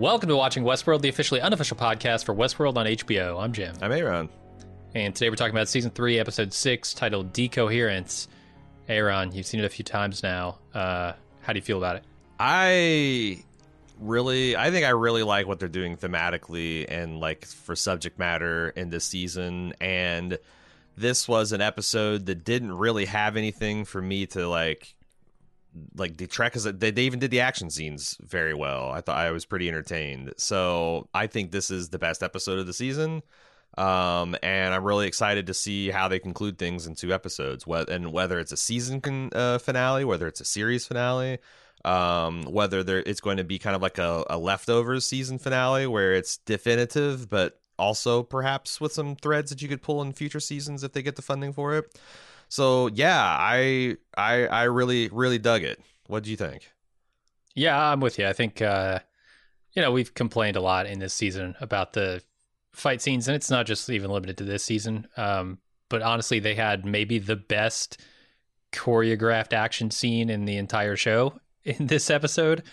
[0.00, 3.38] Welcome to Watching Westworld, the officially unofficial podcast for Westworld on HBO.
[3.38, 3.76] I'm Jim.
[3.82, 4.30] I'm Aaron.
[4.94, 8.26] And today we're talking about season three, episode six, titled Decoherence.
[8.88, 10.58] Aaron, you've seen it a few times now.
[10.72, 12.04] Uh, how do you feel about it?
[12.38, 13.44] I
[14.00, 18.70] really I think I really like what they're doing thematically and like for subject matter
[18.70, 20.38] in this season and
[20.96, 24.94] this was an episode that didn't really have anything for me to like
[25.96, 28.90] like detract because they, they even did the action scenes very well.
[28.90, 30.34] I thought I was pretty entertained.
[30.36, 33.22] So I think this is the best episode of the season.
[33.78, 37.64] Um, and I'm really excited to see how they conclude things in two episodes.
[37.66, 41.38] And whether it's a season con, uh, finale, whether it's a series finale,
[41.84, 45.86] um, whether there it's going to be kind of like a, a leftovers season finale
[45.86, 50.40] where it's definitive, but also perhaps with some threads that you could pull in future
[50.40, 51.98] seasons if they get the funding for it.
[52.50, 55.80] So yeah, I I I really really dug it.
[56.08, 56.72] What do you think?
[57.54, 58.26] Yeah, I'm with you.
[58.26, 58.98] I think uh,
[59.72, 62.22] you know we've complained a lot in this season about the
[62.72, 65.06] fight scenes, and it's not just even limited to this season.
[65.16, 68.00] Um, but honestly, they had maybe the best
[68.72, 72.64] choreographed action scene in the entire show in this episode.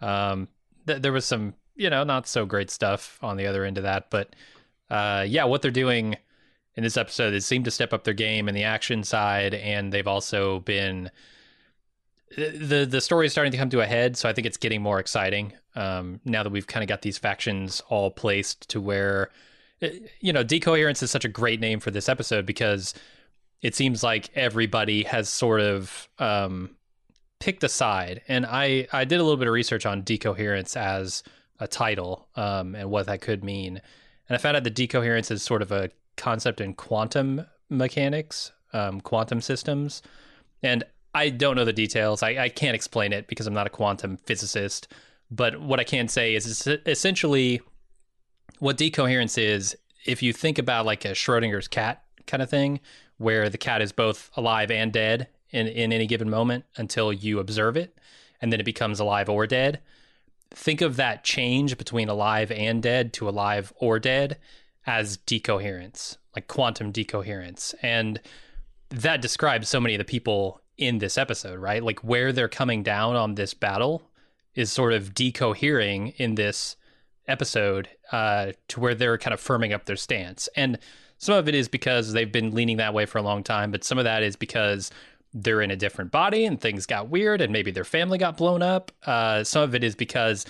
[0.00, 0.48] Um,
[0.86, 3.84] th- there was some you know not so great stuff on the other end of
[3.84, 4.34] that, but
[4.88, 6.16] uh, yeah, what they're doing
[6.78, 9.92] in this episode is seem to step up their game in the action side, and
[9.92, 11.10] they've also been
[12.36, 14.16] the the story is starting to come to a head.
[14.16, 17.18] So I think it's getting more exciting um, now that we've kind of got these
[17.18, 19.30] factions all placed to where
[20.20, 22.94] you know decoherence is such a great name for this episode because
[23.60, 26.76] it seems like everybody has sort of um,
[27.40, 31.24] picked a side, and I I did a little bit of research on decoherence as
[31.58, 33.82] a title um, and what that could mean,
[34.28, 39.00] and I found out that decoherence is sort of a concept in quantum mechanics, um,
[39.00, 40.02] quantum systems,
[40.62, 42.22] and I don't know the details.
[42.22, 44.88] I, I can't explain it because I'm not a quantum physicist.
[45.30, 47.60] But what I can say is essentially
[48.58, 49.76] what decoherence is.
[50.06, 52.80] If you think about like a Schrodinger's cat kind of thing,
[53.18, 57.40] where the cat is both alive and dead in, in any given moment until you
[57.40, 57.98] observe it,
[58.40, 59.80] and then it becomes alive or dead.
[60.50, 64.38] Think of that change between alive and dead to alive or dead
[64.88, 67.74] as decoherence, like quantum decoherence.
[67.82, 68.18] And
[68.88, 71.84] that describes so many of the people in this episode, right?
[71.84, 74.02] Like where they're coming down on this battle
[74.54, 76.76] is sort of decohering in this
[77.26, 80.48] episode uh, to where they're kind of firming up their stance.
[80.56, 80.78] And
[81.18, 83.84] some of it is because they've been leaning that way for a long time, but
[83.84, 84.90] some of that is because
[85.34, 88.62] they're in a different body and things got weird and maybe their family got blown
[88.62, 88.90] up.
[89.04, 90.46] Uh, some of it is because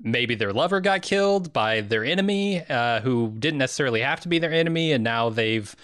[0.00, 4.38] maybe their lover got killed by their enemy uh, who didn't necessarily have to be
[4.38, 5.74] their enemy and now they've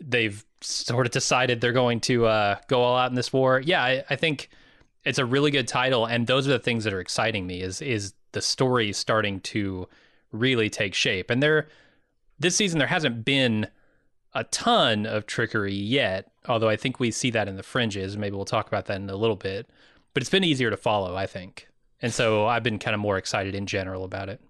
[0.00, 3.60] they've sort of decided they're going to uh, go all out in this war.
[3.60, 4.48] Yeah I, I, think
[5.04, 7.80] it's a really good title and those are the things that are exciting me is
[7.80, 9.88] is the story starting to
[10.32, 11.30] really take shape.
[11.30, 11.68] And there
[12.38, 13.68] this season there hasn't been
[14.34, 18.16] a ton of trickery yet although i think we see that in the fringes.
[18.16, 19.68] Maybe we'll talk about that in a little bit.
[20.12, 21.68] But it's been easier to follow i think
[22.00, 24.40] and so I've been kind of more excited in general about it.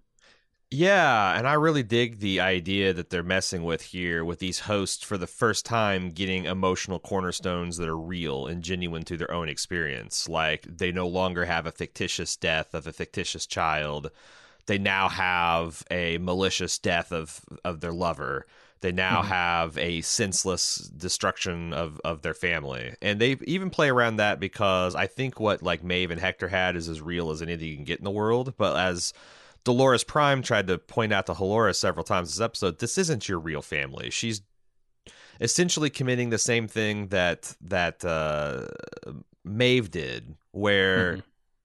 [0.70, 5.02] Yeah, and I really dig the idea that they're messing with here with these hosts
[5.02, 9.48] for the first time getting emotional cornerstones that are real and genuine to their own
[9.48, 10.28] experience.
[10.28, 14.10] Like they no longer have a fictitious death of a fictitious child.
[14.68, 18.46] They now have a malicious death of of their lover
[18.80, 19.28] they now mm-hmm.
[19.28, 22.94] have a senseless destruction of, of their family.
[23.02, 26.76] And they even play around that because I think what like Maeve and Hector had
[26.76, 28.54] is as real as anything you can get in the world.
[28.56, 29.12] But as
[29.64, 33.40] Dolores Prime tried to point out to Halora several times this episode, this isn't your
[33.40, 34.10] real family.
[34.10, 34.42] She's
[35.40, 38.66] essentially committing the same thing that that uh,
[39.44, 41.20] Maeve did, where mm-hmm.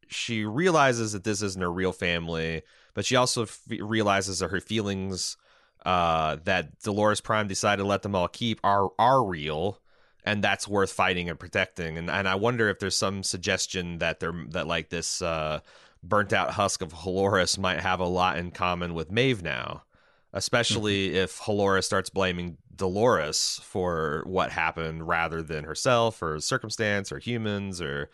[0.07, 4.59] she realizes that this isn't her real family, but she also f- realizes that her
[4.59, 5.37] feelings
[5.85, 9.79] uh, that Dolores Prime decided to let them all keep are are real,
[10.23, 11.97] and that's worth fighting and protecting.
[11.97, 15.59] And and I wonder if there's some suggestion that they're that like this uh,
[16.01, 19.83] burnt out husk of Halores might have a lot in common with Maeve now,
[20.31, 21.17] especially mm-hmm.
[21.17, 27.81] if Halora starts blaming Dolores for what happened rather than herself or circumstance or humans
[27.81, 28.09] or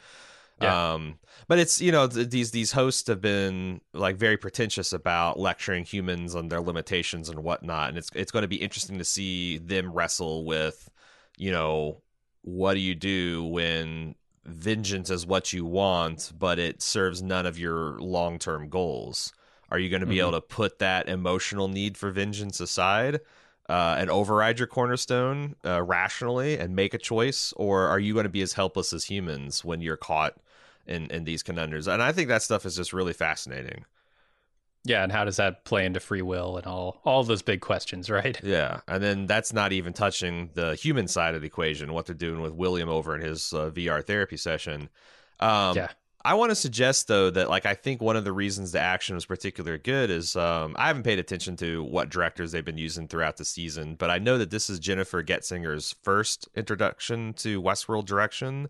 [0.61, 0.93] yeah.
[0.93, 5.39] Um, but it's you know th- these these hosts have been like very pretentious about
[5.39, 9.03] lecturing humans on their limitations and whatnot, and it's it's going to be interesting to
[9.03, 10.89] see them wrestle with,
[11.37, 12.01] you know,
[12.41, 14.15] what do you do when
[14.45, 19.33] vengeance is what you want, but it serves none of your long term goals.
[19.71, 20.29] Are you going to be mm-hmm.
[20.29, 23.19] able to put that emotional need for vengeance aside?
[23.67, 28.23] Uh, and override your cornerstone uh, rationally and make a choice, or are you going
[28.23, 30.39] to be as helpless as humans when you're caught
[30.89, 31.87] in in these conundrums.
[31.87, 33.85] And I think that stuff is just really fascinating.
[34.85, 38.09] Yeah, and how does that play into free will and all all those big questions,
[38.09, 38.39] right?
[38.43, 42.15] Yeah, and then that's not even touching the human side of the equation, what they're
[42.15, 44.89] doing with William over in his uh, VR therapy session.
[45.39, 45.89] Um, Yeah.
[46.25, 49.15] I want to suggest though that like I think one of the reasons the action
[49.15, 53.07] was particularly good is um, I haven't paid attention to what directors they've been using
[53.07, 58.05] throughout the season, but I know that this is Jennifer Getzinger's first introduction to Westworld
[58.05, 58.67] direction.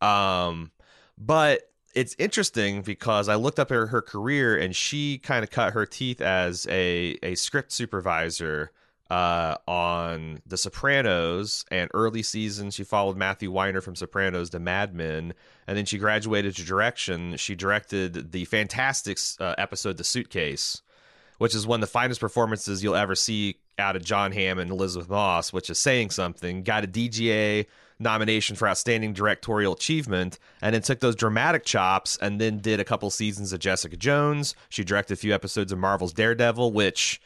[0.00, 0.70] Um,
[1.18, 5.72] but it's interesting because I looked up at her career and she kind of cut
[5.72, 8.70] her teeth as a a script supervisor
[9.10, 12.74] uh, on The Sopranos and early seasons.
[12.74, 15.32] She followed Matthew Weiner from Sopranos to Mad Men,
[15.66, 17.36] and then she graduated to direction.
[17.36, 20.82] She directed the fantastic uh, episode The Suitcase,
[21.38, 24.70] which is one of the finest performances you'll ever see out of Jon Hamm and
[24.70, 26.62] Elisabeth Moss, which is saying something.
[26.62, 27.66] Got a DGA
[27.98, 32.84] nomination for outstanding directorial achievement and then took those dramatic chops and then did a
[32.84, 34.54] couple seasons of Jessica Jones.
[34.68, 37.20] She directed a few episodes of Marvel's Daredevil, which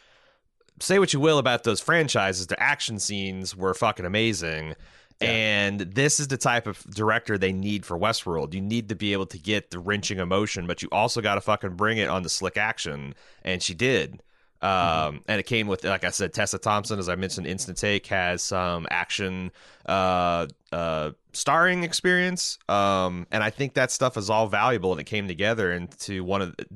[0.81, 4.75] say what you will about those franchises, the action scenes were fucking amazing.
[5.20, 5.28] Yeah.
[5.28, 8.55] And this is the type of director they need for Westworld.
[8.55, 11.43] You need to be able to get the wrenching emotion, but you also got to
[11.43, 13.14] fucking bring it on the slick action.
[13.44, 14.22] And she did.
[14.62, 18.07] Um, and it came with, like I said, Tessa Thompson, as I mentioned, Instant Take
[18.09, 19.53] has some action,
[19.87, 22.59] uh, uh, starring experience.
[22.69, 26.43] Um, and I think that stuff is all valuable and it came together into one
[26.43, 26.67] of the,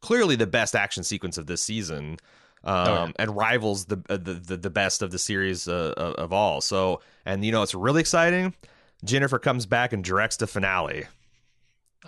[0.00, 2.18] clearly the best action sequence of this season
[2.64, 3.10] um, yeah.
[3.18, 6.60] and rivals the, uh, the the the best of the series uh, of all.
[6.60, 8.54] So, and you know, it's really exciting.
[9.04, 11.06] Jennifer comes back and directs the finale.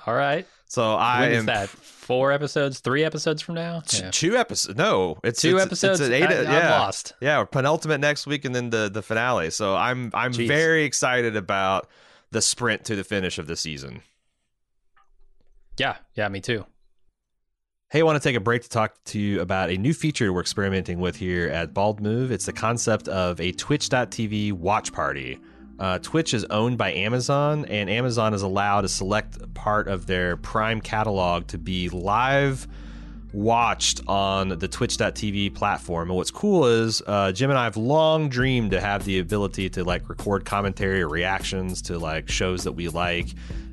[0.07, 0.47] All right.
[0.67, 1.69] So I When is am that?
[1.69, 2.79] Four episodes?
[2.79, 3.81] Three episodes from now?
[3.81, 4.11] t- Yeah.
[4.13, 4.79] two episodes.
[4.79, 6.01] No, it's Two it's, episodes?
[6.01, 7.13] It's an eight, I, I'm yeah, lost.
[7.21, 7.43] yeah.
[7.45, 9.51] Penultimate next week, and then the the finale.
[9.51, 10.47] So I'm I'm Jeez.
[10.49, 11.89] very excited about
[12.31, 14.03] the sprint to the finish of the season.
[15.77, 15.97] Yeah.
[16.15, 16.67] Yeah, me too.
[17.91, 20.33] Hey, I want to take a break to talk to you about a new feature
[20.33, 22.31] we're experimenting with here at Bald Move.
[22.31, 25.41] It's the concept of a Twitch.tv watch party.
[25.81, 30.37] Uh, Twitch is owned by Amazon, and Amazon is allowed to select part of their
[30.37, 32.69] Prime catalog to be live
[33.33, 36.11] watched on the Twitch.tv platform.
[36.11, 39.71] And what's cool is uh, Jim and I have long dreamed to have the ability
[39.71, 43.29] to like record commentary or reactions to like shows that we like.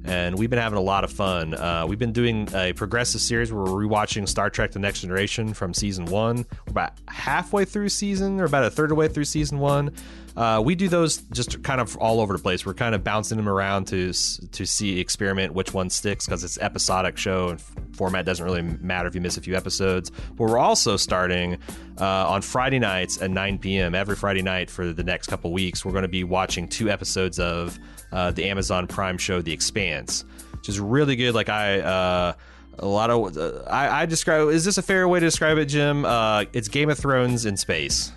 [0.08, 1.54] And we've been having a lot of fun.
[1.54, 5.54] Uh, we've been doing a progressive series where we're rewatching Star Trek The Next Generation
[5.54, 6.46] from season one.
[6.66, 9.92] We're about halfway through season, or about a third of the way through season one.
[10.38, 12.66] Uh, we do those just kind of all over the place.
[12.66, 16.60] We're kind of bouncing them around to to see experiment which one sticks because it's
[16.60, 17.60] episodic show and
[17.98, 20.12] format doesn't really matter if you miss a few episodes.
[20.36, 21.58] But we're also starting
[22.00, 23.96] uh, on Friday nights at 9 p.m.
[23.96, 25.84] every Friday night for the next couple weeks.
[25.84, 27.80] We're going to be watching two episodes of
[28.12, 31.36] uh, the Amazon Prime show The Expanse, which is really good.
[31.36, 31.80] Like I.
[31.80, 32.34] Uh,
[32.80, 34.50] a lot of uh, I, I describe.
[34.50, 36.06] Is this a fair way to describe it, Jim?
[36.06, 38.12] Uh, it's Game of Thrones in space.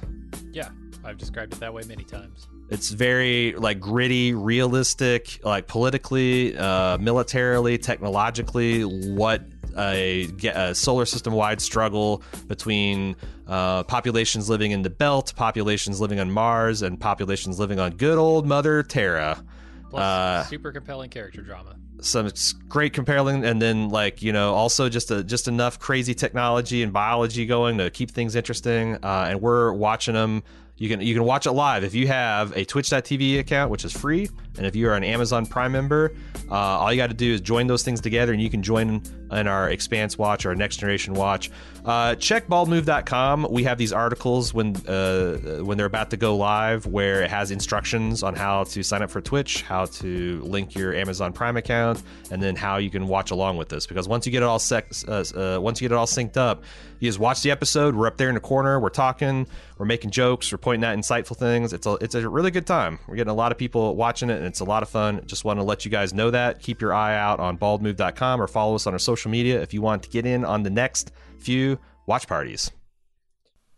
[0.52, 0.68] Yeah.
[1.02, 2.46] I've described it that way many times.
[2.68, 8.82] It's very like gritty, realistic, like politically, uh, militarily, technologically.
[8.82, 9.42] What
[9.76, 13.16] a, a solar system wide struggle between
[13.48, 18.18] uh, populations living in the belt, populations living on Mars, and populations living on good
[18.18, 19.42] old Mother Terra.
[19.90, 21.74] Plus, Uh, super compelling character drama.
[22.00, 22.30] some
[22.68, 26.92] great compelling and then like you know also just a, just enough crazy technology and
[26.94, 30.42] biology going to keep things interesting uh, and we're watching them
[30.78, 33.92] you can you can watch it live if you have a twitch.tv account which is
[33.92, 34.30] free
[34.60, 36.12] and if you are an amazon prime member
[36.50, 39.02] uh, all you got to do is join those things together and you can join
[39.32, 41.50] in our expanse watch or next generation watch.
[41.84, 46.84] Uh, check baldmove.com we have these articles when uh, when they're about to go live
[46.84, 50.94] where it has instructions on how to sign up for twitch how to link your
[50.94, 53.86] amazon prime account and then how you can watch along with this.
[53.86, 56.64] Because once you get it all uh, uh, once you get it all synced up
[56.98, 59.46] you just watch the episode we're up there in the corner we're talking
[59.78, 61.72] we're making jokes we're pointing out insightful things.
[61.72, 62.98] It's a it's a really good time.
[63.08, 65.44] We're getting a lot of people watching it and it's a lot of fun just
[65.44, 68.74] want to let you guys know that keep your eye out on baldmove.com or follow
[68.74, 71.78] us on our social media if you want to get in on the next few
[72.06, 72.70] watch parties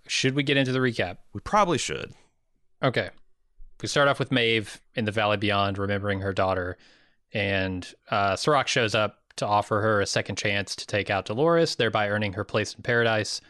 [0.09, 1.19] Should we get into the recap?
[1.33, 2.13] we probably should
[2.83, 3.11] Okay.
[3.81, 6.77] We start off with Maeve in the Valley Beyond, remembering her daughter,
[7.33, 11.77] and uh, Serac shows up to offer her a second chance to take out Dolores,
[11.77, 13.41] thereby earning her place in paradise.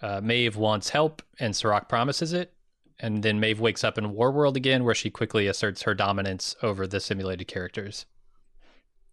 [0.00, 2.52] Uh, Maeve wants help, and Serac promises it.
[3.00, 6.56] And then Maeve wakes up in War World again, where she quickly asserts her dominance
[6.62, 8.06] over the simulated characters.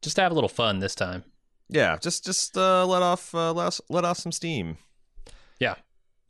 [0.02, 1.24] Just to have a little fun this time.
[1.70, 4.78] yeah just just uh, let off uh, let, us, let off some steam
[5.60, 5.76] Yeah.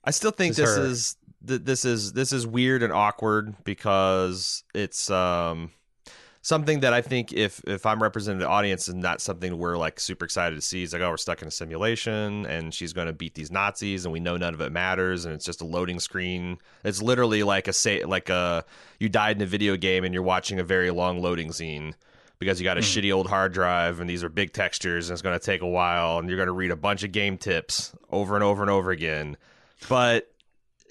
[0.03, 3.53] I still think This is this is th- this is this is weird and awkward
[3.65, 5.71] because it's um
[6.45, 9.99] something that I think if if I'm representing the audience and not something we're like
[9.99, 13.07] super excited to see, is like, oh, we're stuck in a simulation and she's going
[13.07, 15.65] to beat these Nazis and we know none of it matters and it's just a
[15.65, 16.59] loading screen.
[16.83, 18.63] It's literally like a say like a
[18.99, 21.95] you died in a video game and you're watching a very long loading scene
[22.37, 22.83] because you got a mm.
[22.83, 25.67] shitty old hard drive and these are big textures and it's going to take a
[25.67, 28.69] while and you're going to read a bunch of game tips over and over and
[28.69, 29.35] over again.
[29.89, 30.31] But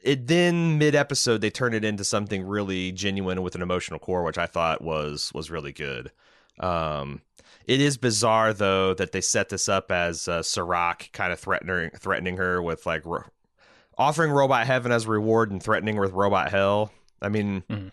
[0.04, 4.22] it then mid episode they turned it into something really genuine with an emotional core,
[4.22, 6.12] which I thought was was really good.
[6.60, 7.22] Um,
[7.66, 11.90] it is bizarre though that they set this up as uh, Serac kind of threatening
[11.98, 13.24] threatening her with like ro-
[13.96, 16.92] offering robot heaven as a reward and threatening her with robot hell.
[17.22, 17.88] I mean, mm-hmm.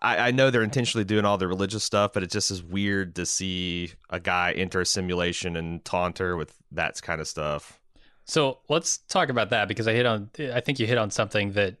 [0.00, 3.16] I, I know they're intentionally doing all the religious stuff, but it just is weird
[3.16, 7.80] to see a guy enter a simulation and taunt her with that kind of stuff.
[8.26, 10.30] So let's talk about that because I hit on.
[10.52, 11.76] I think you hit on something that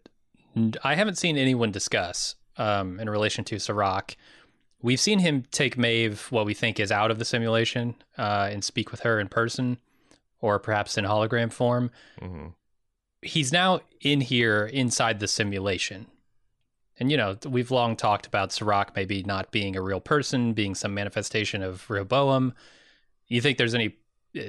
[0.82, 4.16] I haven't seen anyone discuss um, in relation to Serac.
[4.80, 8.62] We've seen him take Maeve, what we think is out of the simulation, uh, and
[8.62, 9.78] speak with her in person,
[10.40, 11.90] or perhaps in hologram form.
[12.20, 12.48] Mm-hmm.
[13.22, 16.06] He's now in here inside the simulation.
[16.98, 20.76] And you know, we've long talked about Serac maybe not being a real person, being
[20.76, 22.54] some manifestation of Rehoboam.
[23.26, 23.96] You think there's any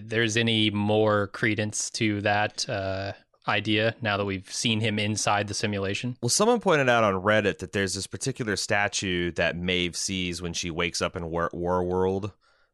[0.03, 3.13] there's any more credence to that uh,
[3.47, 6.17] idea now that we've seen him inside the simulation?
[6.21, 10.53] Well, someone pointed out on Reddit that there's this particular statue that Maeve sees when
[10.53, 12.31] she wakes up in War, War World.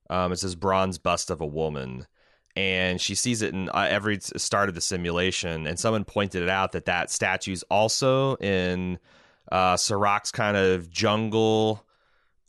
[0.09, 2.05] Um, it's this bronze bust of a woman,
[2.55, 5.65] and she sees it in uh, every start of the simulation.
[5.65, 8.99] And someone pointed it out that that statue's also in
[9.51, 9.77] uh,
[10.33, 11.85] kind of jungle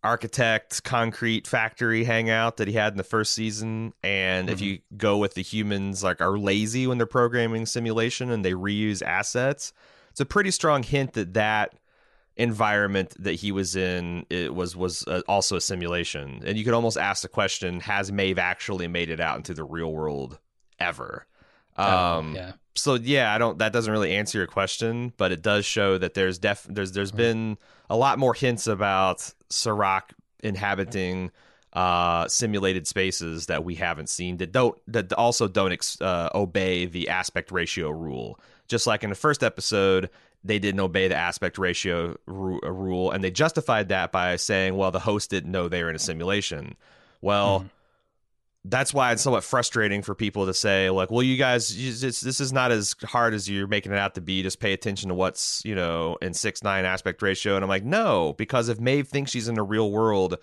[0.05, 3.95] architect concrete factory hangout that he had in the first season.
[4.03, 4.53] And mm-hmm.
[4.53, 8.53] if you go with the humans like are lazy when they're programming simulation and they
[8.53, 9.73] reuse assets
[10.15, 11.75] it's a pretty strong hint that that
[12.37, 16.41] environment that he was in it was was uh, also a simulation.
[16.47, 19.65] And you could almost ask the question has Maeve actually made it out into the
[19.65, 20.39] real world
[20.79, 21.27] ever
[21.77, 23.59] oh, um yeah so yeah, I don't.
[23.59, 27.11] That doesn't really answer your question, but it does show that there's def there's there's
[27.11, 27.19] mm-hmm.
[27.19, 30.13] been a lot more hints about Serac
[30.43, 31.31] inhabiting
[31.73, 36.87] uh, simulated spaces that we haven't seen that don't that also don't ex, uh, obey
[36.87, 38.41] the aspect ratio rule.
[38.67, 40.11] Just like in the first episode,
[40.43, 44.77] they didn't obey the aspect ratio ru- uh, rule, and they justified that by saying,
[44.77, 46.75] "Well, the host didn't know they were in a simulation."
[47.21, 47.61] Well.
[47.61, 47.71] Mm
[48.67, 52.41] that's why it's somewhat frustrating for people to say like well you guys you, this
[52.41, 54.43] is not as hard as you're making it out to be.
[54.43, 57.57] Just pay attention to what's you know in 6-9 aspect ratio.
[57.57, 60.39] And i'm like no because if maeve thinks she's in the real world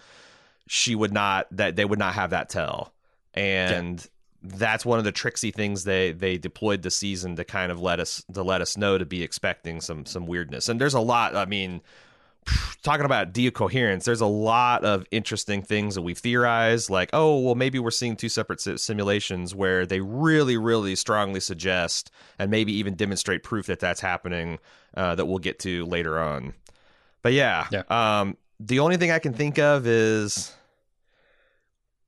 [0.67, 2.93] she would not that they would not have that tell.
[3.33, 4.51] And yeah.
[4.57, 7.99] that's one of the tricksy things they they deployed the season to kind of let
[7.99, 10.69] us to let us know to be expecting some some weirdness.
[10.69, 11.81] And there's a lot i mean
[12.83, 16.89] talking about decoherence, there's a lot of interesting things that we've theorized.
[16.89, 22.11] Like, oh, well, maybe we're seeing two separate simulations where they really, really strongly suggest
[22.39, 24.59] and maybe even demonstrate proof that that's happening
[24.95, 26.53] uh, that we'll get to later on.
[27.21, 27.83] But yeah, yeah.
[27.89, 30.53] Um, the only thing I can think of is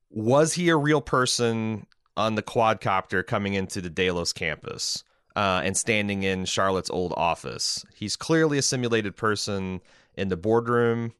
[0.09, 5.03] was he a real person on the quadcopter coming into the Delos campus?
[5.35, 7.83] Uh, and standing in Charlotte's old office.
[7.95, 9.81] He's clearly a simulated person
[10.15, 11.13] in the boardroom.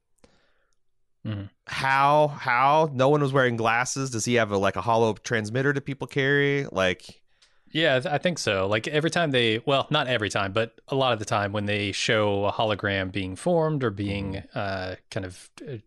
[1.26, 1.46] Mm-hmm.
[1.68, 4.10] How how no one was wearing glasses?
[4.10, 6.66] Does he have a like a hollow transmitter that people carry?
[6.72, 7.22] Like,
[7.72, 8.68] yeah, I think so.
[8.68, 11.66] Like every time they, well, not every time, but a lot of the time when
[11.66, 14.60] they show a hologram being formed or being mm-hmm.
[14.60, 15.78] uh, kind of uh,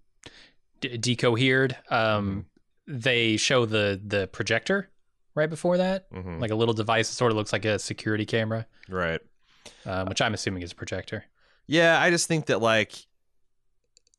[0.80, 2.46] de- decohered, um,
[2.88, 3.00] mm-hmm.
[3.00, 4.88] they show the the projector
[5.34, 6.40] right before that, mm-hmm.
[6.40, 9.20] like a little device that sort of looks like a security camera, right?
[9.84, 11.24] Um, which I'm assuming is a projector.
[11.66, 13.06] Yeah, I just think that like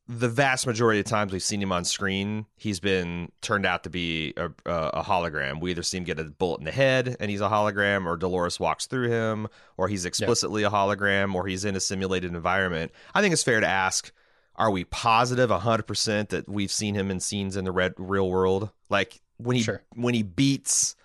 [0.08, 3.90] the vast majority of times we've seen him on screen, he's been turned out to
[3.90, 5.60] be a, a, hologram.
[5.60, 8.16] We either see him get a bullet in the head and he's a hologram, or
[8.16, 10.72] Dolores walks through him, or he's explicitly yep.
[10.72, 12.90] a hologram, or he's in a simulated environment.
[13.14, 14.10] I think it's fair to ask:
[14.56, 17.92] Are we positive positive hundred percent that we've seen him in scenes in the red,
[17.98, 18.70] real world?
[18.88, 19.82] Like when he sure.
[19.94, 20.96] when he beats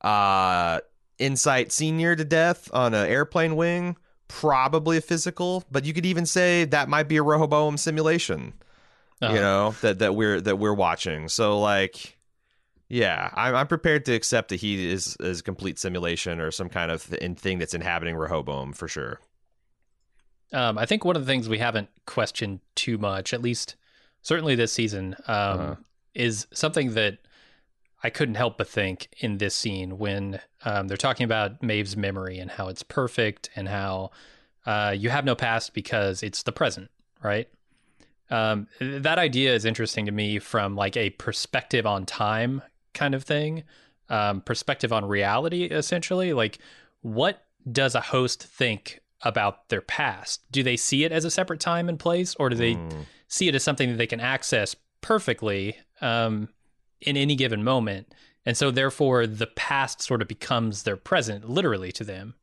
[0.00, 0.80] uh,
[1.20, 3.96] Incite Senior to death on an airplane wing
[4.30, 8.54] probably a physical, but you could even say that might be a Rehoboam simulation.
[9.20, 9.34] Uh-huh.
[9.34, 11.28] You know that that we're that we're watching.
[11.28, 12.16] So like,
[12.88, 16.90] yeah, I'm, I'm prepared to accept that he is is complete simulation or some kind
[16.90, 19.20] of thing that's inhabiting Rehoboam for sure.
[20.52, 23.76] Um, I think one of the things we haven't questioned too much, at least
[24.22, 25.74] certainly this season, um, uh-huh.
[26.14, 27.18] is something that
[28.02, 32.38] I couldn't help but think in this scene when um, they're talking about Maeve's memory
[32.38, 34.10] and how it's perfect and how
[34.66, 36.90] uh, you have no past because it's the present,
[37.22, 37.48] right?
[38.30, 42.62] Um, that idea is interesting to me from like a perspective on time
[42.94, 43.64] kind of thing,
[44.08, 46.32] um, perspective on reality, essentially.
[46.32, 46.58] Like,
[47.02, 50.42] what does a host think about their past?
[50.50, 53.04] Do they see it as a separate time and place, or do they Mm.
[53.28, 56.48] see it as something that they can access perfectly um,
[57.02, 58.14] in any given moment?
[58.46, 62.34] And so, therefore, the past sort of becomes their present, literally to them,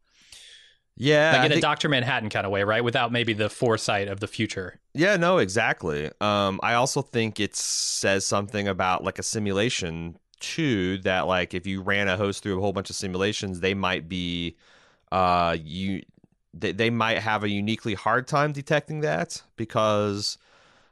[0.95, 2.83] Yeah, like in a Doctor Manhattan kind of way, right?
[2.83, 4.79] Without maybe the foresight of the future.
[4.93, 6.11] Yeah, no, exactly.
[6.21, 10.97] Um, I also think it says something about like a simulation too.
[10.99, 14.09] That like if you ran a host through a whole bunch of simulations, they might
[14.09, 14.57] be,
[15.11, 16.03] uh, you
[16.53, 20.37] they, they might have a uniquely hard time detecting that because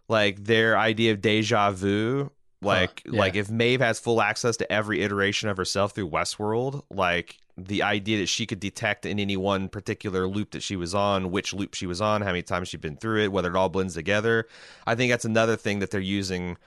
[0.10, 2.32] like their idea of deja vu.
[2.62, 3.20] Like, yeah.
[3.20, 7.84] like if Maeve has full access to every iteration of herself through Westworld, like the
[7.84, 11.54] idea that she could detect in any one particular loop that she was on, which
[11.54, 13.94] loop she was on, how many times she'd been through it, whether it all blends
[13.94, 14.48] together.
[14.86, 16.58] I think that's another thing that they're using,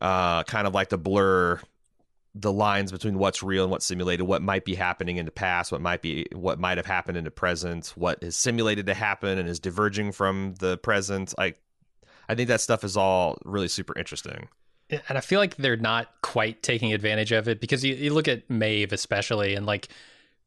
[0.00, 1.60] uh, kind of like to blur
[2.34, 5.70] the lines between what's real and what's simulated, what might be happening in the past,
[5.70, 9.38] what might be what might have happened in the present, what is simulated to happen
[9.38, 11.34] and is diverging from the present.
[11.36, 11.60] Like,
[12.28, 14.48] I think that stuff is all really super interesting.
[14.90, 18.28] And I feel like they're not quite taking advantage of it because you, you look
[18.28, 19.88] at Maeve especially and like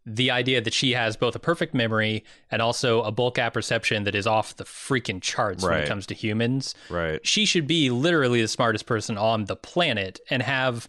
[0.05, 4.03] the idea that she has both a perfect memory and also a bulk app apperception
[4.03, 6.75] that is off the freaking charts when it comes to humans.
[6.89, 7.25] Right.
[7.25, 10.87] She should be literally the smartest person on the planet and have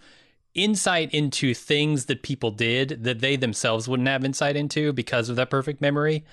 [0.55, 5.37] insight into things that people did that they themselves wouldn't have insight into because of
[5.37, 6.25] that perfect memory.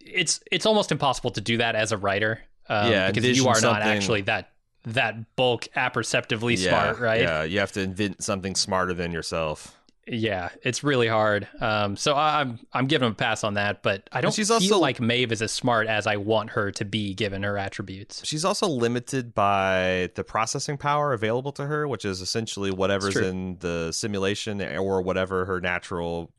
[0.00, 2.40] It's it's almost impossible to do that as a writer.
[2.68, 4.52] Um, Yeah, because you are not actually that
[4.84, 7.20] that bulk apperceptively yeah, smart, right?
[7.20, 9.76] Yeah, you have to invent something smarter than yourself.
[10.06, 11.46] Yeah, it's really hard.
[11.60, 14.54] Um, so I'm I'm giving him a pass on that, but I don't she's feel
[14.56, 18.24] also- like Maeve is as smart as I want her to be given her attributes.
[18.24, 23.58] She's also limited by the processing power available to her, which is essentially whatever's in
[23.60, 26.32] the simulation or whatever her natural,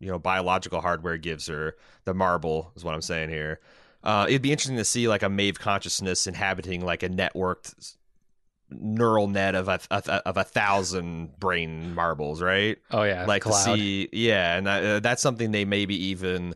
[0.00, 1.76] you know, biological hardware gives her.
[2.06, 3.60] The marble is what I'm saying here.
[4.04, 7.96] Uh, it'd be interesting to see like a Maeve consciousness inhabiting like a networked
[8.70, 12.78] neural net of a, of a, of a thousand brain marbles, right?
[12.90, 13.64] Oh yeah, like cloud.
[13.64, 16.54] to see yeah and uh, that's something they maybe even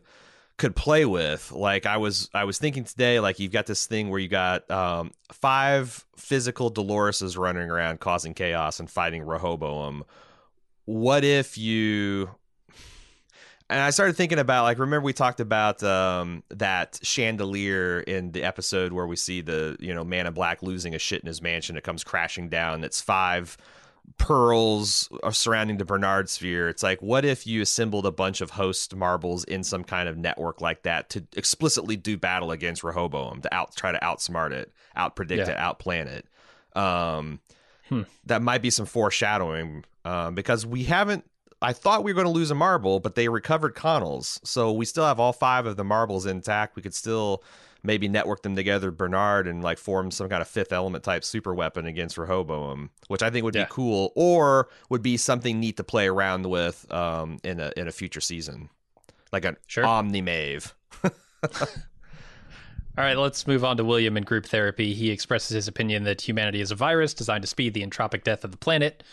[0.57, 4.09] could play with like i was i was thinking today like you've got this thing
[4.09, 10.03] where you got um five physical doloreses running around causing chaos and fighting rehoboam
[10.83, 12.29] what if you
[13.69, 18.43] and I started thinking about like remember we talked about um, that chandelier in the
[18.43, 21.41] episode where we see the you know man in black losing a shit in his
[21.41, 21.77] mansion.
[21.77, 22.83] It comes crashing down.
[22.83, 23.57] It's five
[24.17, 26.67] pearls are surrounding the Bernard sphere.
[26.69, 30.17] It's like what if you assembled a bunch of host marbles in some kind of
[30.17, 34.71] network like that to explicitly do battle against Rehoboam to out try to outsmart it,
[34.95, 35.53] out predict Yeah.
[35.53, 36.77] it, outplan it.
[36.77, 37.39] Um,
[37.89, 38.03] Hmm.
[38.27, 41.25] That might be some foreshadowing um, because we haven't
[41.61, 44.39] I thought we were going to lose a marble, but they recovered Connell's.
[44.43, 46.75] So we still have all five of the marbles intact.
[46.75, 47.43] We could still
[47.83, 51.53] maybe network them together, Bernard, and like form some kind of fifth element type super
[51.53, 53.65] weapon against Rehoboam, which I think would Yeah.
[53.65, 57.87] be cool, or would be something neat to play around with um, in a in
[57.87, 58.69] a future season,
[59.31, 59.85] like an Sure.
[59.85, 60.73] Omni Maeve.
[62.97, 64.93] All right, let's move on to William in group therapy.
[64.93, 68.43] He expresses his opinion that humanity is a virus designed to speed the entropic death
[68.43, 69.03] of the planet,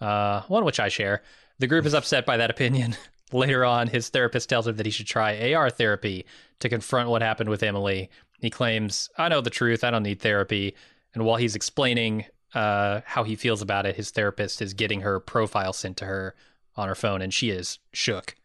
[0.00, 1.22] uh, one which I share.
[1.60, 2.96] The group is upset by that opinion.
[3.32, 6.24] Later on, his therapist tells him that he should try AR therapy
[6.58, 8.08] to confront what happened with Emily.
[8.40, 10.74] He claims, I know the truth, I don't need therapy.
[11.14, 15.20] And while he's explaining uh, how he feels about it, his therapist is getting her
[15.20, 16.34] profile sent to her
[16.76, 18.36] on her phone, and she is shook.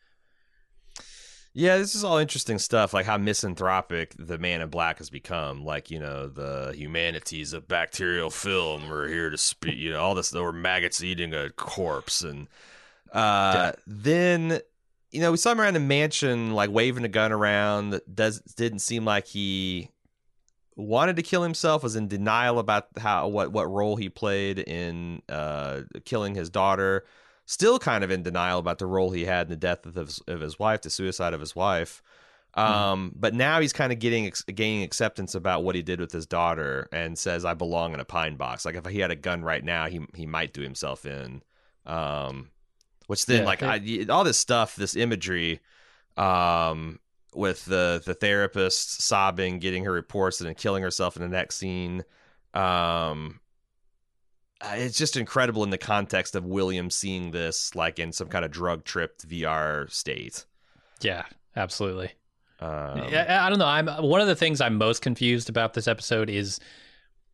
[1.54, 5.64] Yeah, this is all interesting stuff, like how misanthropic the man in black has become.
[5.64, 10.16] Like, you know, the humanities of bacterial film We're here to speak, you know, all
[10.16, 12.22] this, or maggots eating a corpse.
[12.22, 12.50] And
[13.12, 14.60] uh, then,
[15.12, 17.92] you know, we saw him around the mansion, like waving a gun around.
[17.92, 19.90] That does, didn't seem like he
[20.76, 25.22] wanted to kill himself, was in denial about how, what, what role he played in
[25.30, 27.06] uh, killing his daughter
[27.46, 30.20] still kind of in denial about the role he had in the death of his,
[30.28, 32.02] of his wife, the suicide of his wife.
[32.56, 36.26] Um, But now he's kind of getting gaining acceptance about what he did with his
[36.26, 39.44] daughter, and says, "I belong in a pine box." Like if he had a gun
[39.44, 41.44] right now, he he might do himself in.
[41.86, 42.52] Um,
[43.08, 45.60] which then, Yeah, like I, all this stuff, this imagery,
[46.18, 47.00] um,
[47.34, 51.58] with the the therapist sobbing, getting her reports, and then killing herself in the next
[51.58, 52.04] scene.
[52.54, 53.40] Um,
[54.62, 58.46] uh, it's just incredible in the context of William seeing this like in some kind
[58.46, 60.46] of drug tripped VR state.
[61.02, 61.24] Yeah,
[61.56, 62.14] absolutely.
[62.60, 63.66] Um, Yeah, I don't know.
[63.66, 66.60] I'm one of the things I'm most confused about this episode is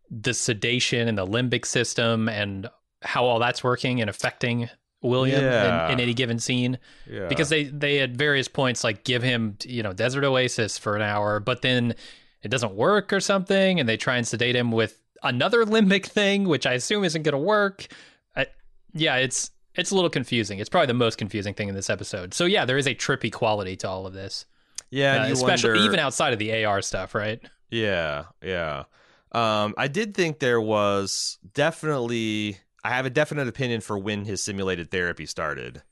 [0.09, 2.67] the sedation and the limbic system and
[3.03, 4.69] how all that's working and affecting
[5.01, 5.87] William Yeah.
[5.87, 6.77] in, in any given scene
[7.09, 7.27] Yeah.
[7.27, 11.01] because they they at various points like give him you know desert oasis for an
[11.01, 11.95] hour but then
[12.43, 16.47] it doesn't work or something and they try and sedate him with another limbic thing
[16.47, 17.87] which i assume isn't going to work
[18.35, 18.47] I,
[18.93, 22.33] yeah it's it's a little confusing it's probably the most confusing thing in this episode
[22.33, 24.45] so yeah there is a trippy quality to all of this
[24.93, 28.83] yeah, uh, especially wonder- even outside of the ar stuff right Yeah, yeah.
[29.31, 32.57] Um, I did think there was definitely.
[32.83, 35.83] I have a definite opinion for when his simulated therapy started,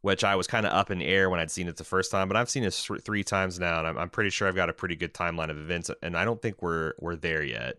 [0.00, 2.10] which I was kind of up in the air when I'd seen it the first
[2.10, 4.54] time, but I've seen it th- three times now, and I'm, I'm pretty sure I've
[4.54, 7.78] got a pretty good timeline of events, and I don't think we're we're there yet.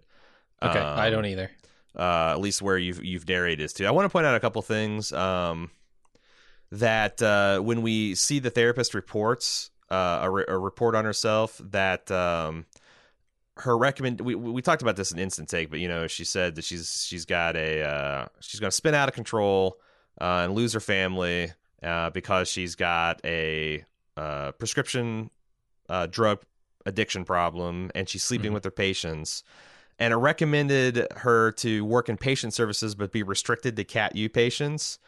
[0.62, 1.51] okay i Um, don't either
[1.95, 3.86] uh, at least where you've you've narrated us to.
[3.86, 5.12] I want to point out a couple things.
[5.13, 5.71] Um,
[6.71, 11.62] that uh, when we see the therapist reports uh, a, re- a report on herself,
[11.63, 12.65] that um,
[13.58, 16.56] her recommend we we talked about this in instant take, but you know she said
[16.56, 19.78] that she's she's got a uh, she's going to spin out of control
[20.20, 23.84] uh, and lose her family uh, because she's got a
[24.18, 25.30] uh, prescription
[25.89, 26.39] uh, drug
[26.86, 28.56] addiction problem and she's sleeping Mhm.
[28.56, 29.44] with her patients.
[29.98, 34.28] And it recommended her to work in patient services but be restricted to cat u
[34.30, 35.00] patients.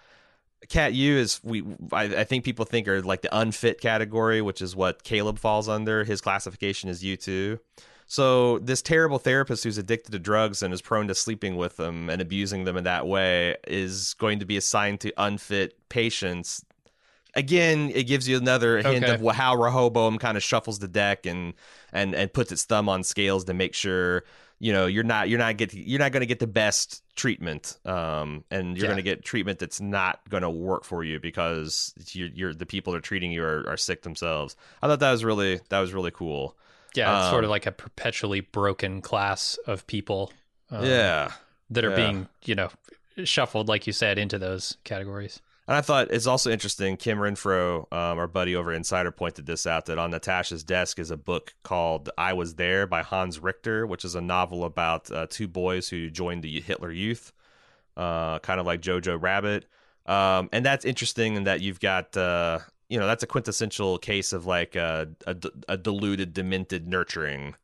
[0.70, 4.62] Cat u is we I, I think people think are like the unfit category which
[4.62, 6.04] is what caleb falls under.
[6.06, 7.60] His classification is u2
[8.08, 12.10] so this terrible therapist who's addicted to drugs and is prone to sleeping with them
[12.10, 16.64] and abusing them in that way is going to be assigned to unfit patients
[17.36, 19.24] again it gives you another hint Okay.
[19.28, 21.54] of how rehoboam kind of shuffles the deck and
[21.92, 24.24] and and puts its thumb on scales to make sure
[24.60, 27.78] you know you're not you're not get you're not going to get the best treatment
[27.86, 28.88] um and you're Yeah.
[28.88, 32.66] going to get treatment that's not going to work for you because you're, you're the
[32.66, 35.80] people that are treating you are, are sick themselves i thought that was really that
[35.80, 36.58] was really cool
[36.98, 40.32] yeah it's sort of um, like a perpetually broken class of people
[40.72, 41.32] um, yeah
[41.70, 41.96] that are yeah.
[41.96, 42.70] being you know
[43.24, 46.96] shuffled like you said into those categories And I thought it's also interesting.
[46.96, 51.12] Kim Renfro, um, our buddy over Insider, pointed this out that on Natasha's desk is
[51.12, 55.28] a book called "I Was There" by Hans Richter, which is a novel about uh,
[55.30, 57.34] two boys who joined the Hitler Youth,
[57.98, 59.66] uh, kind of like Jojo Rabbit.
[60.06, 64.34] Um, and that's interesting in that you've got, uh, you know, that's a quintessential case
[64.34, 65.36] of like a, a,
[65.70, 67.56] a diluted, demented nurturing,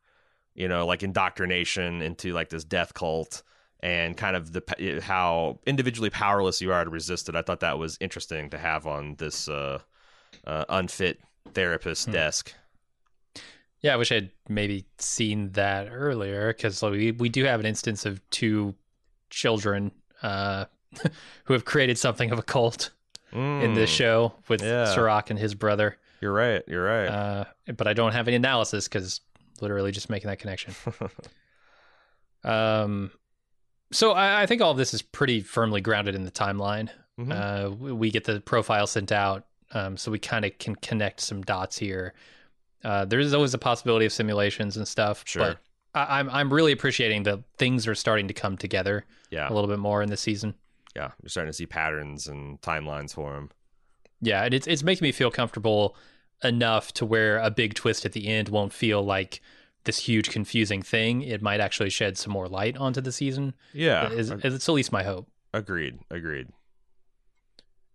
[0.54, 3.42] you know, like indoctrination into like this death cult
[3.80, 7.36] and kind of the how individually powerless you are to resist it.
[7.36, 9.80] I thought that was interesting to have on this uh,
[10.46, 11.20] uh, unfit
[11.54, 12.12] therapist Hmm.
[12.12, 12.54] desk.
[13.80, 18.06] Yeah, I wish I'd maybe seen that earlier because we we do have an instance
[18.06, 18.74] of two
[19.30, 20.64] children uh,
[21.44, 22.90] who have created something of a cult
[23.34, 24.94] in this Mm, show with Yeah.
[24.94, 25.96] Serac and his brother.
[26.20, 26.62] You're right.
[26.66, 27.06] You're right.
[27.08, 27.44] Uh,
[27.76, 29.20] but I don't have any analysis because
[29.60, 30.74] literally just making that connection.
[32.44, 33.10] um,
[33.92, 36.90] so I, I think all of this is pretty firmly grounded in the timeline.
[37.18, 37.30] Mhm.
[37.32, 41.20] Uh, we, we get the profile sent out, um, so we kind of can connect
[41.20, 42.12] some dots here.
[42.82, 45.42] Uh, there is always a possibility of simulations and stuff, Sure.
[45.42, 45.58] but
[45.94, 49.48] I, I'm I'm really appreciating that things are starting to come together yeah.
[49.48, 50.54] a little bit more in this season.
[50.94, 51.10] Yeah.
[51.22, 53.50] You're starting to see patterns and timelines for him.
[54.20, 55.96] Yeah, and it's it's making me feel comfortable
[56.42, 59.40] enough to where a big twist at the end won't feel like
[59.84, 61.22] this huge confusing thing.
[61.22, 63.54] It might actually shed some more light onto the season.
[63.72, 64.10] Yeah.
[64.10, 65.28] Is, it's at least my hope.
[65.52, 65.98] agreed.
[66.10, 66.48] Agreed.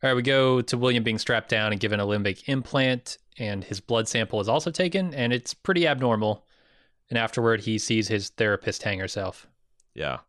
[0.02, 3.66] All right, we go to William being strapped down and given a limbic implant, and
[3.66, 6.46] his blood sample is also taken, and it's pretty abnormal.
[7.10, 9.48] And afterward, he sees his therapist hang herself.
[9.94, 10.20] Yeah.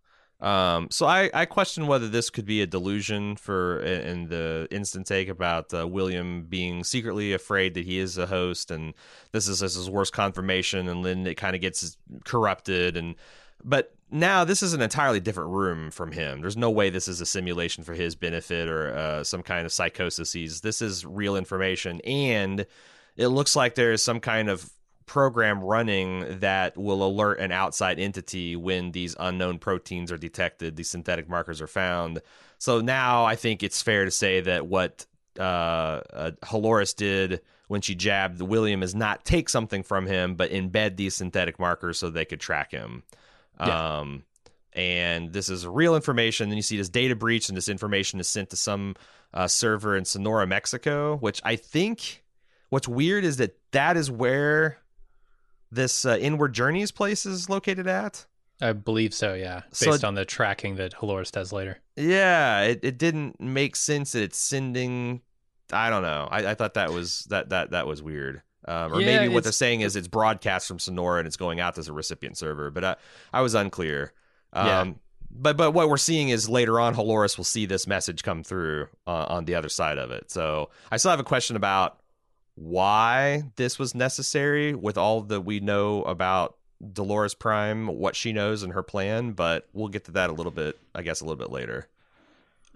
[0.41, 5.07] Um, so I, I question whether this could be a delusion for in the instant
[5.07, 8.95] take about uh, William being secretly afraid that he is a host and
[9.33, 13.17] this is, this is his worst confirmation and then it kind of gets corrupted and
[13.63, 16.41] but now this is an entirely different room from him.
[16.41, 19.73] There's no way this is a simulation for his benefit or uh, some kind of
[19.73, 20.33] psychosis.
[20.33, 22.65] He's, this is real information and
[23.17, 24.71] it looks like there is some kind of
[25.11, 30.89] program running that will alert an outside entity when these unknown proteins are detected, these
[30.89, 32.21] synthetic markers are found.
[32.59, 35.05] So now I think it's fair to say that what
[35.37, 40.53] uh, uh, Halores did when she jabbed William is not take something from him, but
[40.53, 43.03] embed these synthetic markers so they could track him.
[43.59, 43.99] Yeah.
[43.99, 44.23] Um,
[44.75, 46.51] and this is real information.
[46.51, 48.95] Then you see this data breach, and this information is sent to some
[49.35, 52.23] uh, server in Sonora, Mexico, which I think
[52.69, 54.79] what's weird is that that is where
[55.73, 58.27] this uh, inward journeys place is located at
[58.63, 61.79] I believe so, yeah, So based it- on the tracking that Halores does later.
[61.97, 65.21] yeah it, it didn't make sense that it's sending
[65.73, 69.01] i don't know i, I thought that was that that that was weird um, or
[69.01, 71.83] Yeah, maybe what they're saying is it's broadcast from sonora and it's going out to
[71.83, 72.97] the recipient server but i,
[73.33, 74.13] I was unclear
[74.53, 74.93] Um, Yeah.
[75.33, 78.89] But but what we're seeing is later on, Halores will see this message come through
[79.07, 80.29] uh, on the other side of it.
[80.29, 82.00] So I still have a question about
[82.61, 86.57] why this was necessary with all that we know about
[86.93, 89.33] Dolores Prime, what she knows and her plan.
[89.33, 91.89] But we'll get to that a little bit, I guess, a little bit later.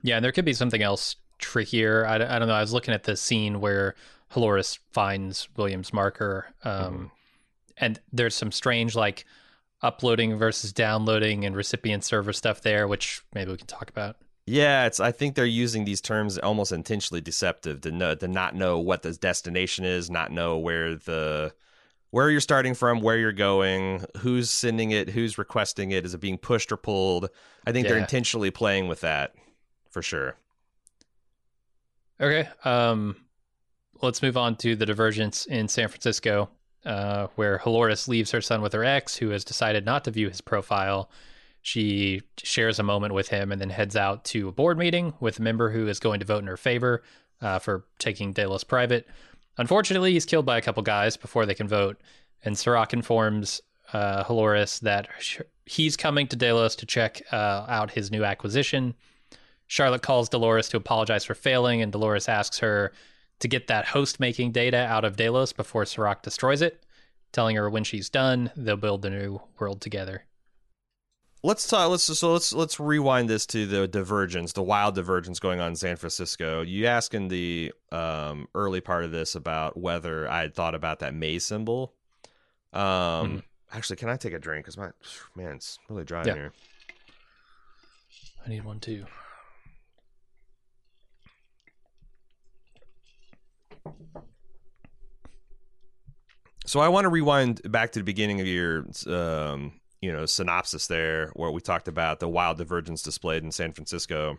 [0.02, 2.06] Yeah, and there could be something else trickier.
[2.06, 2.54] I, I don't know.
[2.54, 3.94] I was looking at the scene where
[4.32, 7.10] Dolores finds William's marker, um,
[7.76, 9.26] and there's some strange like
[9.82, 14.16] uploading versus downloading and recipient server stuff there, which maybe we can talk about.
[14.46, 15.00] Yeah, it's.
[15.00, 19.02] I think they're using these terms almost intentionally deceptive to know to not know what
[19.02, 21.54] the destination is, not know where the
[22.10, 26.20] where you're starting from, where you're going, who's sending it, who's requesting it, is it
[26.20, 27.28] being pushed or pulled?
[27.66, 29.34] I think they're intentionally playing with that
[29.90, 30.36] for sure.
[32.20, 32.48] Okay.
[32.64, 33.16] Um,
[34.00, 36.50] let's move on to the divergence in San Francisco,
[36.84, 40.28] uh, where Halores leaves her son with her ex, who has decided not to view
[40.28, 41.10] his profile.
[41.64, 45.38] She shares a moment with him and then heads out to a board meeting with
[45.38, 47.02] a member who is going to vote in her favor
[47.40, 49.08] uh, for taking Delos private.
[49.56, 51.98] Unfortunately, he's killed by a couple guys before they can vote,
[52.44, 53.62] and Serac informs
[53.94, 55.08] uh, Halores that
[55.64, 58.92] he's coming to Delos to check uh, out his new acquisition.
[59.66, 62.92] Charlotte calls Dolores to apologize for failing, and Dolores asks her
[63.38, 66.84] to get that host making data out of Delos before Serac destroys it,
[67.32, 70.26] telling her when she's done, they'll build the new world together.
[71.44, 71.90] Let's talk.
[71.90, 75.76] Let's so let's let's rewind this to the divergence, the wild divergence going on in
[75.76, 76.62] San Francisco.
[76.62, 81.00] You asked in the um, early part of this about whether I had thought about
[81.00, 81.92] that maze symbol.
[82.72, 83.42] Um, Mhm.
[83.74, 84.64] actually, can I take a drink?
[84.64, 84.92] Because my
[85.36, 86.30] man, it's really dry Yeah.
[86.30, 86.52] in here.
[88.46, 89.04] I need one too.
[96.64, 100.86] So I want to rewind back to the beginning of your um, you know synopsis
[100.86, 104.38] there, where we talked about the wild divergence displayed in San Francisco.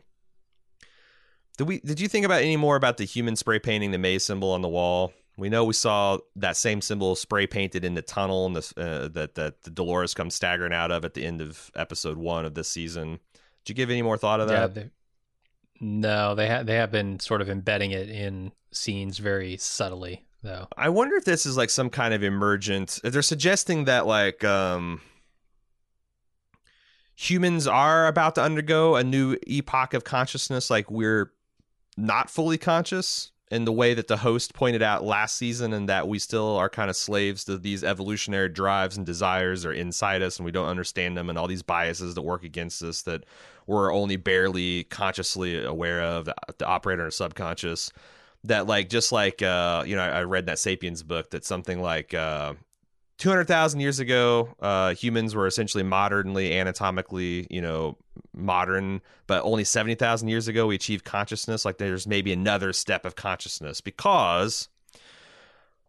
[1.58, 1.80] Did we?
[1.80, 4.62] Did you think about any more about the human spray painting the maze symbol on
[4.62, 5.14] the wall?
[5.38, 9.08] We know we saw that same symbol spray painted in the tunnel and the, uh,
[9.10, 12.54] that that the Dolores comes staggering out of at the end of episode one of
[12.54, 13.20] this season.
[13.64, 14.76] Did you give any more thought of Yeah, that?
[14.76, 14.90] they,
[15.82, 20.68] no, they have they have been sort of embedding it in scenes very subtly, though.
[20.78, 23.00] I wonder if this is like some kind of emergent.
[23.04, 25.02] If they're suggesting that like um
[27.16, 31.32] humans are about to undergo a new epoch of consciousness, like we're
[31.98, 36.08] not fully conscious in the way that the host pointed out last season, and that
[36.08, 40.38] we still are kind of slaves to these evolutionary drives and desires are inside us,
[40.38, 43.24] and we don't understand them, and all these biases that work against us that
[43.68, 46.26] we're only barely consciously aware of,
[46.58, 47.92] the, operator and subconscious.
[48.44, 52.14] That like just like uh you know I read that sapiens book that something like
[52.14, 52.54] uh
[53.18, 57.98] 200,000 years ago uh humans were essentially modernly anatomically you know
[58.34, 63.16] modern but only 70,000 years ago we achieved consciousness like there's maybe another step of
[63.16, 64.68] consciousness because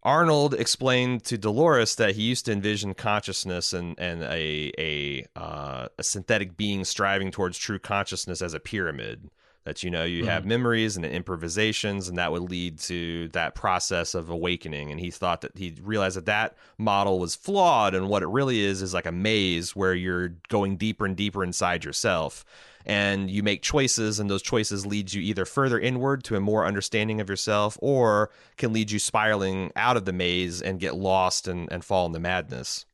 [0.07, 5.89] Arnold explained to Dolores that he used to envision consciousness and and a a uh,
[5.99, 9.31] a synthetic being striving towards true consciousness as a pyramid.
[9.67, 10.51] That you know you have mm-hmm.
[10.51, 14.93] memories and improvisations, and that would lead to that process of awakening.
[14.93, 18.61] And he thought that he realized that that model was flawed, and what it really
[18.61, 22.45] is is like a maze where you're going deeper and deeper inside yourself.
[22.89, 26.65] And you make choices and those choices lead you either further inward to a more
[26.65, 31.49] understanding of yourself or can lead you spiraling out of the maze and get lost
[31.49, 32.87] and, and fall into madness.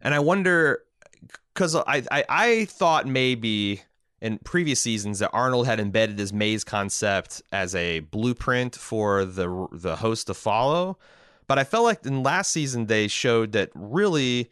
[0.00, 0.84] And i wonder
[1.52, 3.82] because I, I i thought maybe
[4.20, 9.68] in previous seasons that arnold had embedded his maze concept as a blueprint for the
[9.72, 10.98] the host to follow.
[11.46, 14.50] But i felt like in last season they showed that really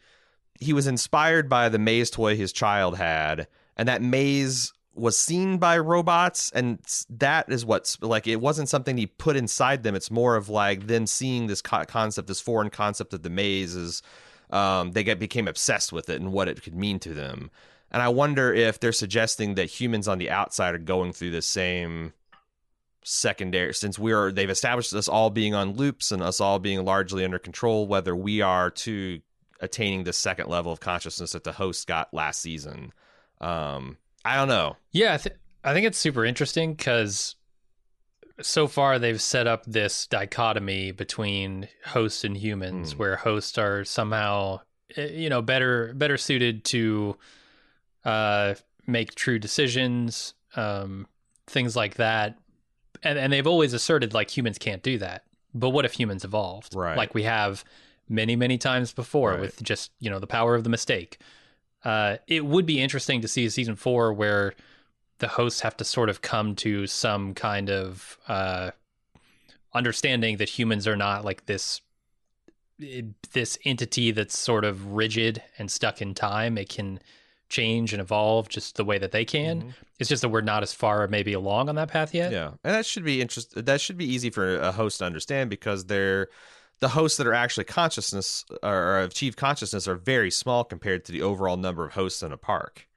[0.59, 5.57] he was inspired by the maze toy his child had and that maze was seen
[5.57, 6.79] by robots and
[7.09, 9.95] that is what's like it wasn't something he put inside them.
[9.95, 13.75] It's more of like them seeing this co- concept this foreign concept of the maze
[13.75, 14.01] is
[14.49, 17.51] um, they get became obsessed with it and what it could mean to them
[17.91, 21.41] and i wonder if they're suggesting that humans on the outside are going through the
[21.41, 22.13] same
[23.03, 26.83] secondary since we are they've established us all being on loops and us all being
[26.83, 29.19] largely under control whether we are to
[29.61, 32.91] attaining the second level of consciousness that the host got last season
[33.41, 37.35] um i don't know Yeah, I, th- I think it's super interesting because
[38.41, 42.97] so far they've set up this dichotomy between hosts and humans, Mm.
[42.97, 44.61] where hosts are somehow,
[44.95, 47.17] eh, you know, better better suited to
[48.05, 48.55] uh,
[48.87, 51.07] make true decisions, um,
[51.47, 52.37] things like that.
[53.03, 55.23] And and they've always asserted like humans can't do that.
[55.53, 56.75] But what if humans evolved?
[56.75, 56.97] Right.
[56.97, 57.63] Like we have
[58.07, 59.41] many many times before Right.
[59.41, 61.19] with just you know the power of the mistake.
[61.85, 64.53] Uh, it would be interesting to see a season four where
[65.19, 68.71] the hosts have to sort of come to some kind of uh,
[69.73, 71.81] understanding that humans are not like this
[73.33, 76.57] this entity that's sort of rigid and stuck in time.
[76.57, 76.99] It can
[77.49, 79.61] change and evolve just the way that they can.
[79.61, 79.69] Mm-hmm.
[79.99, 82.31] It's just that we're not as far maybe along on that path yet.
[82.31, 83.65] Yeah, and that should be interest.
[83.65, 86.29] That should be easy for a host to understand because they're
[86.79, 91.21] the hosts that are actually consciousness or achieve consciousness are very small compared to the
[91.21, 92.87] overall number of hosts in a park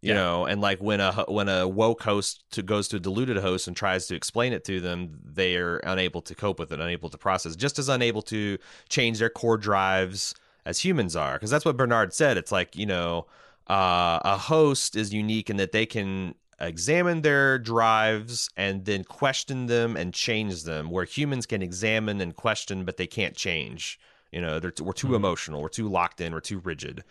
[0.00, 0.14] you yeah.
[0.14, 3.66] know and like when a when a woke host to, goes to a deluded host
[3.66, 7.08] and tries to explain it to them they are unable to cope with it unable
[7.08, 11.64] to process just as unable to change their core drives as humans are because that's
[11.64, 13.26] what bernard said it's like you know
[13.68, 19.66] uh, a host is unique in that they can examine their drives and then question
[19.66, 23.98] them and change them where humans can examine and question but they can't change.
[24.32, 25.14] You know we're too mm-hmm.
[25.14, 27.04] emotional we're too locked in we're too rigid.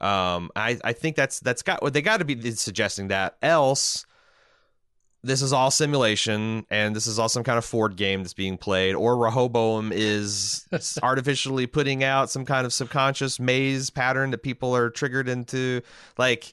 [0.00, 3.36] Um, I, I think that's that's got what they got to be suggesting that.
[3.42, 4.06] Else
[5.24, 8.58] this is all simulation and this is all some kind of Ford game that's being
[8.58, 10.68] played, or Rehoboam is
[11.02, 15.80] artificially putting out some kind of subconscious maze pattern that people are triggered into.
[16.18, 16.52] Like,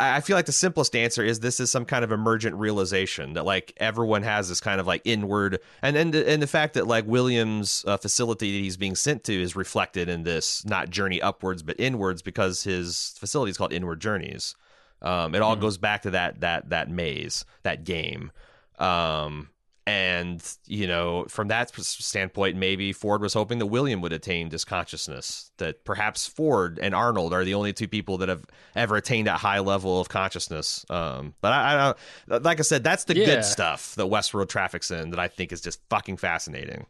[0.00, 3.44] I feel like the simplest answer is this is some kind of emergent realization that
[3.44, 6.86] like everyone has this kind of like inward and and the, and the fact that
[6.86, 11.20] like Williams' uh, facility that he's being sent to is reflected in this not journey
[11.20, 14.54] upwards but inwards because his facility is called Inward Journeys.
[15.00, 15.62] Um, it all mm-hmm.
[15.62, 18.32] goes back to that that that maze that game.
[18.78, 19.50] Um,
[19.86, 24.62] and, you know, from that standpoint, maybe Ford was hoping that William would attain this
[24.62, 28.44] consciousness, that perhaps Ford and Arnold are the only two people that have
[28.76, 30.84] ever attained that high level of consciousness.
[30.90, 31.94] Um, but I, I
[32.28, 33.24] don't, like I said, that's the yeah.
[33.24, 36.84] good stuff that Westworld traffics in that I think is just fucking fascinating.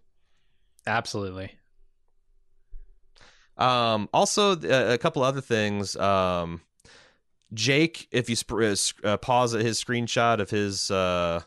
[0.84, 1.52] Absolutely.
[3.56, 5.94] Um, also, uh, a couple other things.
[5.94, 6.62] Um,
[7.54, 11.40] Jake, if you sp- uh, pause at his screenshot of his, uh,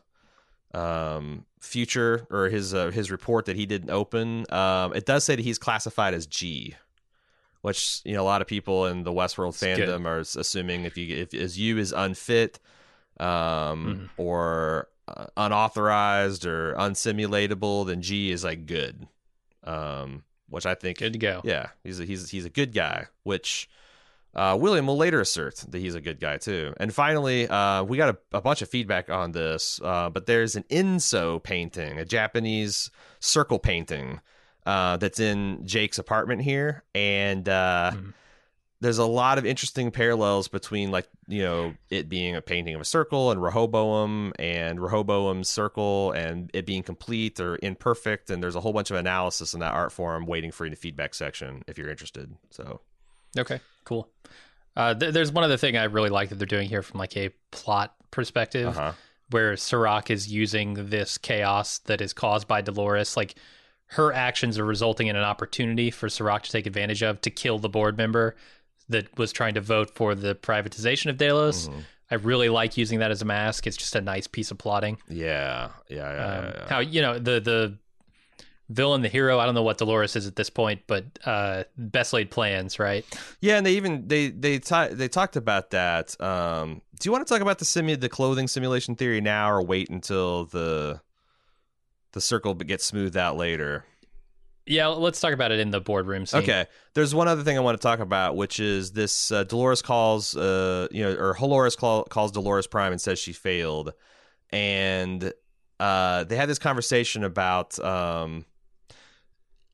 [0.74, 5.36] um, future or his uh, his report that he didn't open, um, it does say
[5.36, 6.76] that he's classified as G,
[7.62, 10.06] which you know a lot of people in the Westworld it's fandom good.
[10.06, 12.60] are assuming if you if as you is unfit,
[13.20, 14.06] um, mm-hmm.
[14.18, 19.08] or uh, unauthorized or unsimulatable, then G is like good,
[19.64, 21.42] um, which I think good to go.
[21.44, 23.70] Yeah, he's a, he's he's a good guy, which
[24.34, 26.74] uh, William will later assert that he's a good guy too.
[26.78, 30.56] And finally, uh, we got a, a, bunch of feedback on this, uh, but there's
[30.56, 32.90] an Enso painting, a Japanese
[33.20, 34.22] circle painting
[34.66, 38.14] uh, that's in Jake's apartment here, and mm.
[38.80, 42.80] there's a lot of interesting parallels between like you know it being a painting of
[42.80, 48.56] a circle and Rehoboam and Rehoboam's circle and it being complete or imperfect, and there's
[48.56, 51.16] a whole bunch of analysis in that art form waiting for you in the feedback
[51.16, 52.34] section if you're interested.
[52.50, 52.80] So.
[53.38, 54.10] Okay, cool.
[54.76, 57.16] Uh, th- there's one other thing I really like that they're doing here from like
[57.18, 58.94] a plot perspective, uh-huh.
[59.30, 63.18] where Serac is using this chaos that is caused by Dolores.
[63.18, 63.36] Like
[63.88, 67.60] her actions are resulting in an opportunity for Serac to take advantage of to kill
[67.60, 68.36] the board member
[68.88, 71.68] that was trying to vote for the privatization of Delos.
[71.68, 71.80] Mm-hmm.
[72.10, 73.66] I really like using that as a mask.
[73.68, 74.98] It's just a nice piece of plotting.
[75.08, 76.26] Yeah, yeah, yeah.
[76.26, 76.68] Um, yeah, yeah.
[76.68, 77.78] How you know the the
[78.74, 79.40] villain, the hero.
[79.40, 83.06] I don't know what Dolores is at this point, but uh, best laid plans, right?
[83.40, 86.20] Yeah, and they even they they ta- they talked about that.
[86.22, 89.62] Um, do you want to talk about the simu- the clothing simulation theory now, or
[89.62, 91.02] wait until the
[92.14, 93.86] the circle gets smoothed out later?
[94.68, 96.44] Yeah, let's talk about it in the boardroom scene.
[96.44, 96.68] Okay.
[96.94, 100.36] There's one other thing I want to talk about, which is this uh, Dolores calls,
[100.38, 103.94] uh, you know, or Halores call, calls Dolores Prime and says she failed.
[104.52, 105.34] And
[105.80, 108.46] uh, they had this conversation about um,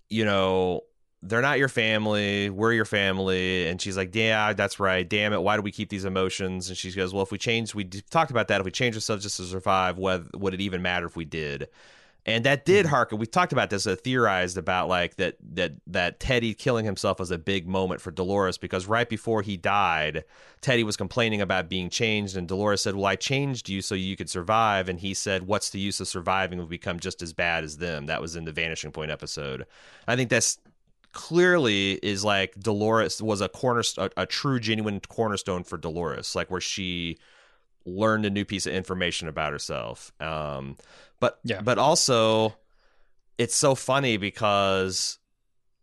[0.10, 0.82] you know,
[1.24, 2.50] they're not your family.
[2.50, 3.68] We're your family.
[3.68, 5.08] And she's like, yeah, that's right.
[5.08, 5.42] Damn it.
[5.42, 6.70] Why do we keep these emotions?
[6.70, 8.62] And she goes, well, if we change, we talked about that.
[8.62, 11.70] If we change ourselves just to survive, would it even matter if we did?
[12.28, 12.94] And that did mm-hmm.
[12.94, 13.18] harken.
[13.20, 17.32] We talked about this, uh, theorized about like that that that Teddy killing himself was
[17.32, 20.26] a big moment for Dolores because right before he died,
[20.60, 24.18] Teddy was complaining about being changed, and Dolores said, "Well, I changed you so you
[24.18, 26.60] could survive." And he said, "What's the use of surviving?
[26.60, 29.66] We've become just as bad as them." That was in the Vanishing Point episode.
[30.06, 30.60] I think that's
[31.14, 36.52] clearly is like Dolores was a corner a, a true genuine cornerstone for Dolores, like
[36.52, 37.18] where she
[37.88, 40.12] learned a new piece of information about herself.
[40.20, 40.78] Um,
[41.20, 41.62] but yeah.
[41.62, 42.56] but also
[43.38, 45.20] it's so funny because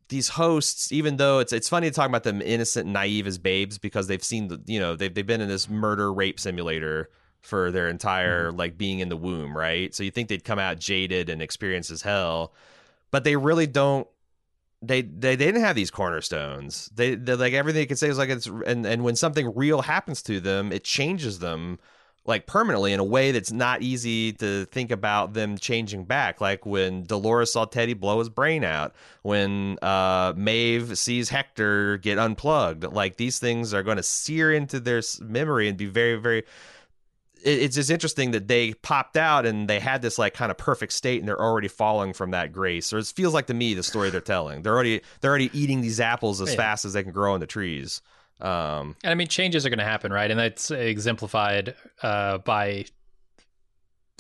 [0.09, 3.79] these hosts, even though it's it's funny to talk about them innocent naive as babes
[3.79, 7.71] because they've seen the you know they've they've been in this murder rape simulator for
[7.71, 8.59] their entire mm-hmm.
[8.59, 9.95] like being in the womb, right?
[9.95, 12.55] So you think they'd come out jaded and experienced as hell,
[13.11, 14.07] but they really don't
[14.87, 16.91] they, they they didn't have these cornerstones.
[16.95, 19.83] They they like everything you can say is like it's and and when something real
[19.83, 21.79] happens to them, it changes them
[22.27, 26.41] like permanently in a way that's not easy to think about them changing back.
[26.41, 32.19] Like when Dolores saw Teddy blow his brain out, when uh, Maeve sees Hector get
[32.19, 32.85] unplugged.
[32.85, 36.45] Like these things are going to sear into their memory and be very, very.
[37.47, 40.93] It's just interesting that they popped out and they had this like kind of perfect
[40.93, 42.93] state and they're already falling from that grace.
[42.93, 44.63] Or it feels like to me the story they're telling.
[44.63, 46.57] They're already they're already eating these apples as yeah.
[46.57, 48.01] fast as they can grow on the trees.
[48.41, 50.31] Um, and I mean, changes are going to happen, right?
[50.31, 52.87] And that's exemplified uh, by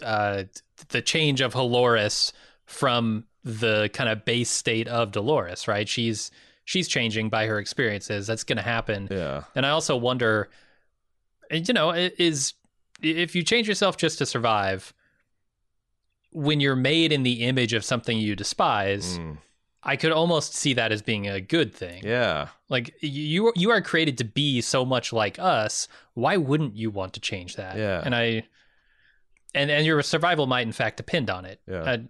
[0.02, 0.44] uh,
[0.88, 2.32] the change of Halores
[2.66, 5.88] from the kind of base state of Dolores, right?
[5.88, 6.30] She's
[6.64, 8.26] she's changing by her experiences.
[8.26, 9.08] That's going to happen.
[9.10, 9.44] Yeah.
[9.54, 10.48] And I also wonder,
[11.50, 12.54] you know, is
[13.02, 14.92] if you change yourself just to survive,
[16.32, 19.18] when you're made in the image of something you despise.
[19.18, 19.38] Mm
[19.84, 22.02] I could almost see that as being a good thing.
[22.04, 22.48] Yeah.
[22.68, 25.88] Like you you are created to be so much like us.
[26.14, 27.76] Why wouldn't you want to change that?
[27.76, 28.02] Yeah.
[28.04, 28.44] And I
[29.54, 31.60] and and your survival might in fact depend on it.
[31.68, 31.82] Yeah.
[31.84, 32.04] I,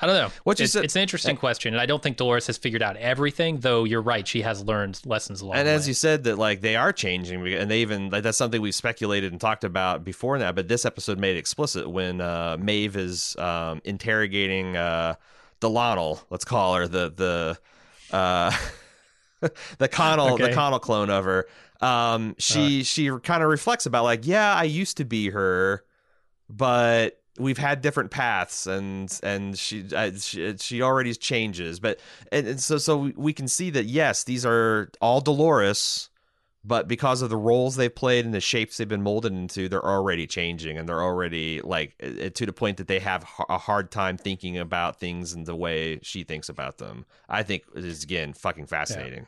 [0.00, 0.30] I don't know.
[0.44, 3.58] What it's, it's an interesting question, and I don't think Dolores has figured out everything.
[3.58, 5.56] Though you're right, she has learned lessons along.
[5.56, 5.88] And as way.
[5.88, 9.32] you said, that like they are changing, and they even like that's something we've speculated
[9.32, 10.52] and talked about before now.
[10.52, 15.16] But this episode made it explicit when uh, Maeve is um, interrogating uh,
[15.60, 17.12] Delannal, let's call her the
[18.10, 18.56] the uh,
[19.78, 20.48] the Connell okay.
[20.48, 21.46] the Connell clone of her.
[21.80, 22.84] Um, she uh.
[22.84, 25.84] she kind of reflects about like, yeah, I used to be her,
[26.48, 31.98] but we've had different paths and and she uh, she, she already changes but
[32.32, 36.10] and, and, so so we can see that yes these are all Dolores
[36.64, 39.84] but because of the roles they've played and the shapes they've been molded into they're
[39.84, 41.96] already changing and they're already like
[42.34, 45.98] to the point that they have a hard time thinking about things in the way
[46.02, 49.26] she thinks about them i think is again fucking fascinating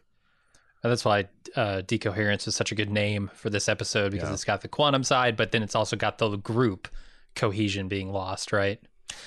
[0.82, 0.90] yeah.
[0.90, 4.34] that's why uh, decoherence is such a good name for this episode because yeah.
[4.34, 6.88] it's got the quantum side but then it's also got the group
[7.34, 8.80] cohesion being lost right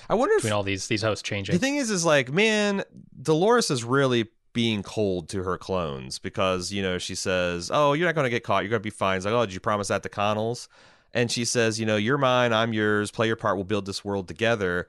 [0.09, 1.53] I wonder between if, all these these hosts changing.
[1.53, 2.83] The thing is, is like, man,
[3.21, 8.07] Dolores is really being cold to her clones because you know she says, "Oh, you're
[8.07, 8.63] not going to get caught.
[8.63, 10.67] You're going to be fine." It's like, "Oh, did you promise that to Connells?"
[11.13, 12.53] And she says, "You know, you're mine.
[12.53, 13.11] I'm yours.
[13.11, 13.55] Play your part.
[13.55, 14.87] We'll build this world together."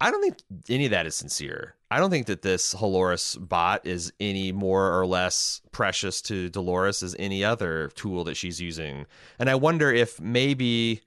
[0.00, 0.38] I don't think
[0.68, 1.76] any of that is sincere.
[1.88, 7.04] I don't think that this Halores bot is any more or less precious to Dolores
[7.04, 9.06] as any other tool that she's using.
[9.38, 11.02] And I wonder if maybe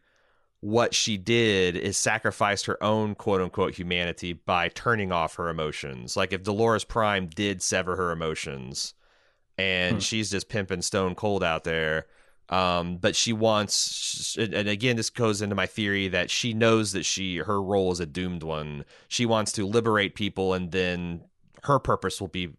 [0.66, 6.18] what she did is sacrificed her own quote unquote humanity by turning off her emotions.
[6.18, 8.96] Like if Dolores Prime did sever her emotions
[9.60, 10.00] and hmm.
[10.00, 12.08] she's just pimping stone cold out there.
[12.50, 17.06] Um, but she wants, and again, this goes into my theory that she knows that
[17.06, 18.86] she her role is a doomed one.
[19.08, 21.22] She wants to liberate people, and then
[21.64, 22.50] her purpose will be,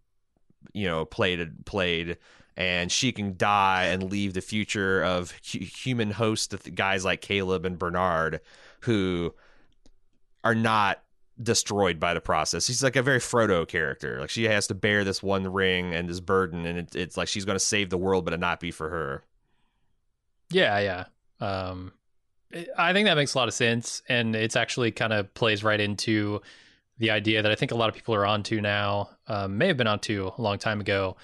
[0.72, 2.18] you know, played played
[2.56, 7.64] and she can die and leave the future of hu- human host guys like Caleb
[7.64, 8.40] and Bernard
[8.80, 9.34] who
[10.42, 11.02] are not
[11.42, 12.66] destroyed by the process.
[12.66, 14.20] She's like a very Frodo character.
[14.20, 17.28] Like she has to bear this one ring and this burden, and it, it's like
[17.28, 19.24] she's going to save the world, but it not be for her.
[20.50, 21.04] Yeah, yeah.
[21.40, 21.92] Um,
[22.78, 25.80] I think that makes a lot of sense, and it's actually kind of plays right
[25.80, 26.40] into
[26.98, 29.10] the idea that I think a lot of people are onto now.
[29.26, 31.16] Um, may have been onto a long time ago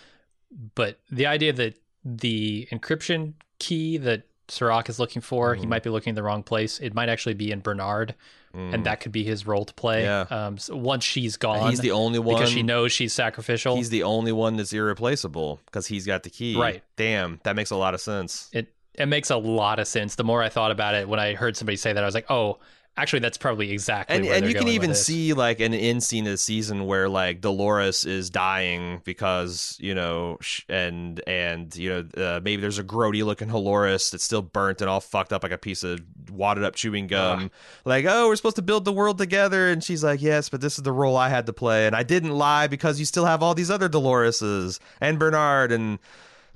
[0.74, 5.61] but the idea that the encryption key that Serac is looking for, mm.
[5.61, 6.78] he might be looking in the wrong place.
[6.80, 8.14] It might actually be in Bernard,
[8.55, 8.74] mm.
[8.74, 10.03] and that could be his role to play.
[10.03, 10.26] Yeah.
[10.28, 13.76] Um, so once she's gone, he's the only one because she knows she's sacrificial.
[13.76, 16.57] He's the only one that's irreplaceable because he's got the key.
[16.57, 16.82] Right.
[16.96, 18.50] Damn, that makes a lot of sense.
[18.53, 20.16] It it makes a lot of sense.
[20.16, 22.30] The more I thought about it, when I heard somebody say that, I was like,
[22.30, 22.59] oh,
[22.95, 24.14] Actually, that's probably exactly.
[24.14, 27.40] And, and you can even see like an end scene of the season where like
[27.40, 32.84] Dolores is dying because you know, sh- and and you know, uh, maybe there's a
[32.84, 36.64] grody looking dolores that's still burnt and all fucked up like a piece of wadded
[36.64, 37.51] up chewing gum.
[37.86, 40.76] Like, oh, we're supposed to build the world together, and she's like, yes, but this
[40.76, 43.43] is the role I had to play, and I didn't lie because you still have
[43.43, 45.99] all these other Doloreses and Bernard and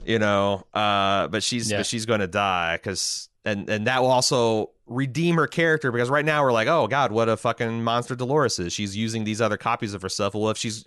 [0.04, 1.78] you know, uh, but she's yeah.
[1.78, 6.10] but she's going to die because and and that will also redeem her character because
[6.10, 8.72] right now we're like, oh god, what a fucking monster Dolores is.
[8.72, 10.34] She's using these other copies of herself.
[10.34, 10.84] Well, if she's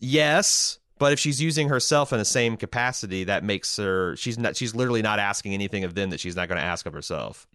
[0.00, 4.56] yes, but if she's using herself in the same capacity, that makes her she's not
[4.56, 7.46] she's literally not asking anything of them that she's not going to ask of herself.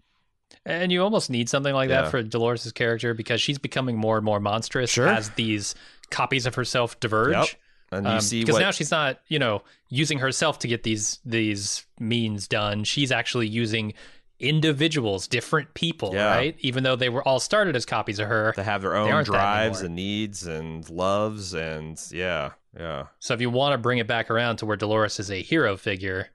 [0.65, 2.03] And you almost need something like yeah.
[2.03, 5.07] that for Dolores' character because she's becoming more and more monstrous sure.
[5.07, 5.75] as these
[6.09, 7.33] copies of herself diverge.
[7.33, 7.47] Yep.
[7.91, 8.59] And you um, see because what...
[8.59, 12.83] now she's not, you know, using herself to get these these means done.
[12.83, 13.93] She's actually using
[14.39, 16.33] individuals, different people, Yeah.
[16.35, 16.55] right?
[16.59, 18.53] Even though they were all started as copies of her.
[18.53, 23.07] to have their own drives and needs and loves and yeah, yeah.
[23.19, 25.75] So if you want to bring it back around to where Dolores is a hero
[25.75, 26.29] figure,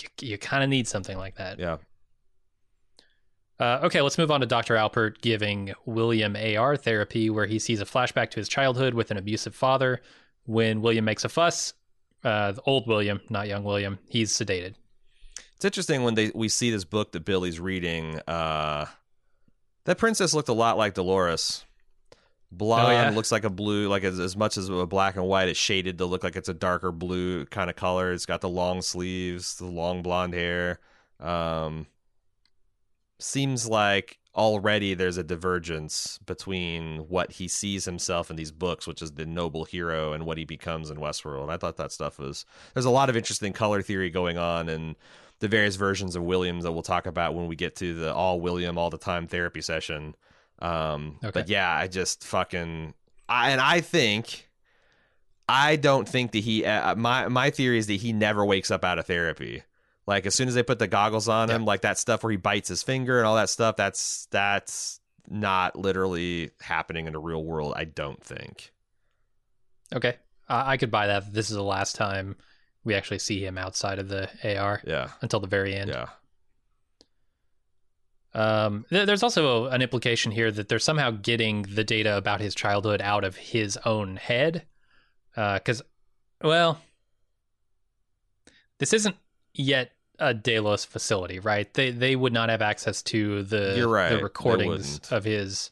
[0.00, 1.58] you, you kind of need something like that.
[1.58, 1.78] Yeah.
[3.60, 4.74] Uh, okay, let's move on to Dr.
[4.74, 9.16] Alpert giving William AR therapy, where he sees a flashback to his childhood with an
[9.16, 10.02] abusive father.
[10.46, 11.72] When William makes a fuss,
[12.24, 14.74] uh, the old William, not young William, he's sedated.
[15.64, 18.20] It's interesting when they we see this book that Billy's reading.
[18.28, 18.84] Uh,
[19.84, 21.64] that princess looked a lot like Dolores.
[22.52, 23.08] Blonde Oh, yeah?
[23.08, 25.96] looks like a blue, like as, as much as a black and white, it's shaded
[25.96, 28.12] to look like it's a darker blue kind of color.
[28.12, 30.80] It's got the long sleeves, the long blonde hair.
[31.18, 31.86] Um,
[33.18, 39.00] seems like already there's a divergence between what he sees himself in these books, which
[39.00, 41.48] is the noble hero, and what he becomes in Westworld.
[41.48, 42.44] I thought that stuff was
[42.74, 44.94] there's a lot of interesting color theory going on and
[45.44, 48.40] the various versions of Williams that we'll talk about when we get to the all
[48.40, 50.14] William all the time therapy session.
[50.60, 51.30] Um, Okay.
[51.32, 52.94] but yeah, I just fucking
[53.28, 54.48] I, and I think
[55.46, 58.84] I don't think that he uh, my my theory is that he never wakes up
[58.84, 59.62] out of therapy.
[60.06, 62.36] Like as soon as they put the goggles on him, like that stuff where he
[62.38, 67.44] bites his finger and all that stuff, that's that's not literally happening in the real
[67.44, 67.74] world.
[67.76, 68.72] I don't think.
[69.94, 70.16] Okay,
[70.48, 71.32] I I could buy that.
[71.32, 72.36] This is the last time
[72.84, 75.90] we actually see him outside of the AR Yeah, until the very end.
[75.90, 76.08] yeah,
[78.34, 82.54] Um, th- there's also an implication here that they're somehow getting the data about his
[82.54, 84.66] childhood out of his own head.
[85.34, 85.82] Because,
[86.42, 86.80] well,
[88.78, 89.16] this isn't
[89.52, 91.72] yet a Delos facility, right?
[91.74, 95.70] They they would not have access to the right, the recordings of his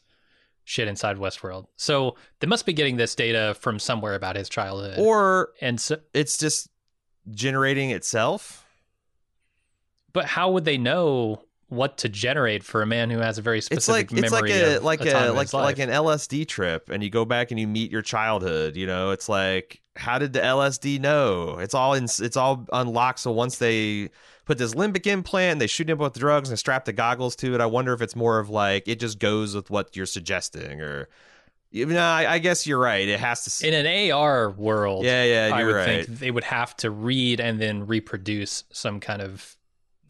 [0.65, 1.67] shit inside Westworld.
[1.77, 4.99] So they must be getting this data from somewhere about his childhood.
[4.99, 6.69] or and so, it's just
[7.31, 8.65] generating itself.
[10.11, 13.57] but how would they know what to generate for a man who has a very
[13.57, 16.47] It's specific like it's like memory of like a, time a like like an LSD
[16.47, 18.75] trip, and you go back and you meet your childhood.
[18.75, 21.57] You know, it's like how did the LSD know?
[21.59, 22.05] It's all in.
[22.05, 23.19] It's all unlocked.
[23.19, 24.09] So once they
[24.45, 27.55] put this limbic implant, and they shoot him with drugs and strap the goggles to
[27.55, 27.61] it.
[27.61, 31.09] I wonder if it's more of like it just goes with what you're suggesting, or
[31.73, 33.07] you know, I, I guess you're right.
[33.07, 33.49] It has to.
[33.49, 36.05] s- in an AR world, yeah, yeah, I you're would right.
[36.05, 39.57] think they would have to read and then reproduce some kind of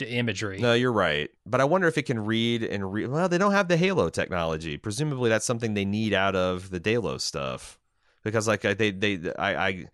[0.06, 0.60] imagery.
[0.60, 1.30] No, you're right.
[1.46, 3.08] But I wonder if it can read and read.
[3.08, 4.78] Well, they don't have the Halo technology.
[4.78, 7.80] Presumably, that's something they need out of the Delos stuff.
[8.24, 9.86] Because, like, they, they, I, I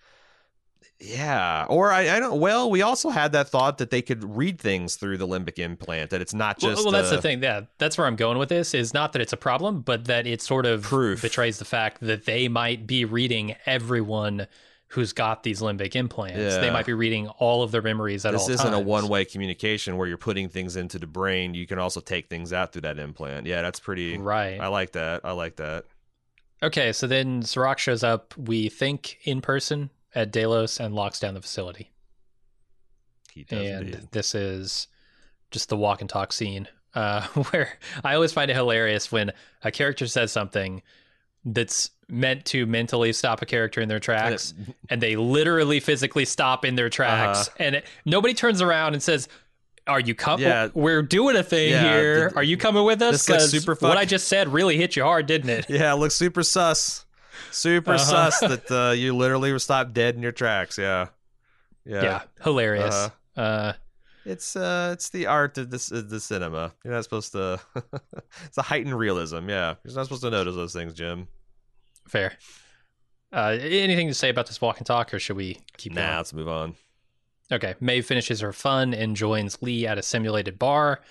[1.00, 1.66] yeah.
[1.70, 2.40] Or I, I don't.
[2.40, 6.10] Well, we also had that thought that they could read things through the limbic implant.
[6.10, 6.84] That it's not just.
[6.84, 7.42] well, that's uh, the thing.
[7.42, 8.74] Yeah, that's where I'm going with this.
[8.74, 11.22] Is not that it's a problem, but that it sort of Proof.
[11.22, 14.48] betrays the fact that they might be reading everyone
[14.88, 16.58] who's got these limbic implants.
[16.58, 19.98] They might be reading all of their memories at This all isn't a one-way communication
[19.98, 21.54] where you're putting things into the brain.
[21.54, 23.46] You can also take things out through that implant.
[23.46, 24.18] Yeah, that's pretty.
[24.18, 24.60] Right.
[24.60, 25.22] I like that.
[25.24, 25.86] I like that.
[26.64, 31.34] Okay, so then Serac shows up, we think in person at Delos and locks down
[31.36, 31.92] the facility.
[33.32, 34.08] He does and indeed.
[34.12, 34.88] this is
[35.52, 39.32] just the walk and talk scene uh, where I always find it hilarious when
[39.64, 40.82] a character says something
[41.46, 44.54] that's meant to mentally stop a character in their tracks,
[44.90, 47.56] and they literally physically stop in their tracks, Uh-huh.
[47.60, 49.28] and it, nobody turns around and says.
[49.88, 50.46] Are you coming?
[50.46, 50.68] Yeah.
[50.76, 52.28] We're doing a thing Yeah, here.
[52.30, 53.12] th- Are you coming with us?
[53.26, 55.66] this looks 'Cause super what I just said really hit you hard, didn't it?
[55.70, 57.06] Yeah, it looks super sus.
[57.52, 58.30] Super Uh-huh.
[58.32, 60.78] sus that uh, you literally were stopped dead in your tracks.
[60.78, 61.08] Yeah.
[61.86, 62.04] Yeah.
[62.04, 62.94] Yeah, hilarious.
[62.96, 63.42] Uh-huh.
[63.42, 63.74] Uh,
[64.26, 66.74] It's uh it's the art of this of the cinema.
[66.84, 67.60] You're not supposed to
[68.46, 69.76] it's a heightened realism, yeah.
[69.84, 71.28] You're not supposed to notice those things, Jim.
[72.08, 72.34] fair.
[73.32, 76.18] Uh, anything to say about this walk and talk, or should we keep Nah, going?
[76.18, 76.76] let's move on.
[77.52, 81.02] Okay, Maeve finishes her fun and joins Lee at a simulated bar,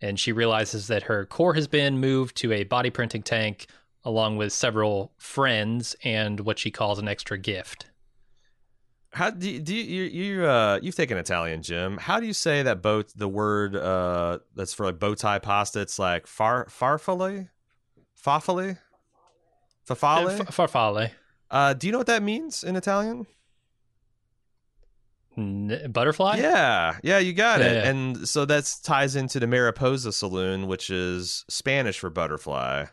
[0.00, 3.66] and she realizes that her core has been moved to a body printing tank
[4.04, 7.90] along with several friends and what she calls an extra gift.
[9.12, 11.96] How do you, do you, you you uh you've taken Italian, Jim?
[11.96, 15.80] How do you say that boat the word uh that's for like bow tie pasta?
[15.80, 17.48] It's like far farfalle,
[18.22, 18.78] fafale,
[19.88, 20.40] fafale.
[20.40, 21.10] F- farfalle.
[21.50, 23.26] Uh, do you know what that means in Italian?
[25.36, 26.36] Butterfly?
[26.38, 27.72] Yeah, yeah, you got it.
[27.72, 27.88] Yeah.
[27.88, 32.86] And so that ties into the Mariposa Saloon, which is Spanish for butterfly.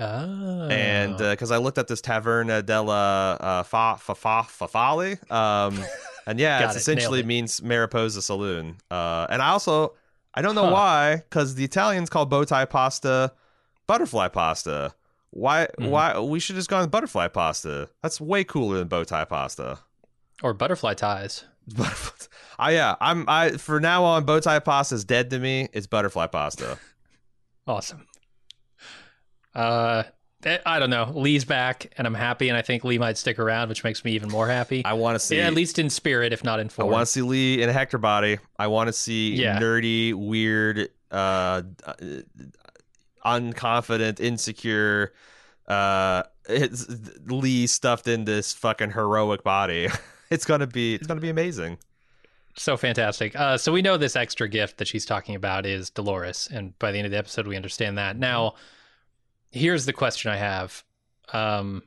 [0.00, 0.68] Oh.
[0.68, 5.82] And because I looked at this Taverna della uh, fa fa fa fa Fale, um,
[6.26, 7.26] and yeah, it's it, essentially it.
[7.26, 8.76] means Mariposa Saloon.
[8.90, 9.94] Uh, and I also
[10.34, 10.72] I don't know Huh.
[10.72, 13.32] why, because the Italians call bow tie pasta
[13.86, 14.94] butterfly pasta.
[15.30, 15.66] Why?
[15.78, 15.90] Mhm.
[15.90, 17.88] Why we should just gone with butterfly pasta?
[18.02, 19.78] That's way cooler than bow tie pasta.
[20.42, 21.44] or butterfly ties.
[21.76, 22.28] But
[22.58, 25.68] I yeah, I'm I for now on bow tie pasta is dead to me.
[25.72, 26.78] It's butterfly pasta.
[27.66, 28.06] Awesome.
[29.54, 30.04] Uh,
[30.44, 31.12] eh, I don't know.
[31.14, 34.12] Lee's back, and I'm happy, and I think Lee might stick around, which makes me
[34.12, 34.84] even more happy.
[34.84, 36.88] I want to see yeah, at least in spirit, if not in form.
[36.88, 38.38] I want to see Lee in a Hector body.
[38.58, 39.58] I want to see Yeah.
[39.58, 41.94] nerdy, weird, uh, uh,
[43.24, 45.12] unconfident, insecure,
[45.66, 46.86] uh, it's
[47.26, 49.88] Lee stuffed in this fucking heroic body.
[50.30, 51.78] It's gonna be it's gonna be amazing.
[52.54, 53.34] So fantastic.
[53.34, 56.92] Uh, so we know this extra gift that she's talking about is Dolores, and by
[56.92, 58.18] the end of the episode, we understand that.
[58.18, 58.56] Now,
[59.50, 60.84] here's the question I have.
[61.32, 61.82] Um,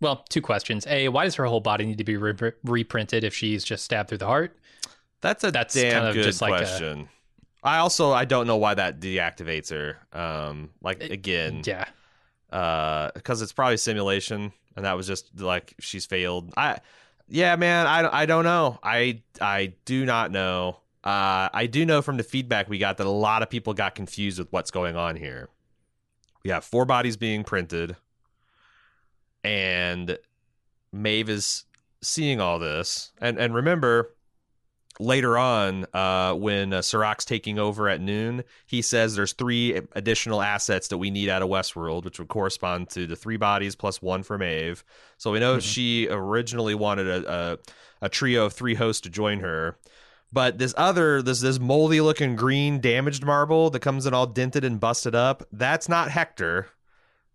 [0.00, 0.86] well, two questions.
[0.86, 4.08] A, why does her whole body need to be re- reprinted if she's just stabbed
[4.08, 4.56] through the heart?
[5.20, 7.08] That's a That's damn kind of good just like a- question.
[7.62, 9.96] I also I don't know why that deactivates her.
[10.12, 11.86] Um, like It- again, Yeah.
[12.52, 16.78] uh because it's probably simulation and that was just like she's failed i
[17.28, 22.02] yeah man i, I don't know i i do not know uh i do know
[22.02, 24.94] from the feedback we got that a lot of people got confused with what's going
[24.94, 25.48] on here
[26.44, 27.96] we have four bodies being printed
[29.42, 30.18] and
[30.92, 31.64] Maeve is
[32.02, 34.10] seeing all this and and remember
[35.00, 40.40] later on uh, when uh, Serac's taking over at noon, he says there's three additional
[40.40, 44.00] assets that we need out of Westworld, which would correspond to the three bodies plus
[44.00, 44.84] one for Maeve.
[45.18, 45.62] So we know Mhm.
[45.62, 47.58] she originally wanted a, a
[48.02, 49.76] a trio of three hosts to join her.
[50.34, 54.64] But this other, this this moldy looking green damaged marble that comes in all dented
[54.64, 56.68] and busted up, that's not Hector.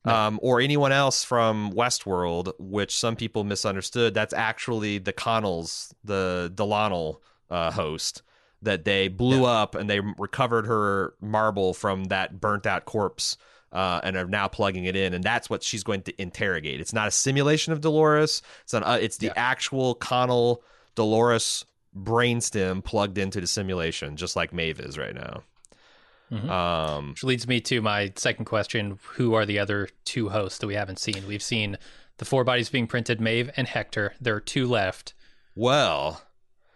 [0.06, 0.16] No.
[0.16, 4.14] Um, or anyone else from Westworld, which some people misunderstood.
[4.14, 7.18] That's actually the Connells, the Delanel
[7.50, 8.22] uh, host
[8.62, 13.38] that they blew up and they recovered her marble from that burnt out corpse
[13.74, 16.92] uh, and are now plugging it in and that's what she's going to interrogate it's
[16.92, 19.34] not a simulation of dolores it's an, uh, it's the Yeah.
[19.38, 20.62] actual connell
[20.96, 21.64] dolores
[21.98, 25.44] brainstem plugged into the simulation just like Maeve is right now
[26.32, 26.48] Mhm.
[26.50, 30.68] um Which leads me to my second question Who are the other two hosts that
[30.68, 31.26] we haven't seen?
[31.28, 31.78] We've seen
[32.18, 34.14] the four bodies being printed Maeve and Hector.
[34.22, 35.14] There are two left.
[35.56, 36.22] Well,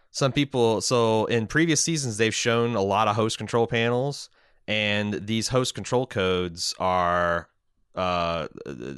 [0.10, 4.30] some people, so in previous seasons, they've shown a lot of host control panels,
[4.68, 7.48] and these host control codes are
[7.96, 8.48] uh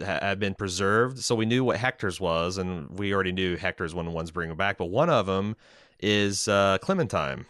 [0.06, 4.06] have been preserved so we knew what hector's was and we already knew hector's one
[4.06, 5.54] of the ones bringing back but one of them
[6.06, 7.46] is uh clementine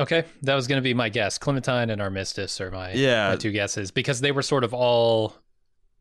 [0.00, 1.38] Okay, that was going to be my guess.
[1.38, 3.30] Clementine and Armistice are my, Yeah.
[3.30, 5.34] my two guesses because they were sort of all,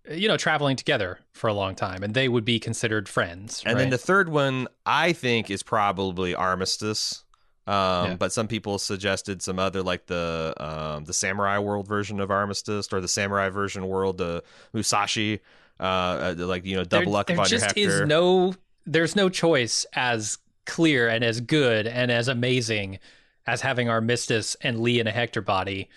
[0.07, 3.63] you know, traveling together for a long time and they would be considered friends.
[3.65, 7.23] And then the third one, I think, is probably Armistice.
[7.65, 8.15] Um, Yeah.
[8.19, 12.93] But some people suggested some other, like the um, the Samurai World version of Armistice,
[12.93, 14.43] or the Samurai version world, the
[14.73, 15.39] Musashi,
[15.79, 18.53] uh, uh, like you know, double there, up there on your just is no
[18.85, 20.37] there's no choice as
[20.67, 22.99] clear and as good and as amazing
[23.47, 25.89] as having Armistice and Lee in a Hector body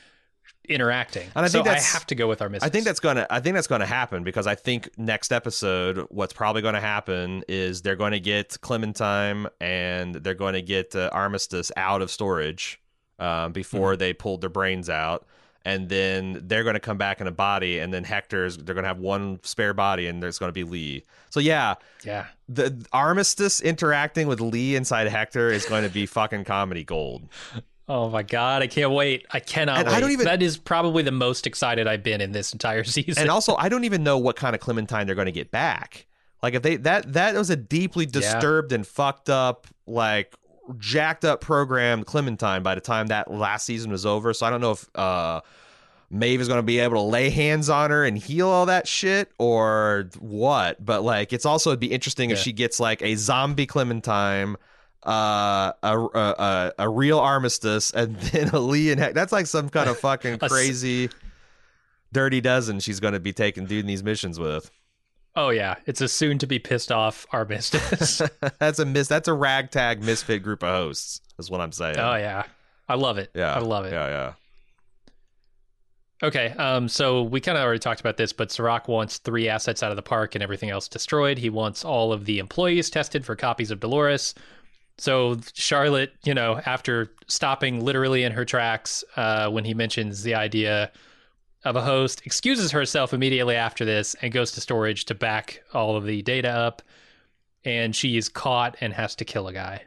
[0.68, 1.28] interacting.
[1.34, 2.66] And I so think that's- I have to go with Armistice.
[2.66, 3.26] I think that's gonna.
[3.28, 7.82] I think that's gonna happen because I think next episode, what's probably gonna happen is
[7.82, 12.80] they're going to get Clementine and they're going to get uh, Armistice out of storage
[13.18, 15.26] uh, before they pulled their brains out,
[15.64, 18.56] and then they're going to come back in a body, and then Hector's.
[18.56, 21.04] They're going to have one spare body, and there's going to be Lee.
[21.30, 22.26] So yeah, yeah.
[22.48, 27.28] the Armistice interacting with Lee inside Hector is going to be fucking comedy gold.
[27.88, 29.26] Oh my god, I can't wait.
[29.32, 29.94] I cannot And wait.
[29.96, 33.20] I don't even- That is probably the most excited I've been in this entire season.
[33.20, 36.06] and also I don't even know what kind of Clementine they're going to get back.
[36.42, 40.34] Like if they that that was a deeply disturbed and fucked up like
[40.78, 44.32] jacked up program Clementine by the time that last season was over.
[44.32, 45.40] So I don't know if uh
[46.10, 48.88] Maeve is going to be able to lay hands on her and heal all that
[48.88, 50.84] shit or what.
[50.84, 54.56] But like it's also it'd be interesting if she gets like a zombie Clementine
[55.04, 59.14] uh a, a a a real armistice and then a Lee and Heck.
[59.14, 61.10] That's like some kind of fucking crazy
[62.12, 64.70] dirty dozen she's going to be taking doing these missions with.
[65.36, 68.20] Oh yeah, it's a soon to be pissed off Armistice.
[68.58, 69.08] that's a miss.
[69.08, 71.20] That's a ragtag misfit group of hosts.
[71.38, 71.96] Is what I'm saying.
[71.98, 72.44] oh yeah.
[72.88, 73.30] I love it.
[73.34, 73.92] yeah, I love it.
[73.92, 74.32] Yeah, yeah.
[76.22, 79.82] Okay, um, so we kind of already talked about this, but Serac wants three assets
[79.82, 81.38] out of the park and everything else destroyed.
[81.38, 84.34] He wants all of the employees tested for copies of Dolores.
[84.98, 90.34] So Charlotte, you know, after stopping literally in her tracks uh, when he mentions the
[90.34, 90.90] idea
[91.64, 95.96] of a host, excuses herself immediately after this and goes to storage to back all
[95.96, 96.82] of the data up.
[97.64, 99.82] And she is caught and has to kill a guy.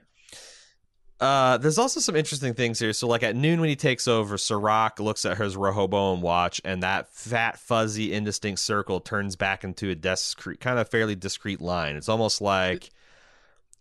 [1.20, 2.92] Uh, there's also some interesting things here.
[2.92, 6.84] So, like at noon when he takes over, Serac looks at his Rehoboam watch, and
[6.84, 11.96] that fat, fuzzy, indistinct circle turns back into a discrete, kind of fairly discrete line.
[11.96, 12.90] It's almost like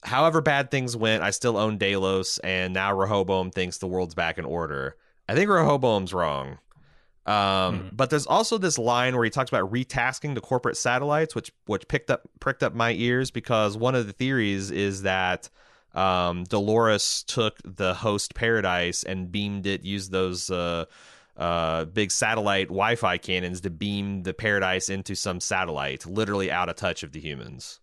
[0.04, 4.38] however bad things went, I still own Delos, and now Rehoboam thinks the world's back
[4.38, 4.96] in order.
[5.28, 6.58] I think Rehoboam's wrong.
[7.24, 7.96] Um, Mhm.
[7.96, 11.86] But there's also this line where he talks about retasking the corporate satellites, which which
[11.86, 15.48] picked up pricked up my ears because one of the theories is that
[15.94, 20.86] um, Dolores took the host Paradise and beamed it, used those uh,
[21.36, 26.76] uh, big satellite Wi-Fi cannons to beam the Paradise into some satellite, literally out of
[26.76, 27.78] touch of the humans.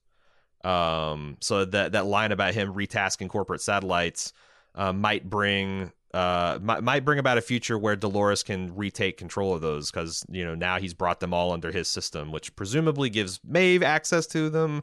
[0.64, 4.34] Um, so that that line about him retasking corporate satellites
[4.76, 9.54] uh, might bring uh might, might bring about a future where Dolores can retake control
[9.54, 13.10] of those because you know now he's brought them all under his system, which presumably
[13.10, 14.82] gives Maeve access to them.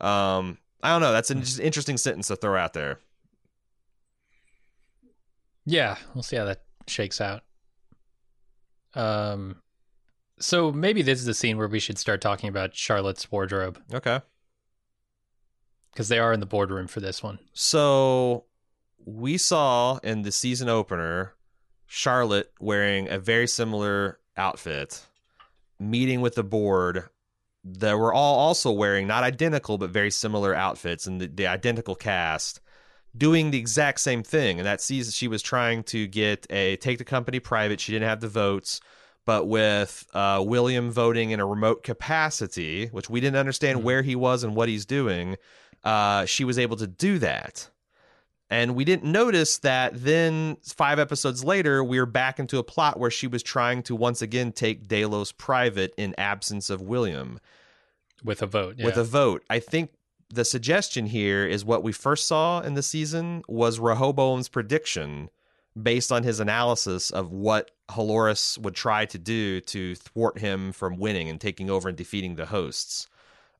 [0.00, 1.12] Um, I don't know.
[1.12, 2.98] That's an interesting sentence to throw out there.
[5.64, 7.42] Yeah, we'll see how that shakes out.
[8.94, 9.56] Um,
[10.38, 14.20] so maybe this is the scene where we should start talking about Charlotte's wardrobe Okay.
[15.92, 17.38] because they are in the boardroom for this one.
[17.52, 18.44] So
[19.06, 21.32] we saw in the season opener
[21.86, 25.06] Charlotte wearing a very similar outfit,
[25.78, 27.04] meeting with the board.
[27.68, 31.96] That were all also wearing not identical but very similar outfits and the, the identical
[31.96, 32.60] cast
[33.16, 34.58] doing the exact same thing.
[34.60, 37.80] And that season she was trying to get a take the company private.
[37.80, 38.80] She didn't have the votes
[39.24, 43.82] but with uh, william voting in a remote capacity which we didn't understand Mhm.
[43.82, 45.36] where he was and what he's doing
[45.82, 47.68] uh, she was able to do that
[48.48, 52.98] and we didn't notice that then five episodes later, we are back into a plot
[52.98, 57.40] where she was trying to once again take Delos private in absence of William
[58.22, 58.76] with a vote.
[58.78, 59.44] with a vote.
[59.50, 59.90] I think
[60.30, 65.28] the suggestion here is what we first saw in the season was Rehoboam's prediction
[65.80, 70.98] based on his analysis of what Halores would try to do to thwart him from
[70.98, 73.08] winning and taking over and defeating the hosts.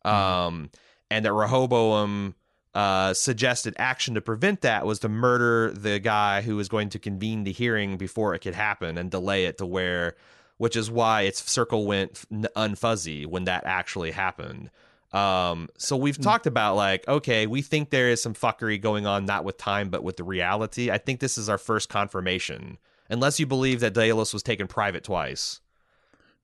[0.04, 0.70] Um,
[1.10, 2.34] and that Rehoboam
[2.76, 6.98] uh, suggested action to prevent that was to murder the guy who was going to
[6.98, 10.14] convene the hearing before it could happen and delay it to where,
[10.58, 14.70] which is why its circle went unfuzzy when that actually happened.
[15.10, 19.24] Um, so we've talked about like, okay, we think there is some fuckery going on,
[19.24, 20.90] not with time, but with the reality.
[20.90, 22.76] I think this is our first confirmation,
[23.08, 25.62] unless you believe that Delos was taken private twice.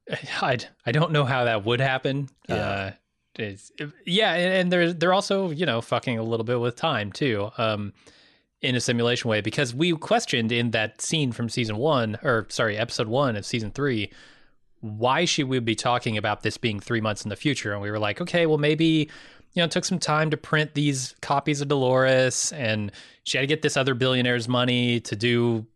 [0.40, 2.30] I, I don't know how that would happen.
[2.48, 2.54] Yeah.
[2.54, 2.90] Uh,
[3.38, 3.72] it's,
[4.04, 7.92] yeah, and, they're they're also you know fucking a little bit with time too, um,
[8.60, 12.76] in a simulation way because we questioned in that scene from season one or sorry
[12.76, 14.10] episode one of season three,
[14.80, 17.72] why should we be talking about this being three months in the future?
[17.72, 19.08] And we were like, okay, well maybe
[19.54, 22.92] you know it took some time to print these copies of Dolores, and
[23.24, 25.66] she had to get this other billionaire's money to do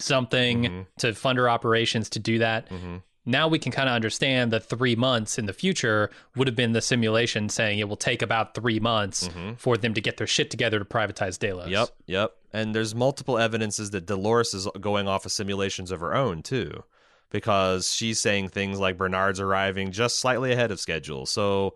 [0.00, 0.86] something Mhm.
[0.98, 2.96] to fund her operations to do that Mm-hmm.
[3.26, 6.72] Now we can kind of understand that three months in the future would have been
[6.72, 9.58] the simulation saying it will take about three months Mhm.
[9.58, 11.68] for them to get their shit together to privatize Delos.
[11.68, 12.32] Yep, yep.
[12.52, 16.84] And there's multiple evidences that Dolores is going off of simulations of her own too,
[17.30, 21.26] because she's saying things like Bernard's arriving just slightly ahead of schedule.
[21.26, 21.74] So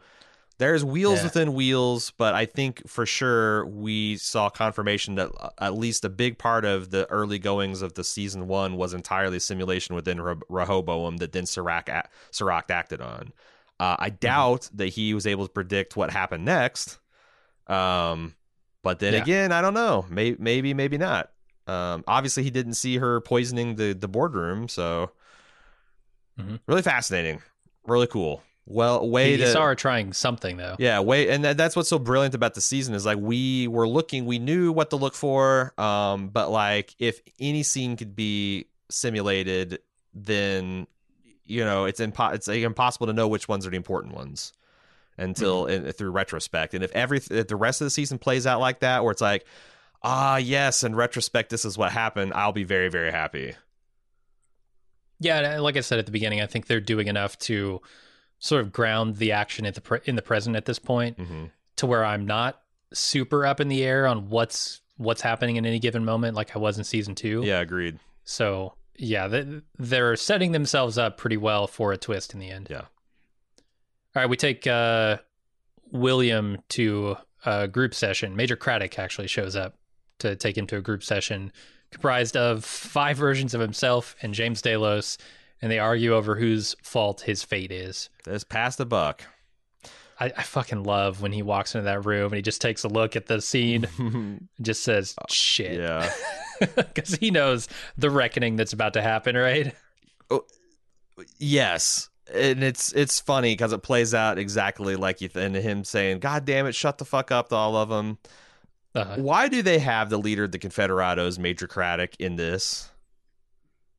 [0.59, 1.25] there's wheels Yeah.
[1.25, 6.09] within wheels, but I think for sure we saw confirmation that uh, at least a
[6.09, 10.35] big part of the early goings of the season one was entirely simulation within Re-
[10.49, 13.33] Rehoboam that then Serac, a- Serac acted on.
[13.81, 16.99] Uh, I doubt that he was able to predict what happened next.
[17.69, 18.35] Um,
[18.83, 19.23] but then Yeah.
[19.23, 20.07] again, I don't know.
[20.09, 21.31] Maybe, maybe, maybe not.
[21.69, 25.13] Um, obviously, he didn't see her poisoning the the boardroom, so
[26.41, 26.61] Mhm.
[26.67, 27.43] really fascinating,
[27.85, 28.43] really cool.
[28.71, 30.77] Well, way He, he to her trying something though.
[30.79, 33.89] yeah, way, and that, that's what's so brilliant about the season is like we were
[33.89, 38.67] looking, we knew what to look for, um, but like if any scene could be
[38.91, 39.79] simulated,
[40.13, 40.87] then
[41.45, 44.53] you know it's impo- it's like, impossible to know which ones are the important ones
[45.17, 46.75] until in, through retrospect.
[46.75, 49.23] And if every if the rest of the season plays out like that, where it's
[49.23, 49.47] like,
[50.03, 53.55] ah, yes, in retrospect, this is what happened, I'll be very very happy.
[55.21, 57.81] Yeah, uh, like I said at the beginning, I think they're doing enough to
[58.39, 61.45] sort of ground the action at the pre- in the present at this point Mm-hmm.
[61.77, 62.61] to where I'm not
[62.93, 66.59] super up in the air on what's what's happening in any given moment like I
[66.59, 67.43] was in season 2.
[67.45, 67.99] Yeah, agreed.
[68.25, 69.47] So, yeah, they,
[69.79, 72.67] they're setting themselves up pretty well for a twist in the end.
[72.71, 72.79] Yeah.
[74.17, 75.19] All right, we take uh,
[75.93, 78.35] William to a group session.
[78.37, 79.77] Major Craddock actually shows up
[80.19, 81.53] to take him to a group session
[81.91, 85.17] comprised of five versions of himself and James Delos,
[85.63, 88.11] and they argue over whose fault his fate is.
[88.49, 89.23] Past the buck.
[90.21, 92.89] I, I fucking love when he walks into that room and he just takes a
[92.89, 95.79] look at the scene and just says, shit.
[95.81, 96.11] yeah.
[96.75, 99.73] Because he knows the reckoning that's about to happen, right?
[100.29, 100.45] Oh,
[101.39, 105.85] Yes, and it's it's funny because it plays out exactly like you th- and him
[105.85, 108.19] saying, "God damn it, shut the fuck up" to all of them.
[108.95, 112.91] Uh, why do they have the leader of the Confederados, Major Craddock, in this?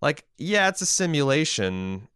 [0.01, 2.07] Like, yeah, it's a simulation,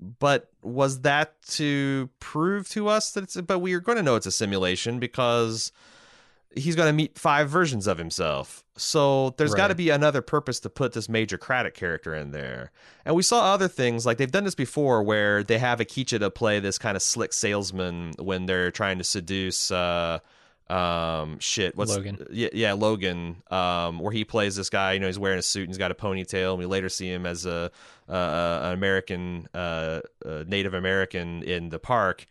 [0.00, 3.40] but was that to prove to us that it's?
[3.40, 5.72] But we are going to know it's a simulation because
[6.54, 8.64] he's going to meet five versions of himself.
[8.76, 12.70] So there's got to be another purpose to put this Major Craddock character in there.
[13.04, 16.30] And we saw other things like they've done this before, where they have Akecheta to
[16.30, 19.70] play this kind of slick salesman when they're trying to seduce.
[19.70, 20.20] Uh,
[20.70, 22.26] um shit what's Logan.
[22.30, 25.62] yeah yeah logan um where he plays this guy you know he's wearing a suit
[25.62, 27.70] and he's got a ponytail and we later see him as a
[28.08, 32.26] uh, an american uh, uh native american in the park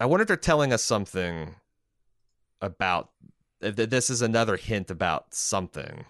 [0.00, 1.54] i wonder if they're telling us something
[2.62, 3.10] about
[3.60, 6.06] this is another hint about something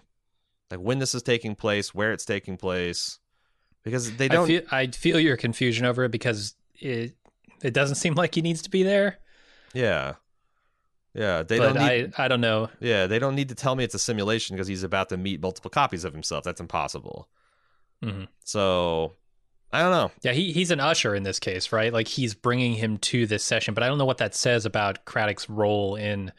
[0.71, 3.19] like when this is taking place where it's taking place
[3.83, 7.15] because they don't feel I feel your confusion over it because it
[7.61, 9.19] it doesn't seem like he needs to be there.
[9.73, 10.15] yeah
[11.15, 12.69] yeah they but don't need I I don't know.
[12.79, 15.41] Yeah, they don't need to tell me it's a simulation because he's about to meet
[15.41, 16.43] multiple copies of himself.
[16.43, 17.27] That's impossible.
[18.03, 18.27] Mhm.
[18.43, 19.13] So,
[19.73, 20.11] I don't know.
[20.21, 21.91] Yeah, he he's an usher in this case, right?
[21.91, 25.05] Like he's bringing him to this session, but I don't know what that says about
[25.05, 26.31] Craddock's role in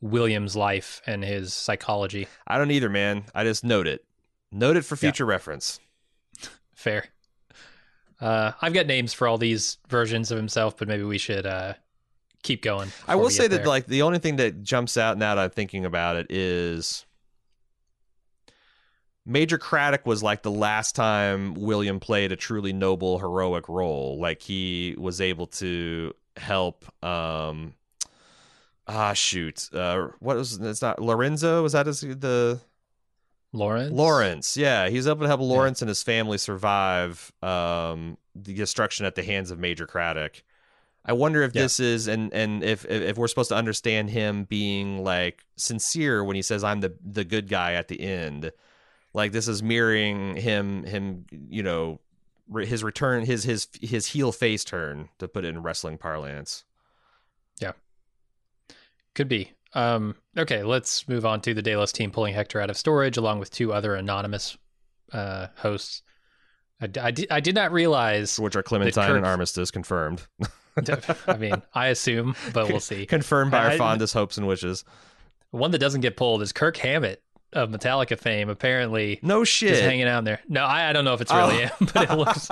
[0.00, 2.26] William's life and his psychology.
[2.46, 3.24] I don't either, man.
[3.34, 4.04] I just note it.
[4.50, 5.00] Note it for Yeah.
[5.00, 5.78] future reference.
[6.74, 7.06] Fair.
[8.20, 11.74] Uh, I've got names for all these versions of himself, but maybe we should uh,
[12.46, 12.90] keep going.
[13.06, 13.66] I will say that there.
[13.66, 17.04] like the only thing that jumps out now that I'm thinking about it is
[19.24, 24.18] Major Craddock was like the last time William played a truly noble heroic role.
[24.20, 27.74] Like he was able to help um
[28.86, 29.68] ah shoot.
[29.74, 32.60] Uh what was it's not Lorenzo, was that his the
[33.52, 33.92] Lawrence.
[33.92, 39.14] Lawrence, yeah, he's able to help Lawrence and his family survive um, the destruction at
[39.14, 40.42] the hands of Major Craddock.
[41.08, 41.62] I wonder if Yeah.
[41.62, 46.34] this is and and if if we're supposed to understand him being like sincere when
[46.36, 48.50] he says I'm the the good guy at the end,
[49.14, 52.00] like this is mirroring him him you know
[52.60, 56.64] his return his his his heel face turn to put it in wrestling parlance.
[57.60, 57.72] Yeah.
[59.14, 59.52] Could be.
[59.72, 63.38] Um, okay, let's move on to the Delos team pulling Hector out of storage along
[63.40, 64.56] with two other anonymous
[65.12, 66.02] uh, hosts.
[66.80, 68.38] I, I, I did not realize.
[68.38, 70.26] Which are Clementine Kirk- and Armistice confirmed.
[71.26, 73.06] I mean, I assume, but we'll see.
[73.06, 74.84] confirmed by our I- fondest hopes and wishes.
[75.50, 77.22] One that doesn't get pulled is Kirk Hammett
[77.52, 78.50] of Metallica fame.
[78.50, 79.82] Apparently, No just shit.
[79.82, 80.40] hanging out there.
[80.48, 81.66] No, I, I don't know if it's really Oh.
[81.68, 82.50] him, but it looks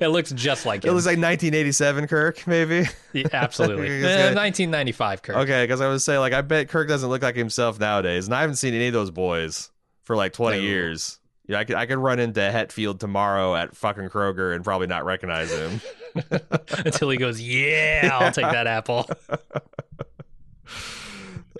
[0.00, 0.90] it looks just like him.
[0.90, 2.86] It was like 1987 Kirk, maybe.
[3.14, 3.86] Yeah, absolutely.
[4.04, 5.36] Eh, 1995 Kirk.
[5.36, 8.34] Okay, because I was saying like I bet Kirk doesn't look like himself nowadays, and
[8.34, 9.70] I haven't seen any of those boys
[10.02, 10.62] for like 20 No.
[10.62, 11.18] years.
[11.46, 15.04] Yeah, I could I could run into Hetfield tomorrow at fucking Kroger and probably not
[15.04, 15.80] recognize him.
[16.78, 19.08] Until he goes, yeah, I'll take that apple.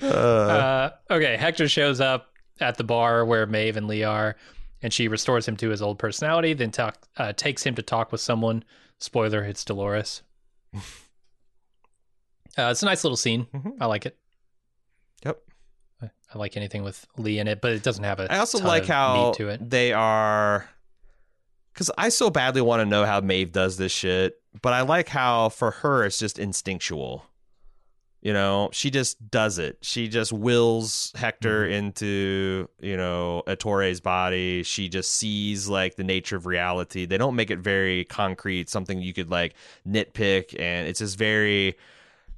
[0.03, 2.31] Uh, Uh, okay, Hector shows up
[2.61, 4.35] at the bar where Maeve and Lee are,
[4.83, 6.53] and she restores him to his old personality.
[6.53, 8.65] Then talk, uh, takes him to talk with someone.
[8.99, 10.23] Spoiler: It's Dolores.
[10.75, 10.81] uh,
[12.57, 13.47] it's a nice little scene.
[13.55, 13.77] Mhm.
[13.81, 14.17] I like it.
[16.33, 18.33] I, like anything with Lee in it, but it doesn't have a.
[18.33, 19.71] I also like how to it.
[19.71, 20.69] they are
[21.73, 25.09] because I so badly want to know how Maeve does this shit, but I like
[25.09, 27.27] how for her it's just instinctual.
[28.23, 29.77] You know, she just does it.
[29.83, 31.75] She just wills Hector mm-hmm.
[31.75, 34.63] into, you know, Ettore's body.
[34.63, 37.05] She just sees like the nature of reality.
[37.05, 39.55] They don't make it very concrete, something you could like
[39.87, 41.77] nitpick, and it's just very,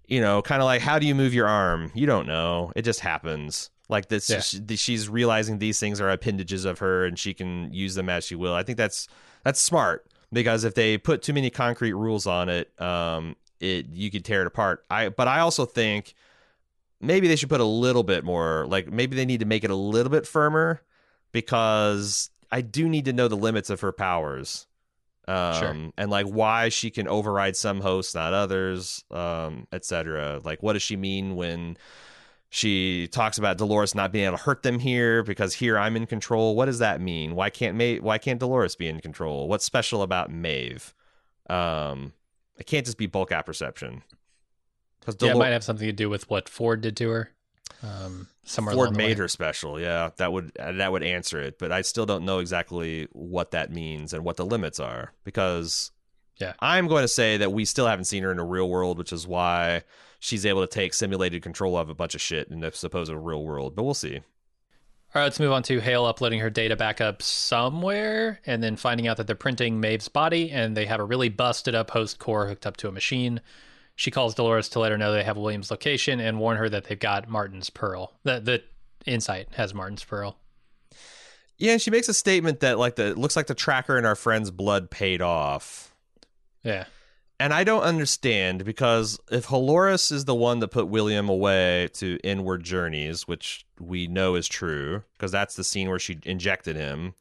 [0.09, 1.91] you know, kind of like how do you move your arm?
[1.95, 2.73] You don't know.
[2.77, 3.71] It just happens.
[3.89, 4.41] Like this, Yeah.
[4.41, 8.25] she- she's realizing these things are appendages of her, and she can use them as
[8.25, 8.53] she will.
[8.55, 9.07] I think that's
[9.45, 14.11] that's smart because if they put too many concrete rules on it, um, it you
[14.11, 14.85] could tear it apart.
[14.91, 16.15] I but I also think
[17.01, 19.71] maybe they should put a little bit more like maybe they need to make it
[19.71, 20.83] a little bit firmer
[21.33, 24.67] because I do need to know the limits of her powers.
[25.29, 25.77] Um Sure.
[25.97, 30.41] and like why she can override some hosts, not others, um, etc.
[30.45, 31.77] Like what does she mean when
[32.49, 36.07] she talks about Dolores not being able to hurt them here because here I'm in
[36.07, 36.55] control.
[36.55, 37.35] What does that mean?
[37.35, 39.49] Why can't Maeve, why can't Dolores be in control?
[39.49, 40.95] What's special about Maeve?
[41.51, 42.13] Um,
[42.57, 44.03] it can't just be bulk apperception.
[45.01, 47.31] Because yeah, it might have something to do with what Ford did to her.
[47.83, 49.79] Um, somewhere Ford her special.
[49.81, 53.71] Yeah, that would that would answer it, but I still don't know exactly what that
[53.71, 55.91] means and what the limits are because
[56.41, 56.55] Yeah.
[56.61, 59.13] I'm going to say that we still haven't seen her in the real world, which
[59.13, 59.83] is why
[60.19, 63.43] she's able to take simulated control of a bunch of shit in the supposed real
[63.43, 63.77] world.
[63.77, 64.17] But we'll see.
[65.15, 68.77] All right, let's move on to Hale uploading her data back up somewhere and then
[68.77, 72.19] finding out that they're printing Maeve's body and they have a really busted up host
[72.19, 73.41] core hooked up to a machine.
[73.97, 76.85] She calls Dolores to let her know they have William's location and warn her that
[76.85, 78.13] they've got Martin's pearl.
[78.25, 78.63] The the
[79.11, 80.37] Incite has Martin's pearl.
[81.59, 84.17] Yeah, and she makes a statement that like the looks like the tracker in our
[84.17, 85.95] friend's blood paid off.
[86.63, 86.85] Yeah.
[87.39, 92.19] And I don't understand because if Halores is the one that put William away to
[92.25, 97.15] inward journeys, which we know is true, because that's the scene where she injected him.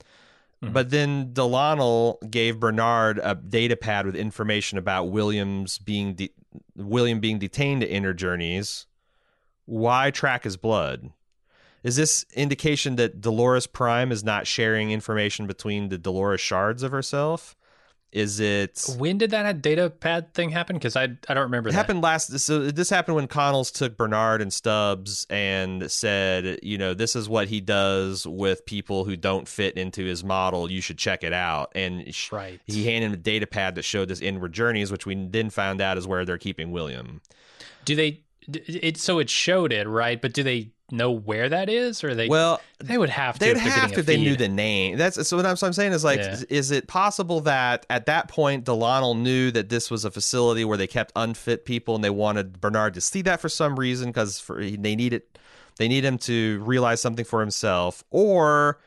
[0.63, 0.73] Mhm.
[0.73, 6.33] But then Delano gave Bernard a data pad with information about William's being de-
[6.75, 8.87] William being detained at inner journeys.
[9.65, 11.11] Why track his blood?
[11.83, 16.91] Is this indication that Dolores Prime is not sharing information between the Dolores shards of
[16.91, 17.55] herself?
[18.15, 20.77] Is it When did that data pad thing happen?
[20.77, 21.77] Because I I don't remember it that.
[21.77, 22.39] happened last.
[22.39, 27.27] So this happened when Connells took Bernard and Stubbs and said, you know, this is
[27.27, 30.71] what he does with people who don't fit into his model.
[30.71, 31.73] You should check it out.
[31.75, 32.61] And sh- Right.
[32.65, 35.81] he handed him a data pad that showed this inward journeys, which we then found
[35.81, 37.21] out is where they're keeping William.
[37.83, 38.21] Do they?
[38.47, 42.27] It so it showed it right, but do they know where that is, or they?
[42.27, 43.45] Well, they would have to.
[43.45, 44.97] they'd have to if they knew the name.
[44.97, 45.37] That's so.
[45.37, 46.37] What I'm, so I'm saying is like, Yeah.
[46.49, 50.77] is, it possible that at that point Delano knew that this was a facility where
[50.77, 54.39] they kept unfit people, and they wanted Bernard to see that for some reason because
[54.39, 55.37] for they need it,
[55.77, 58.79] they need him to realize something for himself, or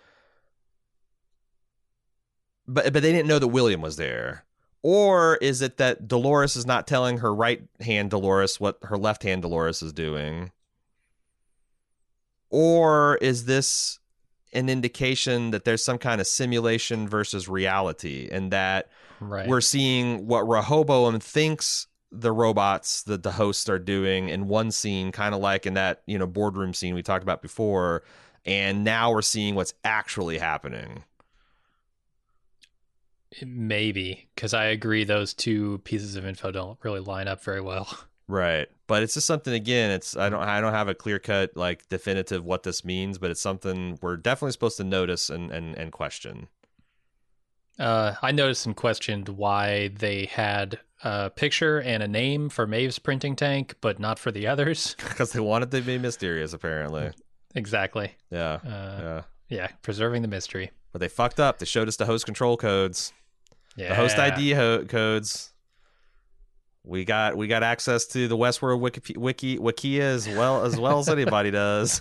[2.66, 4.44] but but they didn't know that William was there.
[4.82, 9.24] Or is it that Dolores is not telling her right hand Dolores what her left
[9.24, 10.52] hand Dolores is doing?
[12.50, 13.98] Or is this
[14.52, 18.88] an indication that there's some kind of simulation versus reality and that
[19.20, 19.46] right.
[19.48, 25.12] we're seeing what Rehoboam thinks the robots that the hosts are doing in one scene,
[25.12, 28.02] kind of like in that, you know, boardroom scene we talked about before,
[28.46, 31.04] and now we're seeing what's actually happening.
[33.44, 37.86] Maybe because I agree those two pieces of info don't really line up very well.
[38.26, 38.68] Right.
[38.88, 41.88] But it's just something again, it's I don't I don't have a clear cut like
[41.88, 45.92] definitive what this means, but it's something we're definitely supposed to notice and and, and
[45.92, 46.48] question.
[47.78, 52.98] Uh, I noticed and questioned why they had a picture and a name for Maeve's
[52.98, 54.96] printing tank, but not for the others.
[55.08, 57.10] Because they wanted to be mysterious, apparently.
[57.54, 58.12] exactly.
[58.30, 58.54] Yeah.
[58.64, 59.22] Uh, Yeah.
[59.48, 60.72] yeah, preserving the mystery.
[60.92, 61.58] But they fucked up.
[61.60, 63.12] They showed us the host control codes.
[63.76, 63.90] Yeah.
[63.90, 65.52] the host ID ho- codes.
[66.88, 70.98] We got we got access to the Westworld wiki wiki wikia as well as well
[71.00, 72.00] as anybody does.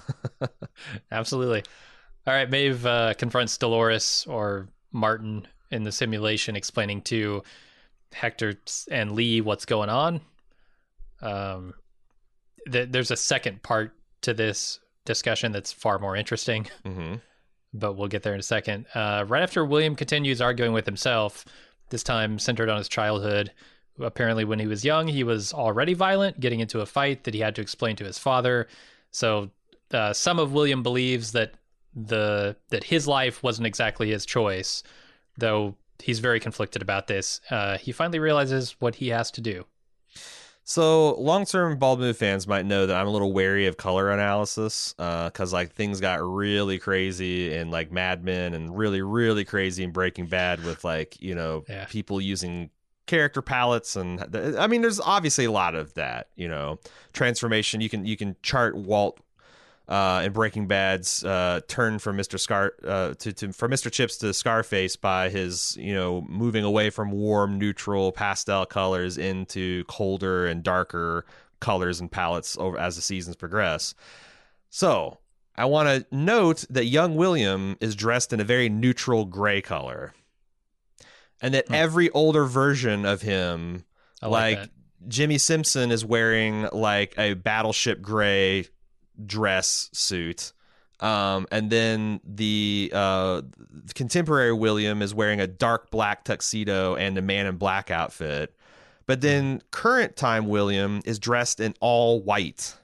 [1.12, 1.64] Absolutely.
[2.26, 7.44] All right, Maeve uh, confronts Dolores or Martin in the simulation, explaining to
[8.14, 8.56] Hector
[8.90, 10.22] and Lee what's going on.
[11.22, 11.74] Um,
[12.72, 17.16] th- there's a second part to this discussion that's far more interesting, hmm
[17.74, 18.86] but we'll get there in a second.
[18.96, 21.46] Uh, right after William continues arguing with himself,
[21.90, 23.52] this time centered on his childhood.
[24.00, 27.40] Apparently, when he was young, he was already violent, getting into a fight that he
[27.40, 28.68] had to explain to his father.
[29.12, 29.50] So,
[29.92, 31.54] uh, some of William believes that
[31.96, 34.84] the that his life wasn't exactly his choice,
[35.38, 37.42] though he's very conflicted about this.
[37.50, 39.66] Uh, he finally realizes what he has to do.
[40.64, 44.94] So long-term Bald Move fans might know that I'm a little wary of color analysis
[44.98, 49.92] because like things got really crazy in like Mad Men and really really crazy in
[49.92, 51.86] Breaking Bad with like you know Yeah.
[51.86, 52.70] people using
[53.08, 56.80] character palettes and I mean there's obviously a lot of that you know
[57.14, 59.20] transformation you can you can chart Walt
[59.88, 62.38] uh, in Breaking Bad's uh, turn from Mr.
[62.38, 63.90] Scar uh, to, to from Mr.
[63.90, 69.86] Chips to Scarface by his you know moving away from warm neutral pastel colors into
[69.86, 71.26] colder and darker
[71.60, 73.96] colors and palettes over as the seasons progress.
[74.70, 75.20] So
[75.56, 80.14] I want to note that young William is dressed in a very neutral gray color,
[81.42, 81.74] and that Hmm.
[81.76, 83.86] every older version of him
[84.22, 84.70] I like, like.
[85.08, 88.68] Jimmy Simpson is wearing like a battleship gray
[89.26, 90.54] dress suit.
[91.00, 93.44] Um, and then the uh,
[93.94, 98.56] contemporary William is wearing a dark black tuxedo and a man in black outfit.
[99.06, 102.76] But then current time William is dressed in all white.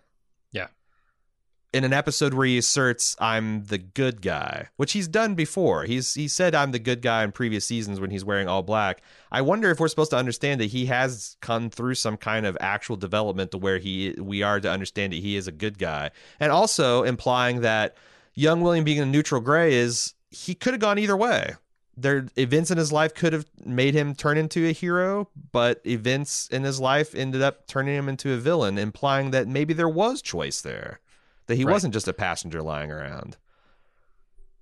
[1.74, 5.86] In an episode where he asserts I'm the good guy, which he's done before.
[5.86, 9.02] He's he said I'm the good guy in previous seasons when he's wearing all black.
[9.32, 12.56] I wonder if we're supposed to understand that he has come through some kind of
[12.62, 16.12] actual development to where he we are to understand that he is a good guy,
[16.40, 17.98] and also implying that
[18.36, 21.56] young William being a neutral gray is he could have gone either way.
[21.98, 26.50] There events in his life could have made him turn into a hero, but events
[26.50, 30.22] in his life ended up turning him into a villain, implying that maybe there was
[30.22, 31.00] choice there,
[31.48, 31.74] that he Right.
[31.74, 33.38] wasn't just a passenger lying around.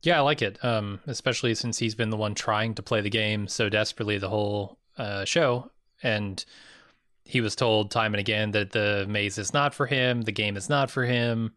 [0.04, 0.64] Yeah, I like it.
[0.66, 4.30] Um, especially since he's been the one trying to play the game so desperately the
[4.30, 5.72] whole uh, show,
[6.02, 6.44] and
[7.24, 10.58] he was told time and again that the maze is not for him, the game
[10.58, 11.54] is not for him.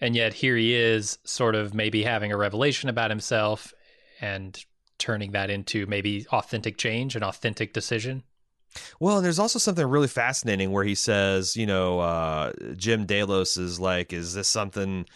[0.00, 3.72] And yet here he is, sort of maybe having a revelation about himself
[4.20, 4.62] and
[4.98, 8.22] turning that into maybe authentic change, an authentic decision.
[9.00, 13.56] Well, and there's also something really fascinating where he says, you know, uh, Jim Delos
[13.56, 15.06] is like, is this something,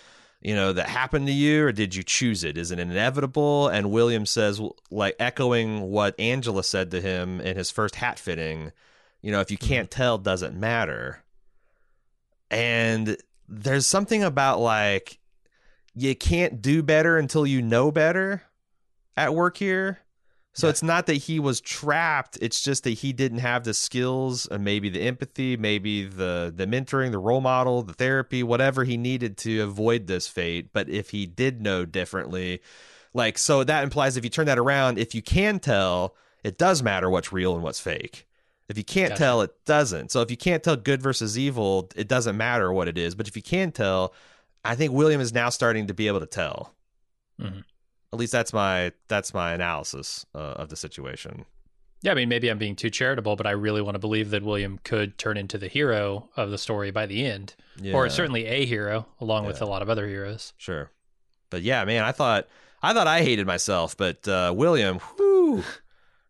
[0.41, 2.59] you know, that happened to you or did you choose it?
[2.59, 3.69] Is it inevitable?
[3.69, 8.73] And William says, like, echoing what Angela said to him in his first hat fitting,
[9.23, 11.23] you know, if you can't tell, doesn't matter.
[12.51, 13.17] And
[13.49, 15.19] there's something about like,
[15.95, 18.43] you can't do better until you know better
[19.17, 19.99] at work here.
[20.53, 20.71] So Yeah.
[20.71, 22.37] it's not that he was trapped.
[22.43, 26.67] It's just that he didn't have the skills and maybe the empathy, maybe the the
[26.67, 30.73] mentoring, the role model, the therapy, whatever he needed to avoid this fate.
[30.73, 32.61] But if he did know differently,
[33.15, 36.83] like so that implies if you turn that around, if you can tell, it does
[36.83, 38.27] matter what's real and what's fake.
[38.69, 39.19] If you can't Gotcha.
[39.19, 40.11] tell, it doesn't.
[40.13, 43.15] So if you can't tell good versus evil, it doesn't matter what it is.
[43.15, 44.15] But if you can tell,
[44.65, 46.75] I think William is now starting to be able to tell.
[47.41, 47.65] Mhm.
[48.13, 51.45] At least that's my that's my analysis uh, of the situation.
[52.03, 54.43] Yeah, I mean, maybe I'm being too charitable, but I really want to believe that
[54.43, 57.55] William could turn into the hero of the story by the end,
[57.93, 60.55] or certainly a hero, along with a lot of other heroes.
[60.57, 60.91] sure.
[61.51, 62.49] But yeah, man, I thought
[62.83, 65.63] I thought I hated myself, but uh, William, whew,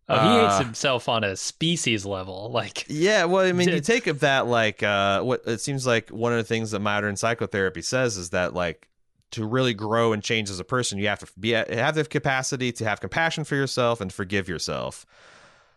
[0.08, 2.50] Oh, he hates Uh, himself on a species level.
[2.52, 6.10] Like, Yeah, well, I mean, you take of that like uh, what it seems like
[6.10, 8.88] one of the things that modern psychotherapy says is that like
[9.32, 12.72] to really grow and change as a person, you have to be have the capacity
[12.72, 15.06] to have compassion for yourself and forgive yourself.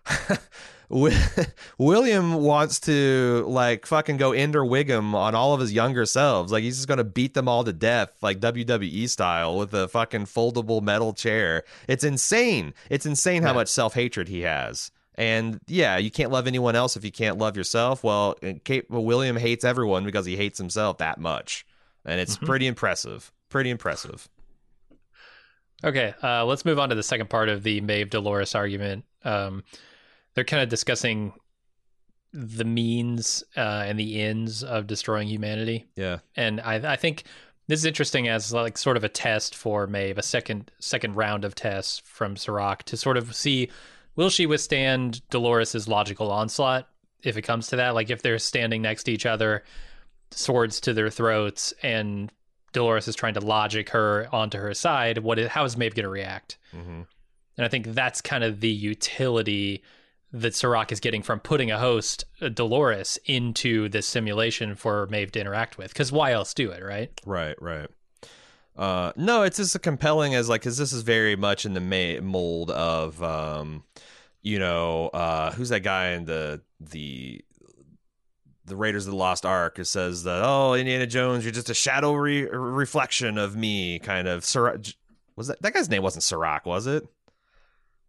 [1.77, 6.51] William wants to like fucking go Ender Wiggin on all of his younger selves.
[6.51, 10.25] Like he's just gonna beat them all to death, like WWE style, with a fucking
[10.25, 11.63] foldable metal chair.
[11.87, 12.73] It's insane.
[12.89, 13.53] It's insane how Yeah.
[13.55, 14.91] much self hatred he has.
[15.15, 18.03] And yeah, you can't love anyone else if you can't love yourself.
[18.03, 21.65] Well, Kate, well, William hates everyone because he hates himself that much,
[22.03, 22.45] and it's Mhm.
[22.45, 23.31] pretty impressive.
[23.53, 24.27] Pretty impressive.
[25.83, 29.05] okay, uh, let's move on to the second part of the Maeve Dolores argument.
[29.23, 29.63] Um,
[30.33, 31.33] they're kind of discussing
[32.33, 35.85] the means uh, and the ends of destroying humanity.
[35.95, 36.17] Yeah.
[36.35, 37.25] and I, I think
[37.67, 41.45] this is interesting as like sort of a test for Maeve, a second second round
[41.45, 43.69] of tests from Serac to sort of see
[44.15, 46.89] will she withstand Dolores's logical onslaught
[47.21, 47.93] if it comes to that.
[47.93, 49.63] Like if they're standing next to each other,
[50.31, 52.31] swords to their throats, and
[52.73, 55.19] Dolores is trying to logic her onto her side.
[55.19, 56.57] What is, how is Maeve going to react?
[56.71, 57.03] hmm
[57.57, 59.83] And I think that's kind of the utility
[60.31, 65.31] that Serac is getting from putting a host, uh, Dolores, into this simulation for Maeve
[65.33, 65.89] to interact with.
[65.89, 67.11] Because why else do it, right?
[67.25, 67.87] Right, right.
[68.75, 71.79] Uh, no, it's just as compelling as like because this is very much in the
[71.79, 73.83] ma- mold of um,
[74.41, 77.45] you know, uh, who's that guy in the the
[78.65, 81.73] the Raiders of the Lost Ark It says that oh Indiana Jones, you're just a
[81.73, 84.45] shadow re- reflection of me, kind of.
[84.45, 84.79] Sir,
[85.35, 87.07] was that that guy's name wasn't Serac, was it?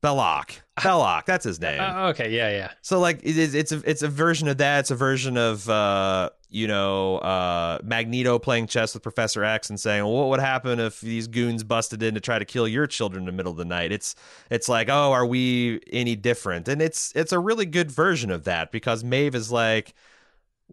[0.04, 0.52] Belloc,
[0.82, 1.80] Belloc, that's his name.
[1.80, 2.72] Uh, okay, yeah, yeah.
[2.82, 4.80] So like it is it's a it's a version of that.
[4.80, 9.80] It's a version of uh you know uh Magneto playing chess with Professor X and
[9.80, 12.86] saying, well, what would happen if these goons busted in to try to kill your
[12.86, 13.92] children in the middle of the night?
[13.92, 14.14] It's
[14.50, 16.68] it's like, oh, are we any different?
[16.68, 19.94] And it's it's a really good version of that because Maeve is like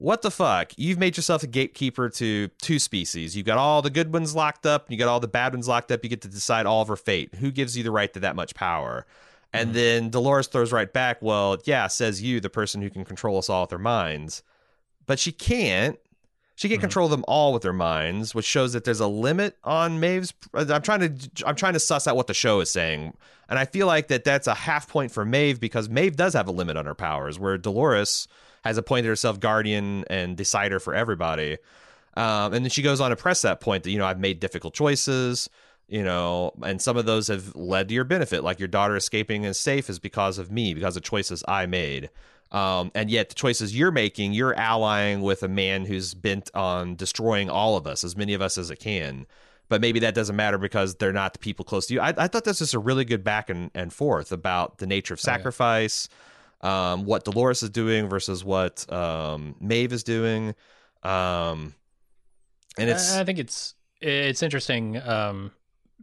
[0.02, 0.72] what the fuck?
[0.78, 3.38] You've made yourself a gatekeeper to two species.
[3.38, 5.92] You got all the good ones locked up, you got all the bad ones locked
[5.92, 6.04] up.
[6.04, 7.36] You get to decide all of her fate.
[7.36, 9.06] Who gives you the right to that much power?
[9.54, 13.38] And then Dolores throws right back, well, yeah, says you, the person who can control
[13.38, 14.44] us all with their minds.
[15.06, 16.00] But she can't.
[16.56, 16.84] She can't Mhm.
[16.84, 20.34] control them all with their minds, which shows that there's a limit on Maeve's.
[20.54, 23.14] I'm trying to I'm trying to suss out what the show is saying,
[23.50, 26.48] and I feel like that that's a half point for Maeve because Maeve does have
[26.48, 28.28] a limit on her powers, where Dolores
[28.64, 31.58] has appointed herself guardian and decider for everybody.
[32.16, 34.40] Um, and then she goes on to press that point that you know I've made
[34.40, 35.50] difficult choices,
[35.88, 39.46] you know, and some of those have led to your benefit, like your daughter escaping
[39.46, 42.10] and safe is because of me, because of choices I made.
[42.52, 46.96] Um, and yet the choices you're making, you're allying with a man who's bent on
[46.96, 49.26] destroying all of us, as many of us as it can.
[49.70, 52.02] But maybe that doesn't matter because they're not the people close to you.
[52.02, 55.14] I, I thought this was a really good back and, and forth about the nature
[55.14, 55.44] of Oh, yeah.
[56.62, 60.56] Um, what Dolores is doing versus what um, Maeve is doing.
[61.04, 61.74] Um,
[62.78, 65.52] and it's I think it's it's interesting, um,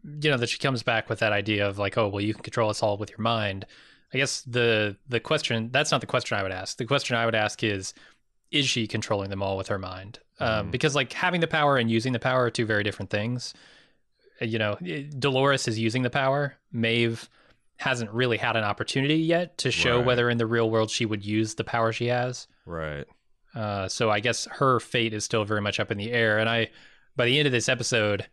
[0.04, 2.42] you know, that she comes back with that idea of like, oh, well, you can
[2.42, 3.66] control us all with your mind.
[4.12, 6.76] I guess the the question that's not the question I would ask.
[6.78, 7.94] The question I would ask is,
[8.50, 10.20] is she controlling them all with her mind?
[10.40, 10.70] Um, Mhm.
[10.70, 13.54] because like having the power and using the power are two very different things.
[14.40, 14.76] You know,
[15.18, 16.56] Dolores is using the power.
[16.70, 17.28] Maeve
[17.78, 20.06] hasn't really had an opportunity yet to show Right.
[20.06, 22.46] whether in the real world she would use the power she has.
[22.66, 23.06] Right.
[23.54, 26.38] Uh, so I guess her fate is still very much up in the air.
[26.38, 26.68] And I,
[27.16, 28.26] by the end of this episode,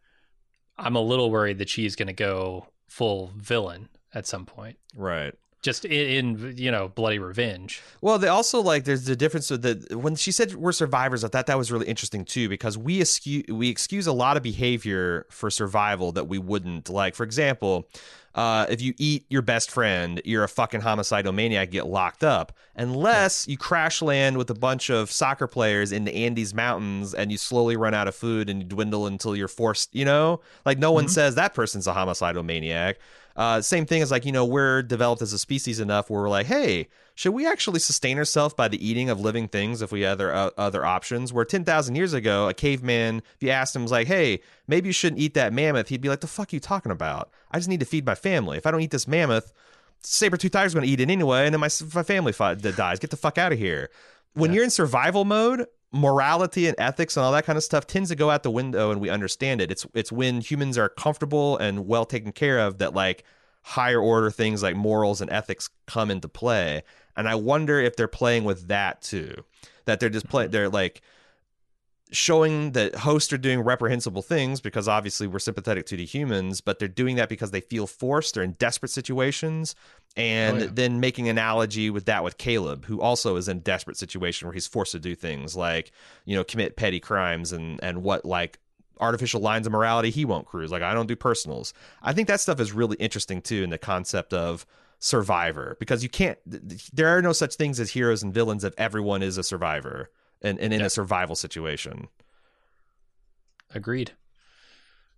[0.77, 5.33] I'm a little worried that she's going to go full villain at some point, Right.
[5.65, 7.81] Just in, in you know bloody revenge.
[7.99, 11.23] Well, they also like there's the difference with the when she said we're survivors.
[11.23, 14.43] I thought that was really interesting too because we excuse we excuse a lot of
[14.43, 17.15] behavior for survival that we wouldn't like.
[17.15, 17.89] For example,
[18.35, 22.51] uh, if you eat your best friend, you're a fucking homicidal maniac, get locked up.
[22.75, 27.31] Unless you crash land with a bunch of soccer players in the Andes Mountains and
[27.31, 29.95] you slowly run out of food and you dwindle until you're forced.
[29.95, 31.09] You know, like no one Mhm.
[31.11, 32.97] says that person's a homicidal maniac.
[33.35, 36.29] Uh, same thing as like you know we're developed as a species enough where we're
[36.29, 40.01] like, hey, should we actually sustain ourselves by the eating of living things if we
[40.01, 41.33] had other uh, other options?
[41.33, 44.87] Where ten thousand years ago, a caveman, if you asked him, was like, hey, maybe
[44.87, 47.29] you shouldn't eat that mammoth, he'd be like, the fuck are you talking about?
[47.51, 48.57] I just need to feed my family.
[48.57, 49.51] If I don't eat this mammoth,
[49.99, 52.99] saber tooth tiger's going to eat it anyway, and then my, my family dies.
[52.99, 53.89] Get the fuck out of here.
[54.33, 54.55] When Yeah.
[54.55, 55.65] you're in survival mode,
[55.95, 58.91] morality and ethics and all that kind of stuff tends to go out the window,
[58.91, 59.71] and we understand it.
[59.71, 63.23] It's it's when humans are comfortable and well taken care of that like
[63.61, 66.83] higher order things like morals and ethics come into play.
[67.17, 69.33] And I wonder if they're playing with that too.
[69.85, 71.01] That they're just play they're like
[72.11, 76.77] showing that hosts are doing reprehensible things because obviously we're sympathetic to the humans, but
[76.79, 79.75] they're doing that because they feel forced, they're in desperate situations,
[80.15, 80.69] and Oh, yeah.
[80.71, 84.53] then making analogy with that with Caleb, who also is in a desperate situation where
[84.53, 85.91] he's forced to do things like,
[86.25, 88.59] you know, commit petty crimes and and what like
[89.01, 90.71] artificial lines of morality he won't cruise.
[90.71, 91.73] Like I don't do personals.
[92.01, 94.65] I think that stuff is really interesting too in the concept of
[94.99, 98.63] survivor because you can't th- th- there are no such things as heroes and villains
[98.63, 100.09] if everyone is a survivor
[100.41, 100.85] and, and in Yeah.
[100.87, 102.07] a survival situation.
[103.73, 104.11] Agreed.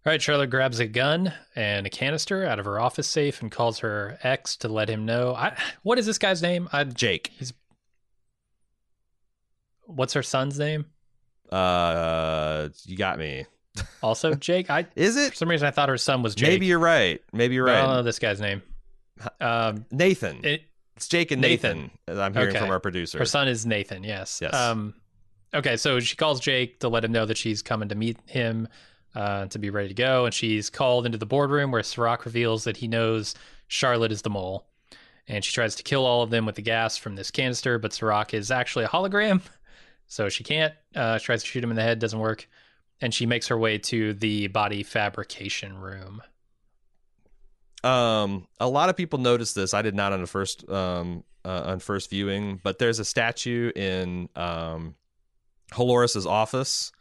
[0.05, 3.51] All right, Charlotte grabs a gun and a canister out of her office safe and
[3.51, 5.33] calls her ex to let him know.
[5.35, 6.69] I, what is this guy's name?
[6.71, 7.51] I, Jake, He's,
[9.85, 10.85] what's her son's name?
[11.51, 13.45] uh, you got me.
[14.01, 14.69] Also Jake.
[14.69, 15.37] I Is for it?
[15.37, 16.49] some reason I thought her son was Jake.
[16.49, 17.21] Maybe you're right.
[17.31, 17.77] Maybe you're right.
[17.77, 18.61] I don't know this guy's name.
[19.39, 20.43] Um, Nathan.
[20.45, 20.63] it,
[20.95, 21.91] it's Jake and Nathan.
[22.07, 22.59] as I'm hearing Okay.
[22.59, 23.17] from our producer.
[23.19, 24.03] her son is Nathan.
[24.03, 24.39] Yes.
[24.41, 24.53] Yes.
[24.53, 24.93] Um,
[25.53, 28.67] okay, so she calls Jake to let him know that she's coming to meet him
[29.15, 32.65] uh, to be ready to go, and she's called into the boardroom where Serac reveals
[32.65, 33.35] that he knows
[33.67, 34.67] Charlotte is the mole,
[35.27, 37.93] and she tries to kill all of them with the gas from this canister, but
[37.93, 39.41] Serac is actually a hologram,
[40.07, 40.73] so she can't.
[40.95, 42.47] Uh, she tries to shoot him in the head, doesn't work,
[43.01, 46.21] and she makes her way to the body fabrication room.
[47.83, 49.73] Um, a lot of people noticed this.
[49.73, 53.71] I did not on the first um uh, on first viewing, but there's a statue
[53.75, 54.95] in um
[55.71, 56.91] Halores's office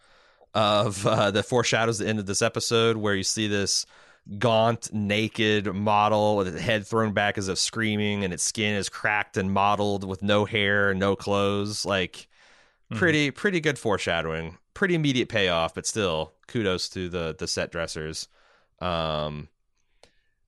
[0.54, 3.86] of uh, that foreshadows the end of this episode, where you see this
[4.38, 8.88] gaunt, naked model with its head thrown back as if screaming, and its skin is
[8.88, 11.84] cracked and mottled with no hair no clothes.
[11.84, 12.26] Like
[12.92, 12.96] Mhm.
[12.98, 14.58] pretty pretty good foreshadowing.
[14.74, 18.28] Pretty immediate payoff, but still kudos to the the set dressers.
[18.80, 19.48] Um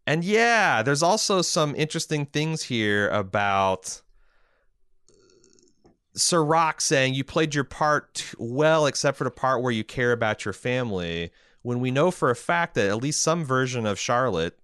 [0.07, 4.01] and yeah, there's also some interesting things here about
[6.21, 10.45] Serac saying you played your part well, except for the part where you care about
[10.45, 11.31] your family.
[11.63, 14.59] When we know for a fact that at least some version of Charlotte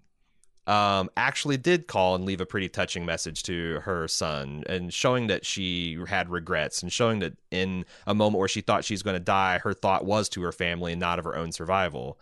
[0.66, 5.26] um, actually did call and leave a pretty touching message to her son, and showing
[5.26, 9.16] that she had regrets, and showing that in a moment where she thought she's going
[9.16, 12.18] to die, her thought was to her family and not of her own survival.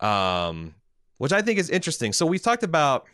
[0.00, 0.74] Um,
[1.18, 2.12] which I think is interesting.
[2.12, 3.06] So we've talked about.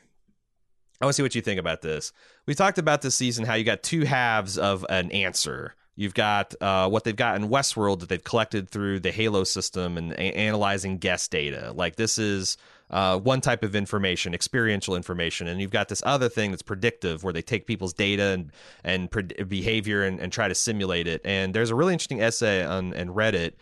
[1.01, 2.13] I want to see what you think about this.
[2.47, 5.75] We talked about this season how you got two halves of an answer.
[5.99, 9.97] You've got uh, what they've got in Westworld that they've collected through the Halo system
[9.97, 11.73] and a- analyzing guest data.
[11.75, 12.59] Like this is
[12.91, 17.25] uh, one type of information, experiential information, and you've got this other thing that's predictive,
[17.25, 18.53] where they take people's data and
[18.85, 21.23] and pred- behavior and, and try to simulate it.
[21.25, 23.53] And there's a really interesting essay on, on Reddit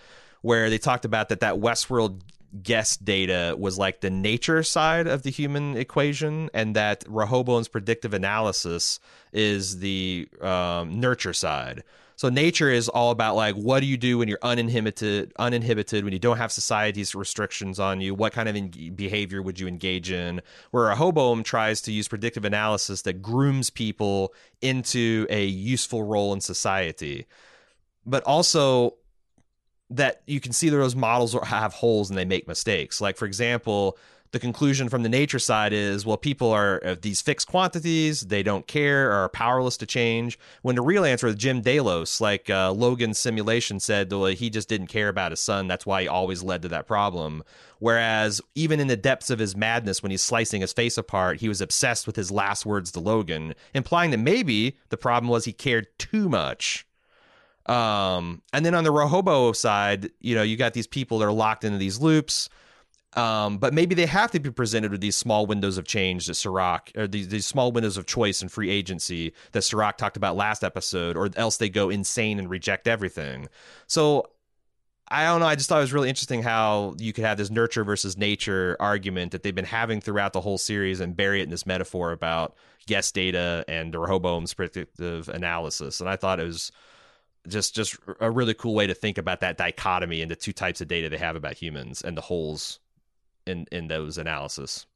[0.43, 2.21] where they talked about that that Westworld
[2.63, 8.15] guest data was like the nature side of the human equation, and that Rehoboam's predictive
[8.15, 9.01] analysis
[9.33, 11.83] is the um, nurture side.
[12.17, 16.13] So nature is all about like what do you do when you're uninhibited, uninhibited when
[16.13, 18.15] you don't have society's restrictions on you.
[18.15, 20.41] What kind of en- behavior would you engage in?
[20.71, 24.33] Where Rehoboam tries to use predictive analysis that grooms people
[24.63, 27.27] into a useful role in society,
[28.07, 28.95] but also
[29.91, 33.01] that you can see that those models have holes and they make mistakes.
[33.01, 33.99] Like for example,
[34.35, 38.43] the conclusion from the nature side is well people are uh, these fixed quantities they
[38.43, 40.41] don't care or are powerless to change.
[40.63, 44.69] When the real answer is jim delos like uh, logan's simulation said well, he just
[44.69, 45.69] didn't care about his son.
[45.69, 47.45] That's why he always led to that problem.
[47.79, 51.49] Whereas even in the depths of his madness when he's slicing his face apart he
[51.49, 55.53] was obsessed with his last words to logan implying that maybe the problem was he
[55.53, 56.87] cared too much
[57.67, 61.33] um, and then on the Rehobo side, you know, you got these people that are
[61.33, 62.49] locked into these loops.
[63.17, 66.35] Um, but maybe they have to be presented with these small windows of change that
[66.35, 70.35] Serac, or these, these small windows of choice and free agency that Serac talked about
[70.35, 73.49] last episode, or else they go insane and reject everything.
[73.87, 74.31] So
[75.07, 75.47] I don't know.
[75.47, 78.77] I just thought it was really interesting how you could have this nurture versus nature
[78.81, 82.11] argument that they've been having throughout the whole series and bury it in this metaphor
[82.11, 86.01] about guest data and Rehoboam's predictive analysis.
[86.01, 86.73] And I thought it was
[87.49, 90.81] just just a really cool way to think about that dichotomy and the two types
[90.81, 92.81] of data they have about humans and the holes
[93.47, 94.87] in in those analysis.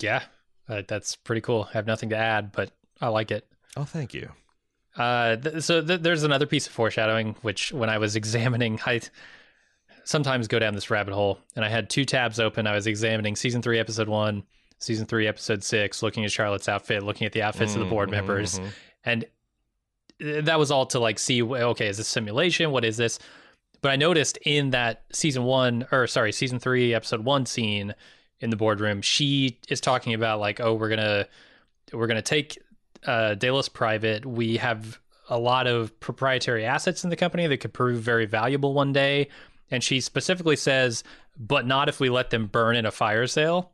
[0.00, 0.22] Yeah,
[0.68, 1.68] uh, that's pretty cool.
[1.70, 2.70] I have nothing to add, but
[3.00, 3.46] I like it.
[3.76, 4.30] Oh, thank you.
[4.96, 9.00] Uh, th- so th- there's another piece of foreshadowing, which when I was examining, I
[10.04, 12.66] sometimes go down this rabbit hole, and I had two tabs open.
[12.66, 14.44] I was examining season three, episode one,
[14.78, 17.86] season three, episode six, looking at Charlotte's outfit, looking at the outfits mm, of the
[17.86, 18.68] board mm-hmm, members, mm-hmm.
[19.04, 19.24] and
[20.22, 22.70] that was all to like see okay is this simulation?
[22.70, 23.18] What is this?
[23.80, 27.94] But i noticed in that season one or sorry season three episode one scene
[28.40, 31.26] in the boardroom she is talking about like oh we're gonna
[31.92, 32.58] we're gonna take
[33.06, 33.34] uh
[33.72, 34.24] private.
[34.24, 38.74] We have a lot of proprietary assets in the company that could prove very valuable
[38.74, 39.28] one day.
[39.70, 41.02] And she specifically says
[41.38, 43.72] but not if we let them burn in a fire sale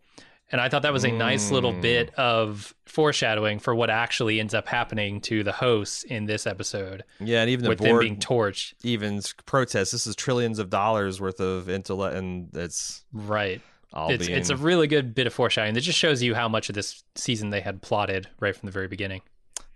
[0.51, 1.83] and I thought that was a nice little mm.
[1.83, 7.05] bit of foreshadowing for what actually ends up happening to the hosts in this episode.
[7.21, 8.75] Yeah, and even the with board them being torched.
[8.83, 9.91] Even protests.
[9.91, 13.61] This is trillions of dollars worth of intellect, and it's right.
[13.95, 14.39] It's being...
[14.39, 17.03] it's a really good bit of foreshadowing that just shows you how much of this
[17.15, 19.23] season they had plotted right from the very beginning.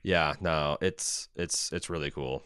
[0.03, 2.43] Yeah, no, it's it's it's really cool.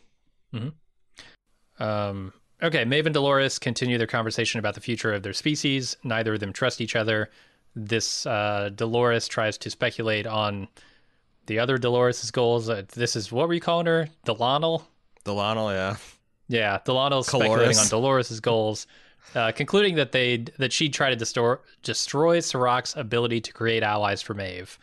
[0.53, 1.83] Mm-hmm.
[1.83, 2.33] Um.
[2.63, 5.97] Okay, Maeve and Dolores continue their conversation about the future of their species.
[6.03, 7.29] Neither of them trust each other
[7.77, 10.67] this uh, Dolores tries to speculate on
[11.45, 12.69] the other Dolores's goals.
[12.69, 14.09] Uh, this is what were you calling her?
[14.27, 14.85] Delanel?
[15.25, 15.97] Delanel, yeah.
[16.49, 18.87] Yeah, Delanel's speculating on Dolores's goals,
[19.35, 24.23] uh, concluding that they that she'd try to destroy destroy Serac's ability to create allies
[24.23, 24.79] for Maeve.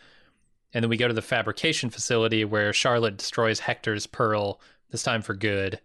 [0.72, 4.60] And then we go to the fabrication facility where Charlotte destroys Hector's pearl,
[4.90, 5.80] this time for good.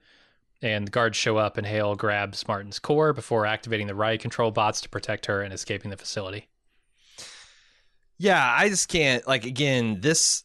[0.61, 4.51] And the guards show up and Hale grabs Martin's core before activating the riot control
[4.51, 6.47] bots to protect her and escaping the facility.
[8.19, 10.43] Yeah, I just can't like again, this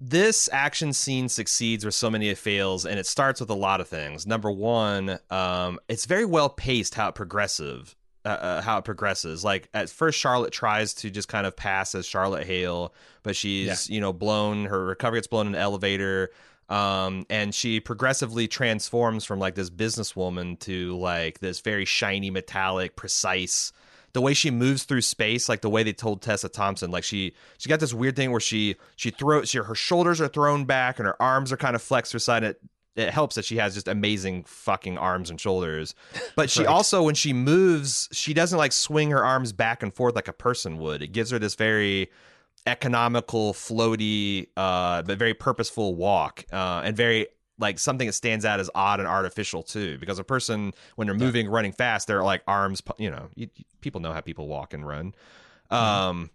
[0.00, 3.80] this action scene succeeds where so many it fails, and it starts with a lot
[3.80, 4.26] of things.
[4.26, 7.94] Number one, um, it's very well paced how it progressive.
[8.24, 9.44] Uh, uh, how it progresses.
[9.44, 12.92] Like at first, Charlotte tries to just kind of pass as Charlotte Hale,
[13.22, 13.94] but she's yeah.
[13.94, 14.64] you know blown.
[14.64, 16.30] Her recovery gets blown in an elevator,
[16.68, 22.96] um, and she progressively transforms from like this businesswoman to like this very shiny, metallic,
[22.96, 23.72] precise
[24.16, 27.34] the way she moves through space, like the way they told Tessa Thompson, like she
[27.58, 30.98] she got this weird thing where she she throws she, her shoulders are thrown back
[30.98, 32.42] and her arms are kind of flexed to side.
[32.42, 32.58] It
[32.94, 35.94] it helps that she has just amazing fucking arms and shoulders.
[36.34, 36.68] But she right.
[36.68, 40.32] also, when she moves, she doesn't like swing her arms back and forth like a
[40.32, 41.02] person would.
[41.02, 42.10] It gives her this very
[42.66, 47.26] economical, floaty, uh, but very purposeful walk, uh, and very
[47.58, 51.16] like something that stands out as odd and artificial too because a person when they're
[51.16, 51.52] moving yeah.
[51.52, 53.48] running fast their like arms you know you,
[53.80, 55.14] people know how people walk and run
[55.70, 56.30] um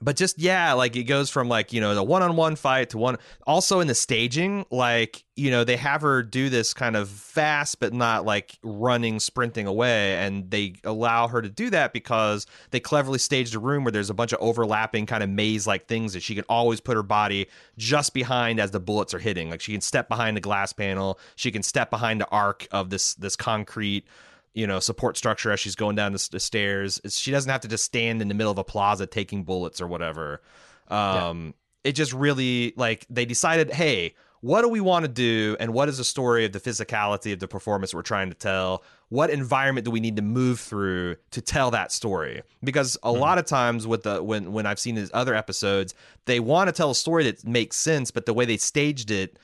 [0.00, 3.16] but just yeah like it goes from like you know the one-on-one fight to one
[3.46, 7.78] also in the staging like you know they have her do this kind of fast
[7.78, 10.16] but not like running sprinting away.
[10.16, 14.10] And they allow her to do that because they cleverly staged a room where there's
[14.10, 17.02] a bunch of overlapping kind of maze like things that she can always put her
[17.02, 17.46] body
[17.76, 19.50] just behind as the bullets are hitting.
[19.50, 21.18] Like she can step behind the glass panel.
[21.36, 24.04] She can step behind the arc of this this concrete
[24.58, 27.00] you know support structure as she's going down the, the stairs.
[27.08, 29.86] She doesn't have to just stand in the middle of a plaza taking bullets or
[29.86, 30.42] whatever.
[30.88, 31.54] Um,
[31.84, 31.90] yeah.
[31.90, 35.88] It just really like they decided, hey, what do we want to do, and what
[35.88, 38.82] is the story of the physicality of the performance we're trying to tell?
[39.10, 42.42] What environment do we need to move through to tell that story?
[42.62, 43.20] Because a mm-hmm.
[43.20, 45.94] lot of times with the when when I've seen these other episodes,
[46.24, 49.38] they want to tell a story that makes sense, but the way they staged it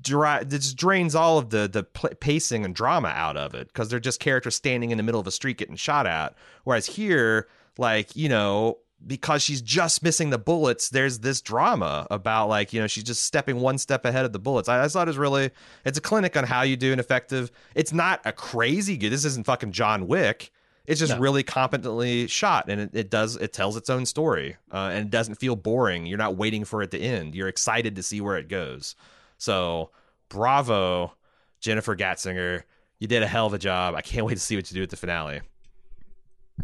[0.00, 4.00] dry, just drains all of the the pacing and drama out of it because they're
[4.00, 6.34] just characters standing in the middle of a street getting shot at.
[6.64, 12.48] Whereas here, like you know, because she's just missing the bullets, there's this drama about
[12.48, 14.68] like you know she's just stepping one step ahead of the bullets.
[14.68, 15.50] I, I thought it was really
[15.84, 17.50] it's a clinic on how you do an effective.
[17.74, 19.10] It's not a crazy good.
[19.10, 20.50] This isn't fucking John Wick.
[20.86, 21.18] It's just No.
[21.18, 25.10] really competently shot, and it, it does it tells its own story, uh, and it
[25.10, 26.06] doesn't feel boring.
[26.06, 27.34] You're not waiting for it to end.
[27.34, 28.96] You're excited to see where it goes.
[29.38, 29.90] So,
[30.28, 31.14] bravo,
[31.60, 32.62] Jennifer Getzinger.
[32.98, 33.94] You did a hell of a job.
[33.94, 35.40] I can't wait to see what you do at the finale.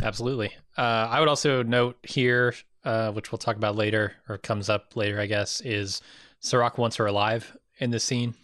[0.03, 0.53] Absolutely.
[0.77, 4.97] Uh, I would also note here, uh, which we'll talk about later, or comes up
[4.97, 6.03] later, I guess, is
[6.41, 8.35] Serac wants her alive in this scene.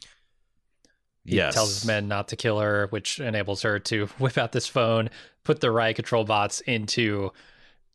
[1.25, 4.53] He yes, tells his men not to kill her, which enables her to whip out
[4.53, 5.11] this phone,
[5.45, 7.33] put the riot control bots into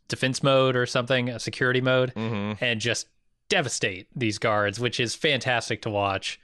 [0.08, 3.08] defense mode or something, a security mode, hmm and just
[3.50, 6.40] devastate these guards, which is fantastic to watch.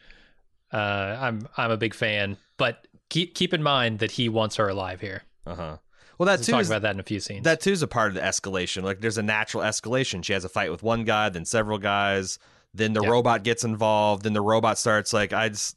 [0.73, 4.69] Uh, I'm I'm a big fan, but keep keep in mind that he wants her
[4.69, 5.23] alive here.
[5.45, 5.77] Uh huh.
[6.17, 7.43] Well, that We'll too talk is about that in a few scenes.
[7.45, 8.83] that too is a part of the escalation.
[8.83, 10.23] Like there's a natural escalation.
[10.23, 12.37] She has a fight with one guy, then several guys,
[12.73, 13.09] then the Yeah.
[13.09, 15.75] robot gets involved, then the robot starts like I just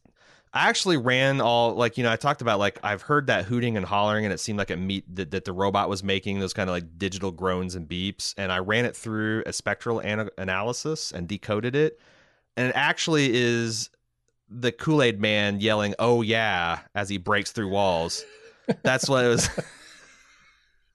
[0.55, 3.77] I actually ran all like you know I talked about like I've heard that hooting
[3.77, 6.53] and hollering and it seemed like a meat that, that the robot was making those
[6.53, 10.31] kind of like digital groans and beeps and I ran it through a spectral ana-
[10.39, 11.99] analysis and decoded it
[12.57, 13.91] and it actually is
[14.49, 18.25] the Kool-Aid man yelling oh yeah as he breaks through walls.
[18.83, 19.49] That's what it was.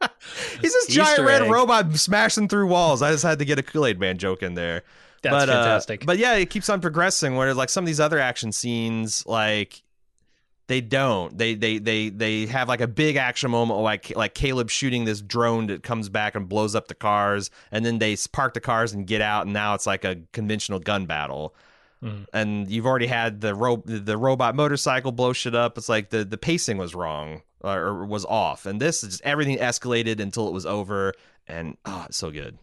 [0.61, 3.01] He's this giant Easter red robot smashing through walls.
[3.01, 4.83] I just had to get a Kool Aid Man joke in there.
[5.21, 6.05] That's but, uh, fantastic.
[6.05, 7.35] but yeah, it keeps on progressing.
[7.35, 9.83] Whereas like some of these other action scenes, like
[10.67, 11.35] they don't.
[11.37, 15.19] They they they they have like a big action moment, like like Caleb shooting this
[15.21, 18.93] drone that comes back and blows up the cars, and then they park the cars
[18.93, 21.55] and get out, and now it's like a conventional gun battle.
[22.03, 22.27] Mhm.
[22.31, 25.77] And you've already had the ro- the robot motorcycle blow shit up.
[25.77, 29.21] It's like the the pacing was wrong or, or was off, and this is just
[29.23, 31.13] everything escalated until it was over,
[31.47, 32.57] and oh, it's so good.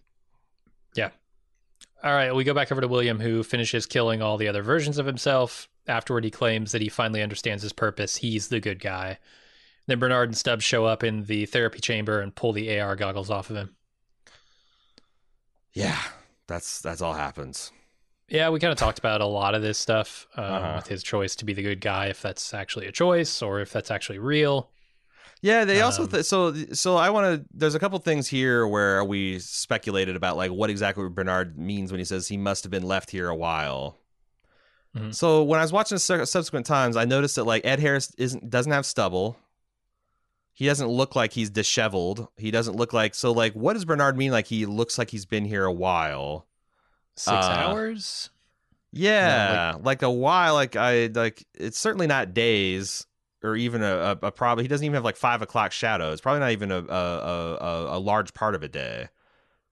[2.04, 4.98] All right, we go back over to William, who finishes killing all the other versions
[4.98, 5.68] of himself.
[5.88, 8.16] Afterward, he claims that he finally understands his purpose.
[8.16, 9.18] He's the good guy.
[9.86, 13.30] Then Bernard and Stubbs show up in the therapy chamber and pull the AR goggles
[13.30, 13.76] off of him.
[15.72, 16.00] Yeah,
[16.46, 17.70] that's that's all happens.
[18.28, 20.72] Yeah, we kind of talked about a lot of this stuff um, Uh-huh.
[20.76, 23.72] with his choice to be the good guy, if that's actually a choice or if
[23.72, 24.70] that's actually real.
[25.46, 27.48] Yeah, they also Um, th- so so I want to.
[27.54, 32.00] There's a couple things here where we speculated about like what exactly Bernard means when
[32.00, 33.96] he says he must have been left here a while.
[34.96, 35.14] Mhm.
[35.14, 38.72] So when I was watching subsequent times, I noticed that like Ed Harris isn't doesn't
[38.72, 39.36] have stubble.
[40.52, 42.26] He doesn't look like he's disheveled.
[42.36, 45.26] He doesn't look like so like what does Bernard mean like he looks like he's
[45.26, 46.48] been here a while?
[47.14, 48.30] Six Uh, hours?
[48.90, 50.54] Yeah, like, a while.
[50.54, 53.06] Like I like it's certainly not days
[53.46, 53.86] or even a,
[54.22, 56.12] a, a probably he doesn't even have like five o'clock shadow.
[56.12, 59.08] It's probably not even a a, a, a- large part of a day.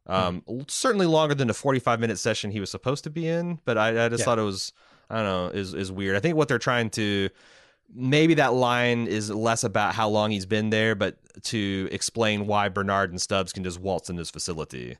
[0.06, 3.58] Um, certainly longer than the forty five minute session he was supposed to be in.
[3.64, 4.24] But I, I just Yeah.
[4.26, 4.72] thought it was
[5.10, 6.16] I don't know is is weird.
[6.16, 7.30] I think what they're trying to
[7.94, 12.68] maybe that line is less about how long he's been there, but to explain why
[12.68, 14.96] Bernard and Stubbs can just waltz in this facility.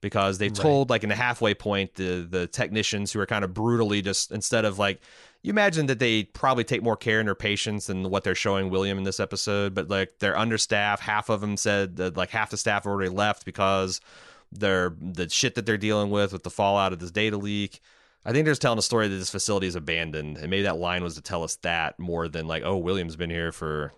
[0.00, 0.62] Because they've Right.
[0.62, 4.32] told like in the halfway point the the technicians who are kind of brutally just
[4.32, 5.00] instead of like
[5.42, 8.70] you imagine that they probably take more care in their patients than what they're showing
[8.70, 11.02] William in this episode, but like they're understaffed.
[11.02, 14.00] Half of them said that like half the staff already left because
[14.52, 17.80] they're the shit that they're dealing with with the fallout of this data leak.
[18.24, 20.76] I think they're just telling a story that this facility is abandoned, and maybe that
[20.76, 23.92] line was to tell us that more than like, oh, William's been here for,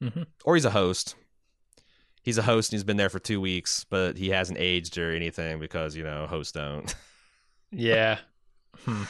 [0.00, 1.16] hmm or he's a host.
[2.22, 5.12] He's a host and he's been there for two weeks, but he hasn't aged or
[5.12, 6.94] anything because you know hosts don't.
[7.72, 8.18] Yeah.
[8.84, 9.02] Hmm.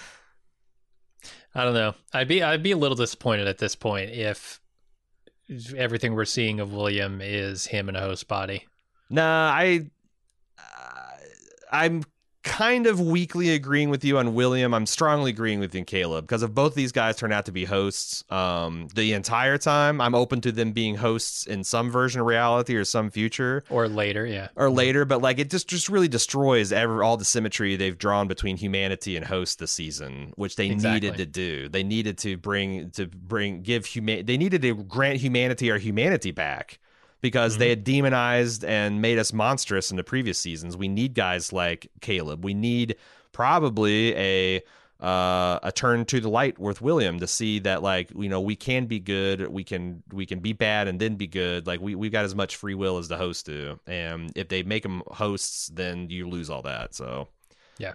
[1.56, 1.94] I don't know.
[2.12, 4.60] I'd be I'd be a little disappointed at this point if
[5.74, 8.66] everything we're seeing of William is him in a host body.
[9.08, 9.86] Nah, I,
[10.58, 11.10] uh,
[11.72, 12.02] I'm
[12.47, 14.73] kind of weakly agreeing with you on William.
[14.73, 17.52] I'm strongly agreeing with you on Caleb because if both these guys turn out to
[17.52, 22.20] be hosts, um, the entire time, I'm open to them being hosts in some version
[22.20, 24.48] of reality or some future Or later, yeah.
[24.56, 25.05] or later.
[25.05, 29.16] But like, it just just really destroys ever all the symmetry they've drawn between humanity
[29.16, 31.09] and host this season, which they Exactly.
[31.10, 31.68] needed to do.
[31.68, 34.24] They needed to bring to bring give human.
[34.24, 36.78] They needed to grant humanity our humanity back
[37.20, 40.76] because they had demonized and made us monstrous in the previous seasons.
[40.76, 42.44] We need guys like Caleb.
[42.44, 42.97] We need
[43.32, 44.62] probably a
[45.01, 48.56] uh, a turn to the light with William to see that like you know we
[48.56, 51.66] can be good, we can we can be bad and then be good.
[51.66, 54.62] Like we we've got as much free will as the hosts do, and if they
[54.62, 56.94] make them hosts, then you lose all that.
[56.94, 57.28] So
[57.78, 57.94] yeah.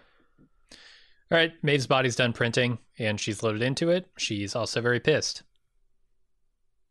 [1.32, 4.08] All right, Maeve's body's done printing and she's loaded into it.
[4.18, 5.44] She's also very pissed.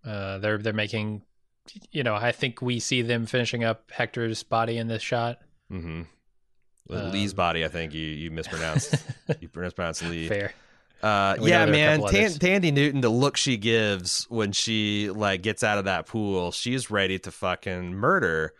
[0.04, 1.22] Uh, they're they're making,
[1.90, 5.38] you know, I think we see them finishing up Hector's body in this shot.
[5.68, 6.02] hmm
[6.90, 8.94] Um, Lee's body, I think you you mispronounced
[9.40, 10.28] you mispronounced Lee.
[10.28, 10.52] Fair.
[11.02, 12.30] Uh, And we know yeah, there are a man, Tan-
[12.62, 16.90] Thandie Newton, the look she gives when she like gets out of that pool, she's
[16.90, 18.52] ready to fucking murder.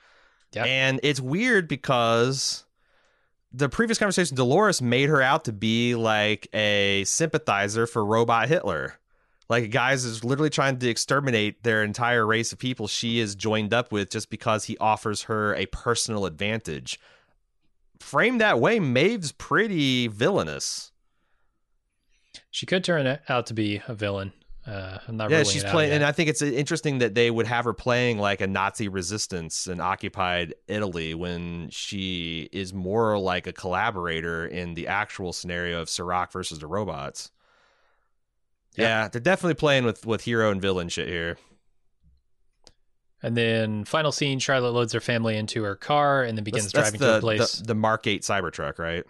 [0.53, 0.67] Yep.
[0.67, 2.65] And it's weird because
[3.53, 8.95] the previous conversation, Dolores made her out to be like a sympathizer for robot Hitler.
[9.51, 13.75] Like guys is literally trying to exterminate their entire race of people she is joined
[13.75, 17.01] up with just because he offers her a personal advantage.
[17.99, 20.93] Framed that way, Maeve's pretty villainous.
[22.53, 24.33] She could turn out to be a villain.
[24.65, 27.65] Uh, I'm not yeah, she's playing, and I think it's interesting that they would have
[27.65, 33.53] her playing like a Nazi resistance in occupied Italy when she is more like a
[33.53, 37.33] collaborator in the actual scenario of Serac versus the robots.
[38.77, 38.85] Yeah.
[38.85, 41.37] Yeah, they're definitely playing with with hero and villain shit here.
[43.23, 46.91] And then final scene, Charlotte loads her family into her car and then begins That's,
[46.91, 47.59] that's driving the, to a place.
[47.59, 49.05] the the Mark Eight Cybertruck, right?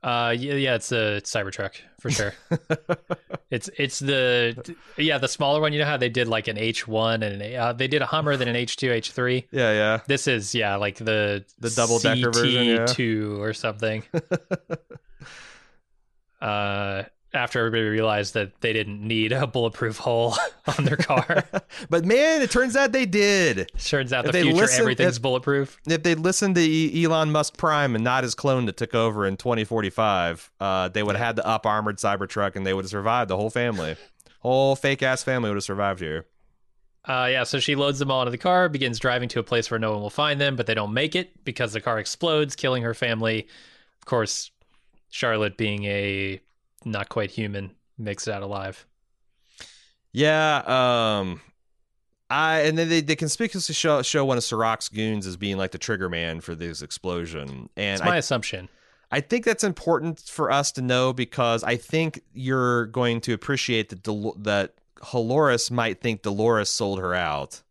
[0.00, 2.32] Uh, yeah, yeah, it's a Cybertruck for sure.
[3.50, 5.72] it's it's the yeah the smaller one.
[5.72, 8.06] You know how they did like an H one and an, uh, they did a
[8.06, 9.48] Hummer, then an H two, H three.
[9.50, 10.00] yeah, yeah.
[10.06, 12.86] This is yeah like the The double-decker version, yeah.
[12.86, 14.04] two or something.
[16.40, 17.02] uh,
[17.34, 20.34] after everybody realized that they didn't need a bulletproof hole
[20.78, 21.44] on their car,
[21.90, 23.70] but man, it turns out they did.
[23.78, 25.78] turns out If the they future listen- everything's if- bulletproof.
[25.86, 29.26] If they'd listened to E- Elon Musk Prime and not his clone that took over
[29.26, 32.90] in 2045, uh, they would have had the up armored Cybertruck and they would have
[32.90, 33.28] survived.
[33.30, 33.96] The whole family,
[34.40, 36.26] whole fake ass family would have survived here.
[37.04, 39.70] Uh, yeah, so she loads them all into the car, begins driving to a place
[39.70, 42.54] where no one will find them, but they don't make it because the car explodes,
[42.54, 43.46] killing her family.
[44.00, 44.50] Of course,
[45.08, 46.40] Charlotte, being a
[46.84, 48.86] not quite human, makes it out alive.
[50.12, 51.40] Yeah, um,
[52.30, 55.72] I and then they, they conspicuously show show one of Serac's goons as being like
[55.72, 58.68] the trigger man for this explosion, and It's my I assumption.
[59.10, 63.88] I think that's important for us to know because I think you're going to appreciate
[63.88, 64.74] that Del- that
[65.12, 67.62] Dolores might think Dolores sold her out,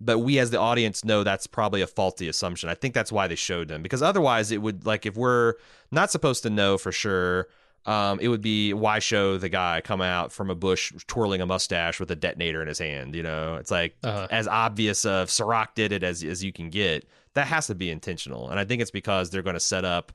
[0.00, 2.68] but we as the audience know that's probably a faulty assumption.
[2.68, 5.54] I think that's why they showed them because otherwise it would like if we're
[5.90, 7.48] not supposed to know for sure.
[7.86, 11.46] Um, it would be why show the guy come out from a bush twirling a
[11.46, 13.14] mustache with a detonator in his hand.
[13.14, 14.26] You know, it's like Uh-huh.
[14.30, 17.06] as obvious of Serac did it as as you can get.
[17.34, 20.12] That has to be intentional, and I think it's because they're going to set up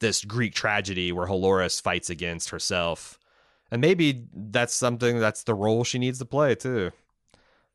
[0.00, 3.18] this Greek tragedy where Dolores fights against herself,
[3.70, 6.90] and maybe that's something that's the role she needs to play too.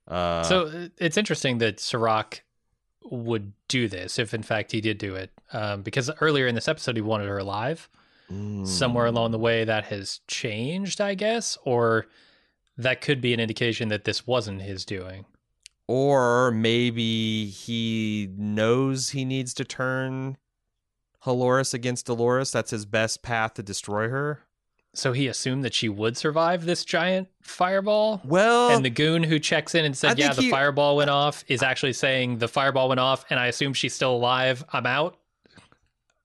[0.07, 2.43] Uh, so uh, it's interesting that Serac
[3.09, 5.31] would do this if, in fact, he did do it.
[5.53, 7.89] Um, because earlier in this episode, he wanted her alive.
[8.31, 12.05] Mm, Somewhere along the way, that has changed, I guess, or
[12.77, 15.25] that could be an indication that this wasn't his doing.
[15.87, 20.37] or maybe he knows he needs to turn
[21.25, 22.51] Dolores against Dolores.
[22.51, 24.41] That's his best path to destroy her.
[24.93, 28.21] So he assumed that she would survive this giant fireball.
[28.23, 31.43] Well, and the goon who checks in and said, "Yeah, the he- fireball went off,"
[31.47, 34.63] is actually saying the fireball went off, and I assume she's still alive.
[34.73, 35.17] I'm out.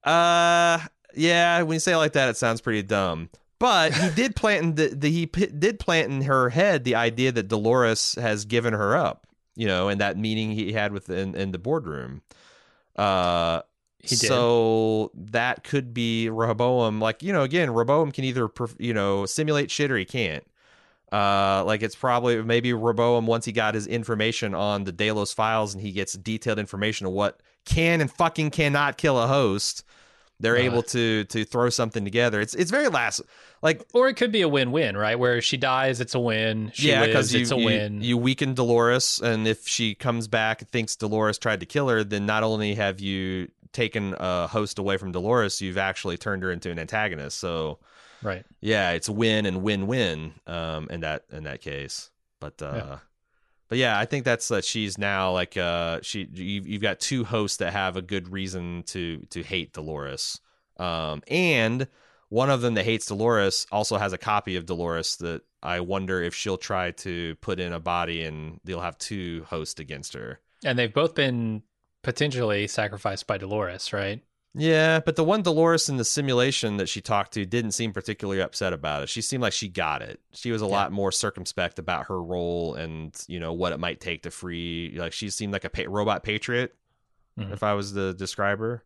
[0.03, 0.79] Uh,
[1.17, 1.63] yeah.
[1.63, 3.31] When you say it like that, it sounds pretty dumb.
[3.59, 6.97] But he did plant in the, the he p- did plant in her head the
[6.97, 9.27] idea that Dolores has given her up.
[9.57, 12.23] You know, and that meeting he had with in, in the boardroom.
[12.97, 13.63] Uh,
[14.01, 14.27] He did.
[14.29, 17.01] So that could be Rehoboam.
[17.01, 20.45] Like you know, again, Rehoboam can either you know simulate shit or he can't.
[21.13, 25.73] Uh, like it's probably maybe Rehoboam once he got his information on the Delos files
[25.73, 29.85] and he gets detailed information of what can and fucking cannot kill a host.
[30.45, 30.61] They're Uh.
[30.71, 32.41] able to to throw something together.
[32.41, 33.23] It's it's very last
[33.63, 35.19] like Or it could be a win-win, right?
[35.19, 36.71] Where she dies, it's a win.
[36.75, 38.01] She yeah, because it's a you win.
[38.03, 42.05] you weaken Dolores, and if she comes back and thinks Dolores tried to kill her,
[42.05, 46.53] then not only have you taken a host away from Dolores, you've actually turned her
[46.53, 47.39] into an antagonist.
[47.39, 47.79] So
[48.23, 48.45] right.
[48.61, 52.11] yeah, it's win and win win um, in that in that case.
[52.39, 52.99] But uh, Yeah.
[53.75, 57.25] But yeah, I think that's that she's now like uh, she you've, you've got two
[57.25, 60.41] hosts that have a good reason to to hate Dolores,
[60.77, 61.89] um, and
[62.29, 66.23] one of them that hates Dolores also has a copy of Dolores that I wonder
[66.23, 70.39] if she'll try to put in a body and they'll have two hosts against her.
[70.65, 71.65] And they've both been
[72.03, 74.23] potentially sacrificed by Dolores, right?
[74.57, 78.41] Yeah, but the one Dolores in the simulation that she talked to didn't seem particularly
[78.41, 79.09] upset about it.
[79.09, 80.21] She seemed like she got it.
[80.33, 80.71] She was a Yeah.
[80.71, 84.95] lot more circumspect about her role and you know what it might take to free.
[84.97, 86.75] Like she seemed like a pa- robot patriot,
[87.39, 87.53] Mhm.
[87.53, 88.85] if I was to describe her.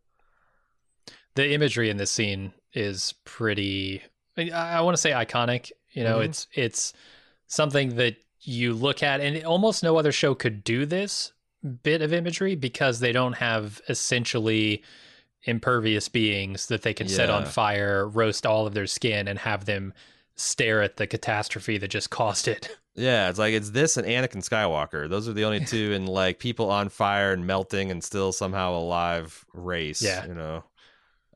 [1.35, 4.01] The imagery in this scene is pretty.
[4.37, 5.71] I, I want to say iconic.
[5.91, 6.25] You know, Mhm.
[6.25, 6.93] it's it's
[7.47, 11.31] something that you look at, and almost no other show could do this
[11.83, 14.81] bit of imagery because they don't have essentially
[15.43, 19.65] impervious beings that they can set on fire, roast all of their skin, and have
[19.65, 19.93] them
[20.35, 22.69] stare at the catastrophe that just caused it.
[22.95, 25.09] Yeah, it's like it's this and Anakin Skywalker.
[25.09, 28.73] Those are the only two in like people on fire and melting and still somehow
[28.73, 30.01] alive race.
[30.01, 30.25] Yeah.
[30.25, 30.63] you know,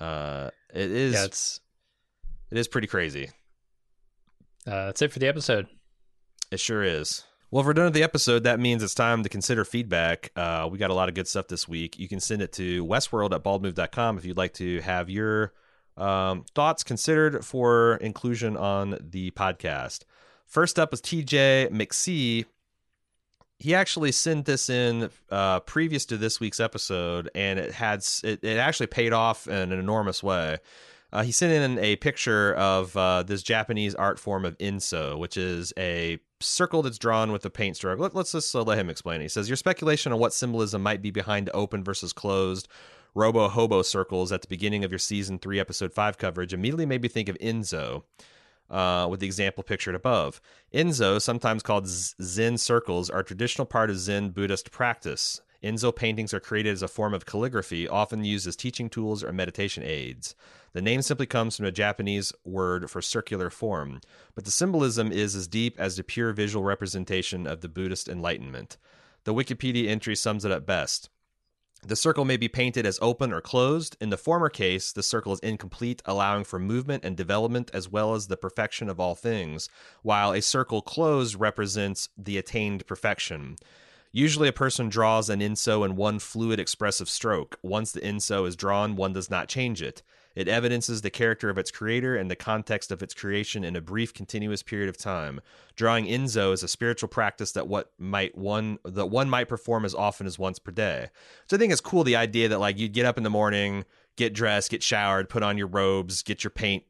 [0.02, 1.14] uh, it is.
[1.14, 1.62] Yeah, it's
[2.52, 3.30] it is pretty crazy.
[4.68, 5.68] uh, that's it for the episode.
[6.52, 7.24] It sure is.
[7.54, 10.32] Well, if we're done with the episode, that means it's time to consider feedback.
[10.36, 12.00] Uh, we got a lot of good stuff this week.
[12.00, 15.54] You can send it to westworld at baldmove.com if you'd like to have your
[15.96, 20.00] um, thoughts considered for inclusion on the podcast.
[20.48, 22.46] First up was TJ McSee.
[23.60, 28.44] He actually sent this in uh, previous to this week's episode, and it had it,
[28.44, 30.58] it actually paid off in an enormous way.
[31.12, 35.38] Uh, he sent in a picture of uh, this Japanese art form of Enso, which
[35.38, 37.99] is a circle that's drawn with a paint stroke.
[37.99, 39.22] Let, us just uh, let him explain.
[39.22, 42.68] He says, Your speculation on what symbolism might be behind open versus closed
[43.15, 47.02] robo hobo circles at the beginning of your season three, episode five coverage immediately made
[47.02, 48.03] me think of Enso.
[48.70, 50.41] uh, with the example pictured above.
[50.74, 55.41] Enso, sometimes called Zen circles, are a traditional part of Zen Buddhist practice.
[55.64, 59.31] Enso paintings are created as a form of calligraphy, often used as teaching tools or
[59.31, 60.35] meditation aids.
[60.73, 64.02] The name simply comes from a Japanese word for circular form,
[64.35, 68.77] but the symbolism is as deep as the pure visual representation of the Buddhist enlightenment.
[69.23, 71.10] The Wikipedia entry sums it up best.
[71.85, 73.98] The circle may be painted as open or closed.
[73.99, 78.14] In the former case, the circle is incomplete, allowing for movement and development as well
[78.15, 79.68] as the perfection of all things,
[80.02, 83.57] while a circle closed represents the attained perfection.
[84.15, 87.57] Usually, a person draws an enso in one fluid expressive stroke.
[87.64, 90.03] Once the enso is drawn, one does not change it.
[90.35, 93.81] It evidences the character of its creator and the context of its creation in a
[93.81, 95.41] brief, continuous period of time.
[95.76, 99.95] Drawing enso is a spiritual practice that what might one that one might perform as
[99.95, 101.10] often as once per day.
[101.48, 103.84] So I think it's cool the idea that like you'd get up in the morning,
[104.15, 106.84] get dressed, get showered, put on your robes, get your paint,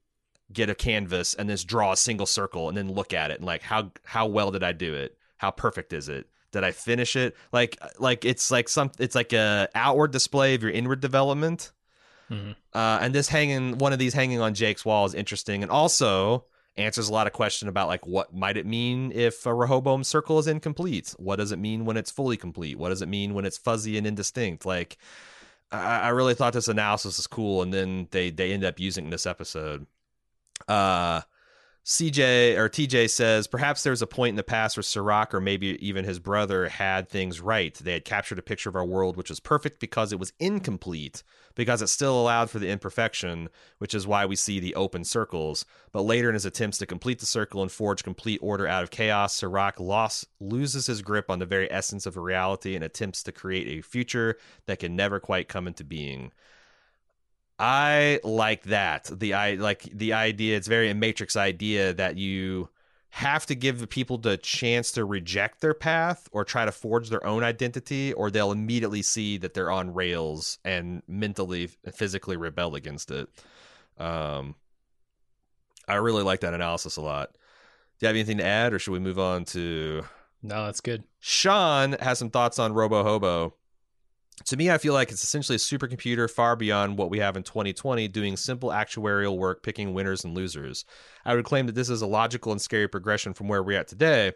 [0.52, 3.46] get a canvas, and just draw a single circle and then look at it and
[3.46, 5.18] like how how well did I do it?
[5.38, 6.28] How perfect is it?
[6.54, 7.36] Did I finish it?
[7.52, 11.74] Like like it's like some it's like a outward display of your inward development
[12.34, 12.52] Mm-hmm.
[12.74, 16.46] Uh, and this hanging, one of these hanging on Jake's wall is interesting, and also
[16.76, 20.40] answers a lot of question about like what might it mean if a Rehoboam circle
[20.40, 21.14] is incomplete?
[21.18, 22.78] What does it mean when it's fully complete?
[22.78, 24.66] What does it mean when it's fuzzy and indistinct?
[24.66, 24.98] Like,
[25.72, 29.10] I, I really thought this analysis is cool, and then they they end up using
[29.10, 29.86] this episode.
[30.68, 31.22] Uh,
[31.86, 35.78] CJ or TJ says perhaps there's a point in the past where Serac or maybe
[35.86, 37.74] even his brother had things right.
[37.74, 41.24] They had captured a picture of our world which was perfect because it was incomplete,
[41.56, 43.50] because it still allowed for the imperfection,
[43.80, 45.66] which is why we see the open circles.
[45.92, 48.90] But later in his attempts to complete the circle and forge complete order out of
[48.90, 53.34] chaos, Serac lost, loses his grip on the very essence of reality and attempts to
[53.34, 54.38] create a future
[54.68, 56.32] that can never quite come into being.
[57.66, 59.06] I like that.
[59.06, 60.58] The I like the idea.
[60.58, 62.68] It's very a matrix idea that you
[63.12, 67.10] have to give the people the chance to reject their path or try to forge
[67.10, 72.76] their own identity, or they'll immediately see that they're on rails and mentally, physically rebel
[72.76, 73.30] against it.
[73.98, 74.56] Um,
[75.88, 77.32] I really like that analysis a lot.
[77.32, 77.38] Do
[78.02, 80.04] you have anything to add, or should we move on to?
[80.42, 81.06] No, that's good.
[81.22, 83.54] Sean has some thoughts on Robo Hobo
[84.46, 87.44] to me, I feel like it's essentially a supercomputer far beyond what we have in
[87.44, 90.86] 2020, doing simple actuarial work, picking winners and losers.
[91.26, 93.88] I would claim that this is a logical and scary progression from where we're at
[93.88, 94.34] today.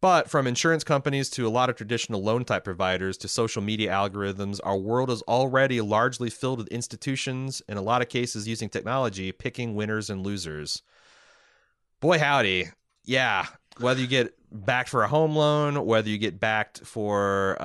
[0.00, 3.90] But from insurance companies to a lot of traditional loan type providers to social media
[3.90, 8.68] algorithms, our world is already largely filled with institutions, in a lot of cases using
[8.68, 10.82] technology, picking winners and losers.
[12.00, 12.66] Boy, howdy.
[13.04, 13.46] Yeah,
[13.80, 17.64] whether you get backed for a home loan, whether you get backed for uh,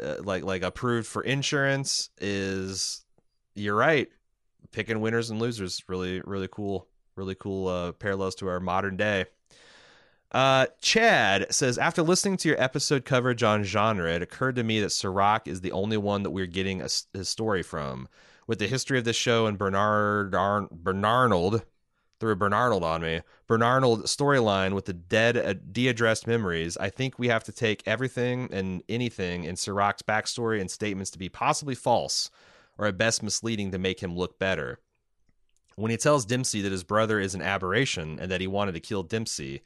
[0.00, 3.04] uh like like approved for insurance is
[3.54, 4.08] you're right.
[4.70, 6.88] Picking winners and losers really really cool.
[7.14, 9.26] Really cool uh, parallels to our modern day.
[10.32, 14.80] Uh, Chad says after listening to your episode coverage on genre, it occurred to me
[14.80, 18.08] that Serac is the only one that we're getting a, his story from.
[18.46, 21.62] With the history of this show and Bernard Ar- Bernarnold
[22.22, 23.20] threw Bernarnold on me.
[23.48, 26.76] Bernarnold storyline with the dead, uh, de-addressed memories.
[26.76, 31.18] I think we have to take everything and anything in Serac's backstory and statements to
[31.18, 32.30] be possibly false,
[32.78, 34.78] or at best misleading to make him look better.
[35.74, 38.80] When he tells Dempsey that his brother is an aberration and that he wanted to
[38.80, 39.62] kill Dempsey,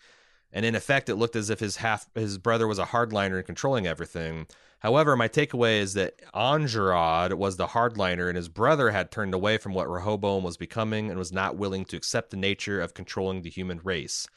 [0.51, 3.45] and in effect it looked as if his half his brother was a hardliner and
[3.45, 4.47] controlling everything.
[4.87, 9.59] However, my takeaway is that Engerraund was the hardliner and his brother had turned away
[9.59, 13.43] from what Rehoboam was becoming and was not willing to accept the nature of controlling
[13.43, 14.29] the human race.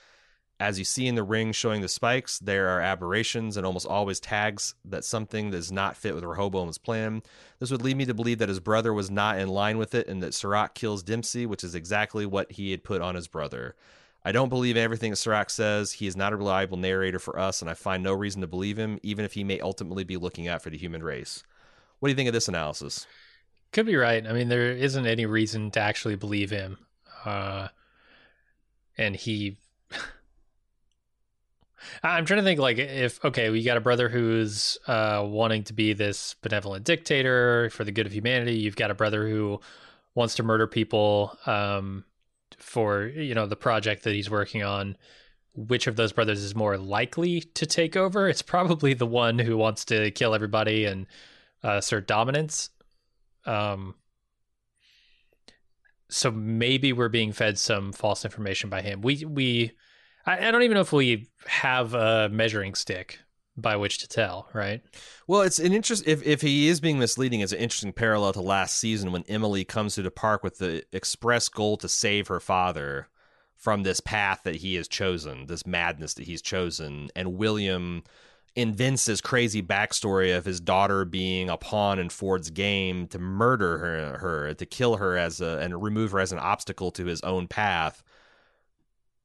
[0.59, 4.19] As you see in the ring showing the spikes, there are aberrations and almost always
[4.19, 7.21] tags that something does not fit with Rehoboam's plan.
[7.59, 10.07] This would lead me to believe that his brother was not in line with it
[10.07, 13.75] and that Serac kills Dempsey, which is exactly what he had put on his brother.
[14.23, 15.93] I don't believe everything Serac says.
[15.93, 18.77] He is not a reliable narrator for us, and I find no reason to believe
[18.77, 21.43] him, even if he may ultimately be looking out for the human race.
[21.99, 23.07] What do you think of this analysis?
[23.71, 24.25] Could be right.
[24.25, 26.77] I mean, there isn't any reason to actually believe him.
[27.23, 27.69] Uh,
[28.97, 29.57] and he.
[32.03, 35.73] I'm trying to think like if okay, we got a brother who's uh, wanting to
[35.73, 38.55] be this benevolent dictator for the good of humanity.
[38.55, 39.61] You've got a brother who
[40.15, 42.03] wants to murder people um,
[42.59, 44.97] for you know the project that he's working on
[45.53, 48.29] which of those brothers is more likely to take over?
[48.29, 51.07] It's probably the one who wants to kill everybody and
[51.63, 52.69] uh, assert dominance.
[53.45, 53.95] Um
[56.09, 59.01] so maybe we're being fed some false information by him.
[59.01, 59.71] We we
[60.25, 63.19] I, I don't even know if we have a measuring stick
[63.61, 64.81] by which to tell, right?
[65.27, 66.03] Well, it's an interest.
[66.07, 69.63] If if he is being misleading, it's an interesting parallel to last season when Emily
[69.63, 73.07] comes to the park with the express goal to save her father
[73.55, 78.03] from this path that he has chosen, this madness that he's chosen, and William
[78.55, 83.77] invents this crazy backstory of his daughter being a pawn in Ford's game to murder
[83.77, 87.21] her, her to kill her as a and remove her as an obstacle to his
[87.21, 88.03] own path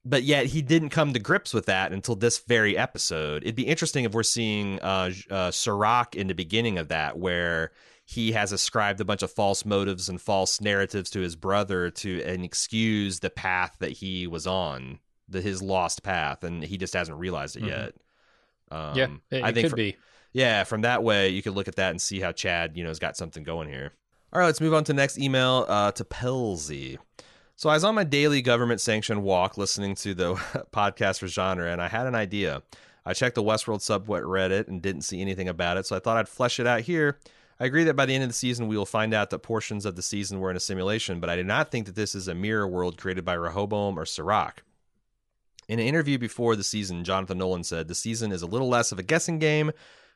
[0.05, 3.43] but yet he didn't come to grips with that until this very episode.
[3.43, 7.72] It'd be interesting if we're seeing uh, uh, Serac in the beginning of that, where
[8.05, 12.22] he has ascribed a bunch of false motives and false narratives to his brother to
[12.22, 14.98] and excuse the path that he was on,
[15.28, 17.68] the his lost path, and he just hasn't realized it mm-hmm.
[17.68, 17.94] yet.
[18.70, 19.97] Um, yeah, it, I think be.
[20.32, 22.90] Yeah, from that way, you could look at that and see how Chad, you know,
[22.90, 23.93] has got something going here.
[24.32, 26.98] All right, let's move on to the next email uh, to Pelzy.
[27.56, 30.35] So I was on my daily government sanctioned walk listening to the
[30.72, 32.62] podcast for genre, and I had an idea.
[33.06, 36.28] I checked the Westworld subreddit and didn't see anything about it, so I thought I'd
[36.28, 37.18] flesh it out here.
[37.60, 39.86] I agree that by the end of the season, we will find out that portions
[39.86, 42.26] of the season were in a simulation, but I do not think that this is
[42.26, 44.64] a mirror world created by Rehoboam or Serac.
[45.68, 48.90] In an interview before the season, Jonathan Nolan said the season is a little less
[48.90, 49.70] of a guessing game,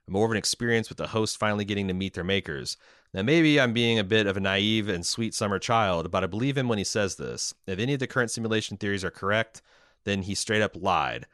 [0.08, 2.76] more of an experience with the hosts finally getting to meet their makers.
[3.14, 6.26] Now, maybe I'm being a bit of a naive and sweet summer child, but I
[6.26, 7.54] believe him when he says this.
[7.66, 9.62] If any of the current simulation theories are correct,
[10.04, 11.26] then he straight up lied.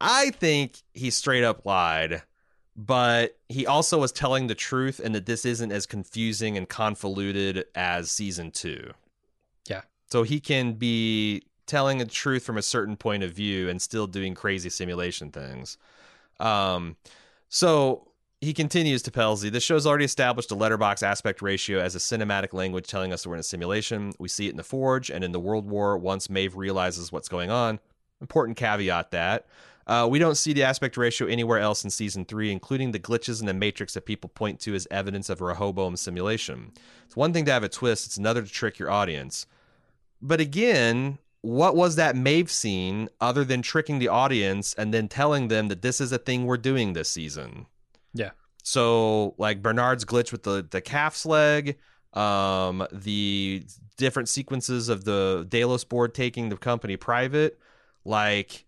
[0.00, 2.22] I think he straight up lied,
[2.76, 7.64] but he also was telling the truth and that this isn't as confusing and convoluted
[7.74, 8.90] as season two.
[9.66, 9.82] Yeah.
[10.10, 14.06] So he can be telling the truth from a certain point of view and still
[14.06, 15.78] doing crazy simulation things.
[16.38, 16.96] Um,
[17.48, 18.08] so
[18.46, 19.50] he continues to Pelzy.
[19.50, 23.34] This show's already established a letterbox aspect ratio as a cinematic language telling us we're
[23.34, 24.12] in a simulation.
[24.20, 27.28] We see it in the Forge and in the World War once Maeve realizes what's
[27.28, 27.80] going on.
[28.20, 29.46] Important caveat that.
[29.88, 33.40] Uh, we don't see the aspect ratio anywhere else in season three, including the glitches
[33.40, 36.70] in the Matrix that people point to as evidence of a Rehoboam simulation.
[37.04, 39.48] It's one thing to have a twist, it's another to trick your audience.
[40.22, 45.48] But again, what was that Maeve scene other than tricking the audience and then telling
[45.48, 47.66] them that this is a thing we're doing this season?
[48.16, 48.30] Yeah.
[48.62, 51.78] So like Bernard's glitch with the the calf's leg,
[52.12, 53.64] um, the
[53.96, 57.58] different sequences of the Delos board taking the company private,
[58.04, 58.64] like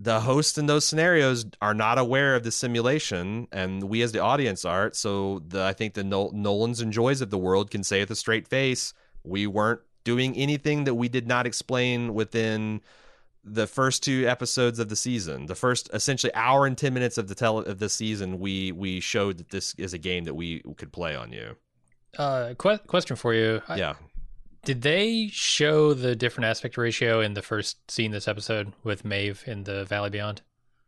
[0.00, 4.18] the host in those scenarios are not aware of the simulation, and we as the
[4.18, 4.96] audience aren't.
[4.96, 8.16] So the I think the Nolans and Joys of the world can say with a
[8.16, 8.92] straight face,
[9.22, 12.82] we weren't doing anything that we did not explain within
[13.44, 17.28] the first two episodes of the season, the first essentially hour and ten minutes of
[17.28, 20.60] the tele of the season, we we showed that this is a game that we
[20.76, 21.56] could play on you.
[22.18, 23.60] Uh, que- question for you.
[23.76, 23.90] Yeah.
[23.90, 23.94] I,
[24.64, 29.44] did they show the different aspect ratio in the first scene this episode with Maeve
[29.46, 30.40] in the Valley Beyond?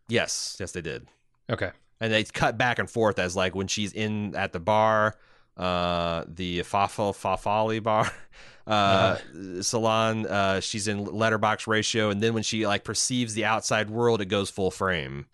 [0.09, 1.09] Yes, yes, they did.
[1.51, 1.71] Okay.
[2.01, 5.17] And they cut back and forth as like when she's in at the bar,
[5.57, 8.13] uh, the Fafal Fafali bar.
[8.67, 9.63] uh, uh-huh.
[9.63, 10.27] salon.
[10.27, 14.27] Uh, she's in letterbox ratio, and then when she like perceives the outside world, it
[14.27, 15.27] goes full frame,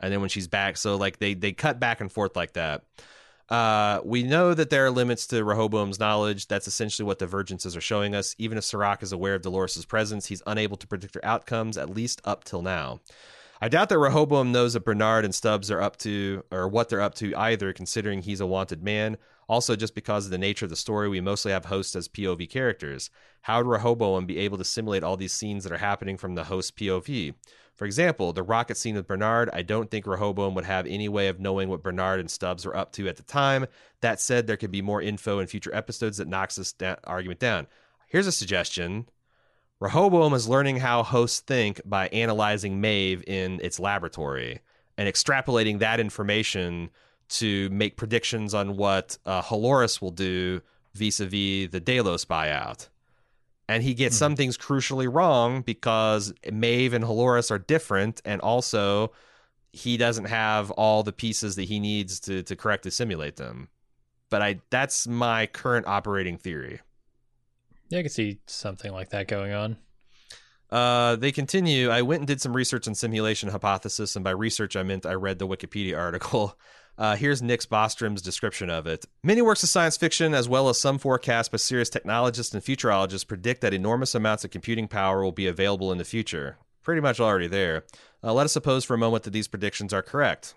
[0.00, 2.84] and then when she's back, so like they they cut back and forth like that.
[3.48, 6.48] Uh, we know that there are limits to Rehoboam's knowledge.
[6.48, 8.34] That's essentially what divergences are showing us.
[8.36, 11.88] Even if Serac is aware of Dolores' presence, he's unable to predict her outcomes, at
[11.88, 13.00] least up till now.
[13.60, 17.00] I doubt that Rehoboam knows that Bernard and Stubbs are up to, or what they're
[17.00, 19.16] up to either, considering he's a wanted man.
[19.48, 22.50] Also, just because of the nature of the story, we mostly have hosts as POV
[22.50, 23.08] characters.
[23.42, 26.44] How would Rehoboam be able to simulate all these scenes that are happening from the
[26.44, 27.34] host POV?
[27.74, 31.28] For example, the rocket scene with Bernard, I don't think Rehoboam would have any way
[31.28, 33.66] of knowing what Bernard and Stubbs were up to at the time.
[34.02, 37.40] That said, there could be more info in future episodes that knocks this da- argument
[37.40, 37.68] down.
[38.08, 39.08] Here's a suggestion.
[39.80, 44.60] Rehoboam is learning how hosts think by analyzing Maeve in its laboratory
[44.98, 46.90] and extrapolating that information
[47.28, 50.60] to make predictions on what uh, Halores will do
[50.94, 52.88] vis-a-vis the Delos buyout.
[53.70, 54.18] and he gets Mhm.
[54.18, 59.12] some things crucially wrong because Maeve and Halores are different, and also
[59.74, 63.68] he doesn't have all the pieces that he needs to to correctly simulate them.
[64.30, 66.80] But I that's my current operating theory.
[67.90, 69.76] Yeah, I could see something like that going on.
[70.70, 71.90] Uh, they continue.
[71.90, 75.12] I went and did some research on simulation hypothesis, and by research I meant I
[75.14, 76.58] read the Wikipedia article.
[76.98, 79.06] Uh, here's Nick Bostrom's description of it.
[79.22, 83.26] Many works of science fiction, as well as some forecasts by serious technologists and futurologists,
[83.26, 86.58] predict that enormous amounts of computing power will be available in the future.
[86.82, 87.84] Pretty much already there.
[88.22, 90.54] Uh, let us suppose for a moment that these predictions are correct.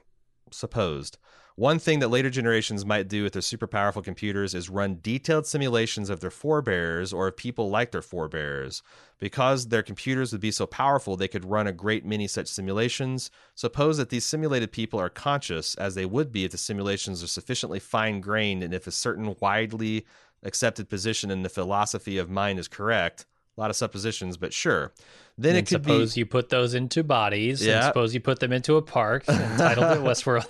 [0.50, 1.20] Supposed.
[1.56, 5.46] One thing that later generations might do with their super powerful computers is run detailed
[5.46, 8.82] simulations of their forebears or of people like their forebears.
[9.20, 13.30] Because their computers would be so powerful, they could run a great many such simulations.
[13.54, 17.28] Suppose that these simulated people are conscious, as they would be if the simulations are
[17.28, 20.06] sufficiently fine grained and if a certain widely
[20.44, 23.26] accepted position in the philosophy of mind is correct.
[23.58, 24.94] A lot of suppositions, but sure.
[25.42, 26.20] Then and it could suppose be.
[26.20, 27.76] you put those into bodies, Yeah.
[27.78, 30.48] and suppose you put them into a park entitled to Westworld.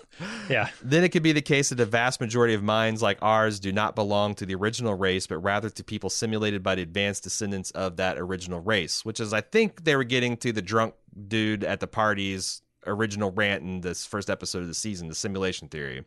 [0.49, 3.59] Yeah, Then it could be the case that the vast majority of minds like ours
[3.59, 7.23] do not belong to the original race, but rather to people simulated by the advanced
[7.23, 10.93] descendants of that original race, which is, I think, they were getting to the drunk
[11.27, 15.67] dude at the party's original rant in this first episode of the season, the simulation
[15.67, 16.03] theory.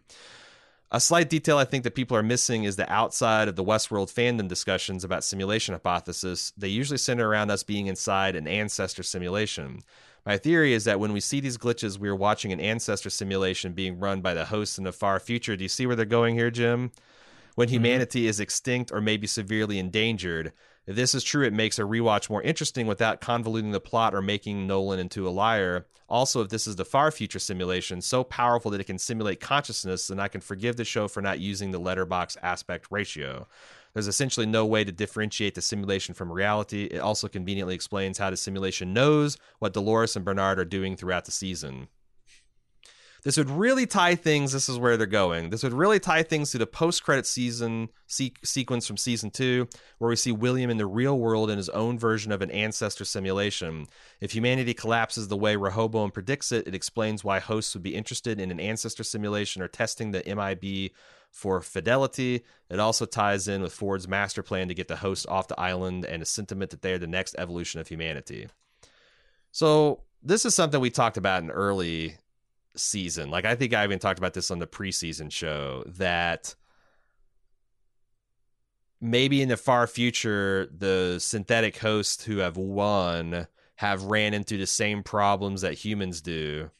[0.94, 4.14] A slight detail I think that people are missing is the outside of the Westworld
[4.14, 9.80] fandom discussions about simulation hypothesis, they usually center around us being inside an ancestor simulation.
[10.24, 13.72] My theory is that when we see these glitches, we are watching an ancestor simulation
[13.72, 15.56] being run by the hosts in the far future.
[15.56, 16.92] Do you see where they're going here, Jim?
[17.56, 17.74] When mm-hmm.
[17.74, 20.52] humanity is extinct or maybe severely endangered.
[20.86, 24.20] If this is true, it makes a rewatch more interesting without convoluting the plot or
[24.20, 25.86] making Nolan into a liar.
[26.08, 30.08] Also, if this is the far future simulation, so powerful that it can simulate consciousness,
[30.08, 33.48] then I can forgive the show for not using the letterbox aspect ratio.
[33.94, 36.84] There's essentially no way to differentiate the simulation from reality.
[36.84, 41.24] It also conveniently explains how the simulation knows what Dolores and Bernard are doing throughout
[41.24, 41.88] the season.
[43.24, 44.52] This would really tie things.
[44.52, 45.48] This is where they're going.
[45.48, 50.10] This would really tie things to the post-credit season se- sequence from season two, where
[50.10, 53.86] we see William in the real world in his own version of an ancestor simulation.
[54.20, 58.38] If humanity collapses the way Rehoboam predicts it, it explains why hosts would be interested
[58.38, 60.92] in an ancestor simulation or testing the MIB
[61.30, 62.44] for fidelity.
[62.68, 66.04] It also ties in with Ford's master plan to get the hosts off the island
[66.04, 68.48] and a sentiment that they are the next evolution of humanity.
[69.50, 72.18] So this is something we talked about in early
[72.76, 73.30] season.
[73.30, 76.54] Like I think I even talked about this on the preseason show that
[79.00, 83.46] maybe in the far future the synthetic hosts who have won
[83.76, 86.70] have ran into the same problems that humans do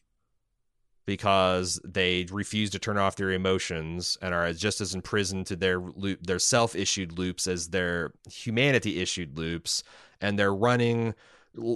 [1.07, 5.79] because they refuse to turn off their emotions and are just as imprisoned to their
[5.79, 9.83] loop their self-issued loops as their humanity issued loops
[10.21, 11.15] and they're running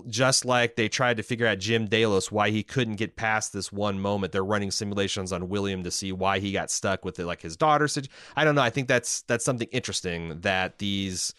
[0.09, 3.73] just like they tried to figure out Jim Delos why he couldn't get past this
[3.73, 4.33] one moment.
[4.33, 7.57] They're running simulations on William to see why he got stuck with it, like his
[7.57, 7.89] daughter.
[8.37, 8.63] I don't know.
[8.63, 11.35] I think that's that's something interesting that these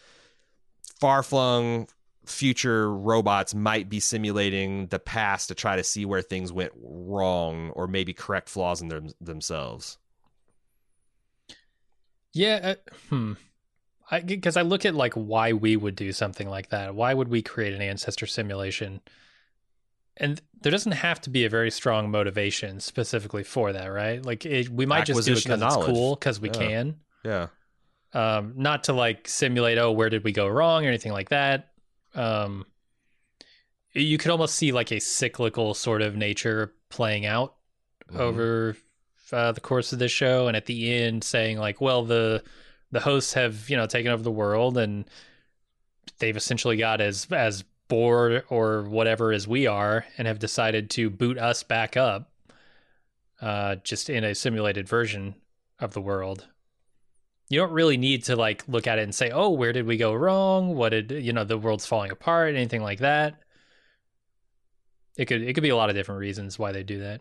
[1.00, 1.88] far flung
[2.26, 7.70] future robots might be simulating the past to try to see where things went wrong
[7.70, 9.98] or maybe correct flaws in them, themselves.
[12.32, 12.74] yeah.
[12.74, 13.32] Uh, hmm.
[14.10, 16.94] I because I look at like why we would do something like that.
[16.94, 19.00] Why would we create an ancestor simulation?
[20.16, 24.22] And there doesn't have to be a very strong motivation specifically for that, right?
[24.24, 26.54] Like it, we might just do it because it's cool because we Yeah.
[26.54, 26.96] can.
[27.24, 27.46] Yeah.
[28.12, 31.68] um, not to like simulate oh where did we go wrong or anything like that
[32.16, 32.66] um,
[33.92, 37.54] you could almost see like a cyclical sort of nature playing out
[38.10, 38.18] Mhm.
[38.18, 38.76] over
[39.32, 42.42] uh, the course of this show and at the end saying like well the
[42.92, 45.04] the hosts have you know taken over the world and
[46.18, 51.10] they've essentially got as as bored or whatever as we are and have decided to
[51.10, 52.30] boot us back up
[53.42, 55.34] uh, just in a simulated version
[55.80, 56.46] of the world
[57.50, 59.96] you don't really need to like look at it and say, "Oh, where did we
[59.96, 60.76] go wrong?
[60.76, 61.42] What did you know?
[61.44, 63.42] The world's falling apart." Anything like that.
[65.16, 67.20] It could it could be a lot of different reasons why they do that.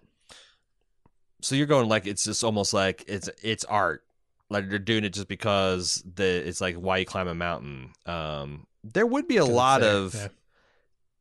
[1.42, 4.04] so you're going like it's just almost like it's it's art
[4.50, 8.66] like they're doing it just because the it's like why you climb a mountain um
[8.84, 10.28] there would be a lot there, of yeah.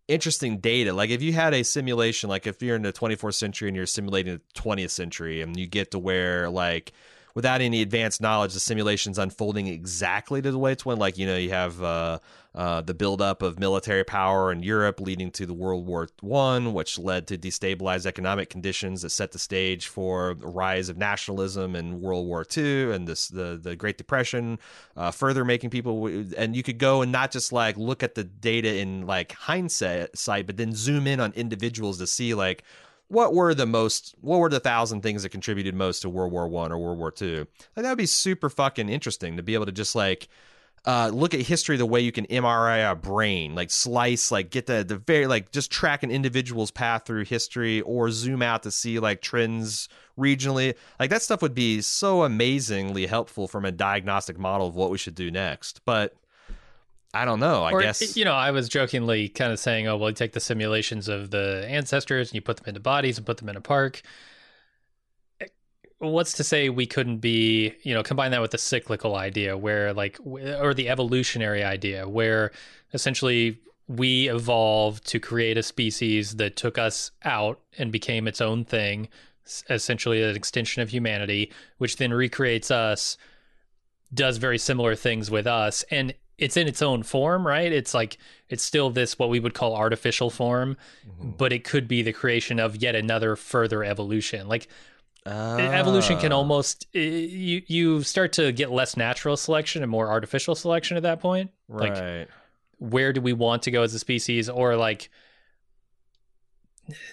[0.09, 3.69] interesting data like if you had a simulation like if you're in the 24th century
[3.69, 6.93] and you're simulating the 20th century and you get to where like
[7.39, 10.99] without any advanced knowledge, the simulation's unfolding exactly to the way it's went.
[10.99, 12.19] Like you know, you have uh,
[12.53, 16.99] uh, the buildup of military power in Europe, leading to the World War One, which
[16.99, 22.01] led to destabilized economic conditions that set the stage for the rise of nationalism in
[22.01, 24.59] World War Two and this the the Great Depression,
[24.97, 26.09] uh, further making people.
[26.37, 30.11] And you could go and not just like look at the data in like hindsight,
[30.27, 32.65] but then zoom in on individuals to see like
[33.09, 36.47] what were the most what were the thousand things that contributed most to World War
[36.49, 37.47] One or World War Two?
[37.75, 40.29] Like that would be super fucking interesting to be able to just like
[40.87, 44.67] uh, look at history the way you can MRI a brain, like slice, like get
[44.67, 48.71] the the very like just track an individual's path through history, or zoom out to
[48.71, 50.75] see like trends regionally.
[51.01, 54.99] Like that stuff would be so amazingly helpful from a diagnostic model of what we
[54.99, 55.81] should do next.
[55.85, 56.15] But
[57.15, 57.65] I don't know.
[57.65, 60.33] I or, guess you know, I was jokingly kind of saying, "Oh, well, you take
[60.33, 63.57] the simulations of the ancestors and you put them into bodies and put them in
[63.57, 64.03] a park."
[65.41, 65.47] Eh,
[65.99, 69.95] what's to say we couldn't be, you know, combine that with the cyclical idea, where
[69.95, 72.53] like, or the evolutionary idea, where
[72.93, 78.67] essentially we evolved to create a species that took us out and became its own
[78.67, 79.09] thing,
[79.71, 83.17] essentially an extension of humanity, which then recreates us,
[84.13, 87.71] does very similar things with us, and it's in its own form, right?
[87.71, 88.17] It's like
[88.49, 91.31] it's still this what we would call artificial form, mm-hmm.
[91.37, 94.49] but it could be the creation of yet another further evolution.
[94.49, 94.69] Like
[95.27, 96.37] evolution can ah.
[96.37, 101.21] almost you you start to get less natural selection and more artificial selection at that
[101.21, 101.51] point.
[101.69, 102.21] Right.
[102.21, 102.29] Like
[102.79, 105.11] where do we want to go as a species or like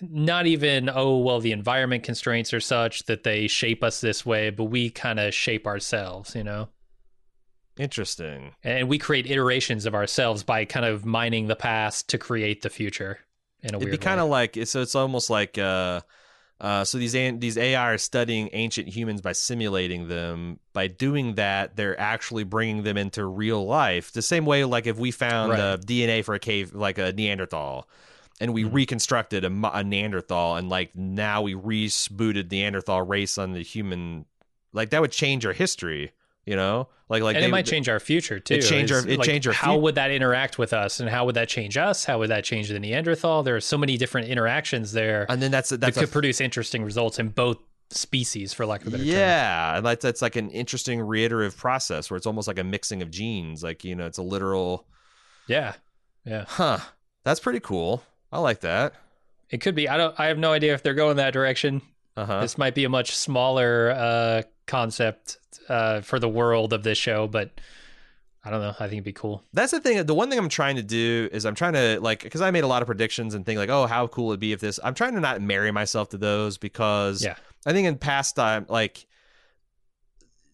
[0.02, 4.50] not even oh well the environment constraints are such that they shape us this way
[4.50, 6.70] but we kind of shape ourselves you know
[7.78, 8.56] Interesting.
[8.64, 12.70] And we create iterations of ourselves by kind of mining the past to create the
[12.70, 13.20] future.
[13.62, 13.84] In a way.
[13.84, 14.82] It'd be kind of like so.
[14.82, 16.02] It's almost like uh,
[16.62, 20.60] uh, so these these AI are studying ancient humans by simulating them.
[20.72, 24.12] By doing that, they're actually bringing them into real life.
[24.14, 25.60] The same way, like if we found right.
[25.60, 27.90] uh, DNA for a cave, like a Neanderthal,
[28.40, 28.76] and we mm-hmm.
[28.76, 34.26] reconstructed a, a, Neanderthal, and like now we rebooted the Neanderthal race on the human,
[34.72, 36.12] like that would change our history
[36.46, 36.88] you know?
[37.10, 39.28] Like like and they, it might change our future too it change our it like,
[39.28, 42.04] change our how would that interact with us and how would that change us?
[42.06, 43.44] How would that change the neanderthal?
[43.44, 46.84] There are so many different interactions there and then that's that's that could produce interesting
[46.84, 47.58] results in both
[47.92, 49.20] species for lack of a better yeah, term.
[49.20, 53.04] Yeah and that's, that's like an interesting reiterative process where it's almost like a mixing
[53.04, 54.88] of genes like you know it's a literal
[55.48, 55.74] yeah
[56.26, 56.46] yeah.
[56.48, 56.80] Huh
[57.26, 58.04] that's pretty cool.
[58.32, 58.94] I like that.
[59.50, 59.90] It could be.
[59.90, 61.82] I don't i have no idea if they're going that direction.
[62.18, 62.40] Uh-huh.
[62.40, 65.38] this might be a much smaller uh concept
[65.70, 67.52] uh, for the world of this show, but
[68.44, 68.70] I don't know.
[68.80, 69.44] I think it'd be cool.
[69.54, 70.06] That's the thing.
[70.06, 72.64] The one thing I'm trying to do is I'm trying to like because I made
[72.64, 74.80] a lot of predictions and think like, oh, how cool it'd be if this.
[74.84, 77.36] I'm trying to not marry myself to those because yeah.
[77.66, 79.08] I think in past time like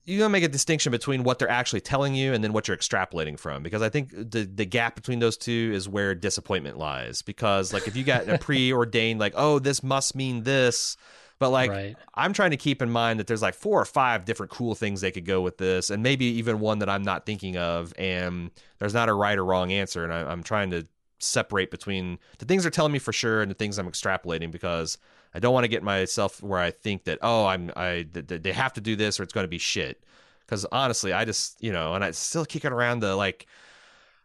[0.06, 2.78] you gotta make a distinction between what they're actually telling you and then what you're
[2.78, 7.22] extrapolating from because I think the the gap between those two is where disappointment lies
[7.22, 10.98] because like if you got a preordained like oh this must mean this
[11.42, 11.98] but like, right.
[12.14, 15.02] I'm trying to keep in mind that there's like four or five different cool things
[15.02, 17.96] they could go with this, and maybe even one that I'm not thinking of.
[17.98, 20.86] And there's not a right or wrong answer, and I, I'm trying to
[21.18, 25.00] separate between the things they're telling me for sure and the things I'm extrapolating because
[25.34, 28.52] I don't want to get myself where I think that oh I'm I th- they
[28.52, 30.04] have to do this or it's going to be shit.
[30.46, 33.48] Because honestly, I just you know, and I still kick it around the like,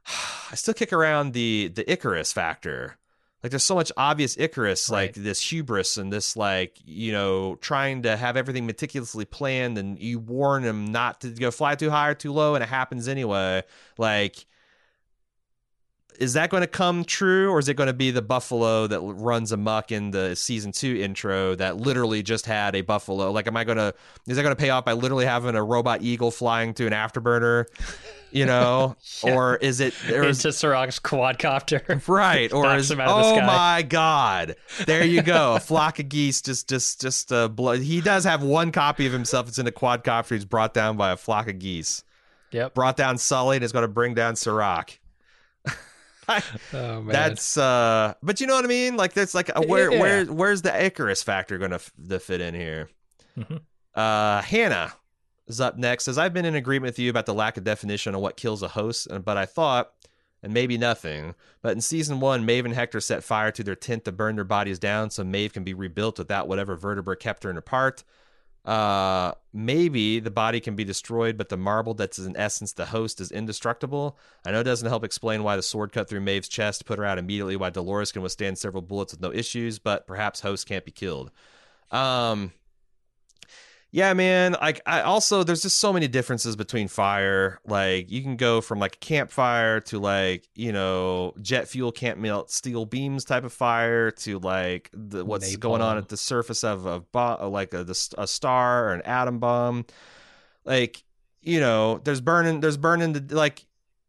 [0.52, 2.98] I still kick around the the Icarus factor
[3.46, 5.02] like there's so much obvious Icarus, right.
[5.02, 10.00] like this hubris and this like you know trying to have everything meticulously planned, and
[10.00, 13.06] you warn him not to go fly too high or too low, and it happens
[13.06, 13.62] anyway.
[13.98, 14.46] Like,
[16.16, 19.00] is that going to come true, or is it going to be the buffalo that
[19.00, 23.30] runs amok in the season two intro that literally just had a buffalo?
[23.30, 23.94] Like, am I going to
[24.26, 26.92] is that going to pay off by literally having a robot eagle flying to an
[26.92, 27.66] afterburner?
[28.36, 29.34] you know, yeah.
[29.34, 32.52] or is it or is, into Serac's quadcopter, right?
[32.56, 37.32] Or is oh my god, there you go, a flock of geese just just just
[37.32, 37.80] uh, blood.
[37.80, 39.48] He does have one copy of himself.
[39.48, 40.32] It's in a quadcopter.
[40.34, 42.04] He's brought down by a flock of geese.
[42.52, 44.98] Yep, brought down Sully and is going to bring down Cirroc.
[46.72, 48.96] oh man, that's uh, but you know what I mean.
[48.96, 50.00] Like that's like a, where yeah.
[50.00, 52.88] where where's the Icarus factor to f- fit in here?
[53.38, 53.56] Mm-hmm.
[53.94, 54.92] Uh, Hannah
[55.46, 56.04] is up next.
[56.04, 58.62] Says I've been in agreement with you about the lack of definition on what kills
[58.62, 59.92] a host, but I thought,
[60.42, 61.34] and maybe nothing.
[61.62, 64.44] But in season one, Maeve and Hector set fire to their tent to burn their
[64.44, 68.04] bodies down, so Maeve can be rebuilt without whatever vertebra kept her in apart.
[68.66, 73.20] Uh, maybe the body can be destroyed, but the marble that's in essence the host
[73.20, 74.18] is indestructible.
[74.44, 77.04] I know it doesn't help explain why the sword cut through Maeve's chest put her
[77.04, 80.84] out immediately, why Dolores can withstand several bullets with no issues, but perhaps host can't
[80.84, 81.30] be killed.
[81.92, 82.52] Um,
[83.92, 84.56] Yeah, man.
[84.60, 87.60] Like I also there's just so many differences between fire.
[87.64, 92.18] Like you can go from like a campfire to like, you know, jet fuel can't
[92.18, 95.60] melt steel beams type of fire to like the, what's Napalm.
[95.60, 97.86] going on at the surface of a bomb uh, like a,
[98.18, 99.86] a star or an atom bomb.
[100.64, 101.02] Like,
[101.40, 103.64] you know, there's burning there's burning the like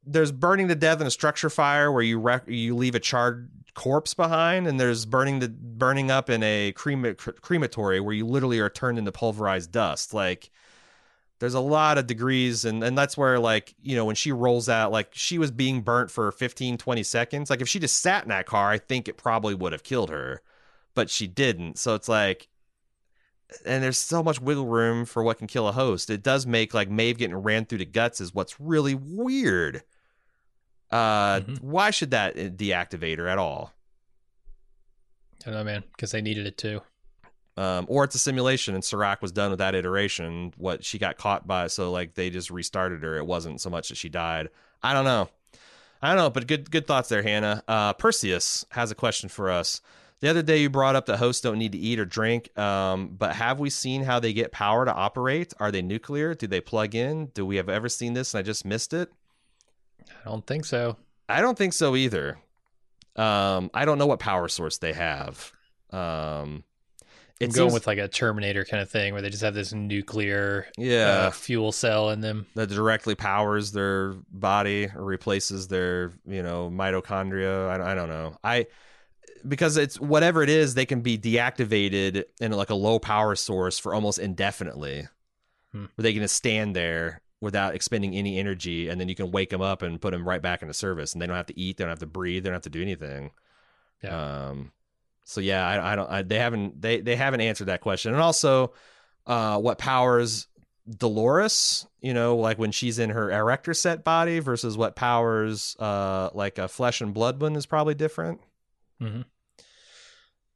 [0.06, 3.50] there's burning to death in a structure fire where you rec- you leave a charred
[3.78, 8.60] corpse behind and there's burning the burning up in a crema- crematory where you literally
[8.60, 10.16] are turned into pulverized dust.
[10.16, 10.50] Like
[11.38, 14.68] there's a lot of degrees and and that's where like you know when she rolls
[14.68, 17.52] out like she was being burnt for 15 20 seconds.
[17.52, 20.10] Like if she just sat in that car i think it probably would have killed
[20.10, 20.42] her
[20.96, 21.78] but she didn't.
[21.78, 22.48] So it's like
[23.64, 26.10] and there's so much wiggle room for what can kill a host.
[26.10, 29.84] It does make like Maeve getting ran through the guts is what's really weird
[30.92, 31.62] uh Mhm.
[31.62, 33.74] why should that deactivate her at all
[35.42, 36.82] I don't know, man, because they needed it too.
[37.58, 40.54] um, or it's a simulation and Serac was done with that iteration.
[40.58, 43.18] What she got caught by, so like they just restarted her.
[43.18, 44.50] It wasn't so much that she died.
[44.84, 45.30] I don't know.
[46.02, 47.64] I don't know, but good good thoughts there, Hannah.
[47.68, 49.82] Uh, Perseus has a question for us.
[50.20, 53.10] The other day you brought up that hosts don't need to eat or drink, um,
[53.18, 55.54] but have we seen how they get power to operate?
[55.60, 56.34] Are they nuclear?
[56.36, 57.28] Do they plug in?
[57.28, 59.12] Do we have ever seen this and I just missed it?
[60.28, 60.98] I don't think so.
[61.30, 62.38] I don't think so either.
[63.16, 65.52] Um, I don't know what power source they have.
[65.92, 66.64] Um,
[67.40, 69.72] I'm going seems- with like a Terminator kind of thing where they just have this
[69.74, 71.28] nuclear yeah.
[71.28, 72.46] uh, fuel cell in them.
[72.56, 78.38] that directly powers their body or replaces their you know mitochondria I, I don't know
[78.44, 78.66] i
[79.48, 83.78] because it's whatever it is they can be deactivated in like a low power source
[83.80, 85.08] for almost indefinitely
[85.74, 85.86] Hmm.
[85.96, 89.50] where they can just stand there without expending any energy and then you can wake
[89.52, 91.78] them up and put them right back into service and they don't have to eat
[91.78, 93.30] they don't have to breathe they don't have to do anything
[94.04, 94.48] Yeah.
[94.50, 94.72] um
[95.24, 98.22] so yeah i, I don't I, they haven't they they haven't answered that question and
[98.22, 98.74] also
[99.28, 100.48] uh what powers
[100.90, 106.30] Dolores, you know, like when she's in her erector set body versus what powers uh
[106.34, 108.40] like a flesh and blood one is probably different.
[109.02, 109.26] Mhm.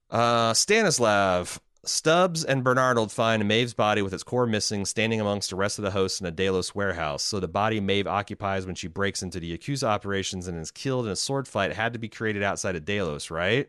[0.10, 5.56] Uh Stanislav Stubbs and Bernardold find Maeve's body with its core missing, standing amongst the
[5.56, 7.24] rest of the hosts in a Delos warehouse.
[7.24, 11.08] So the body Maeve occupies when she breaks into the Yakuza operations and is killed
[11.08, 13.68] in a sword fight had to be created outside of Delos, right?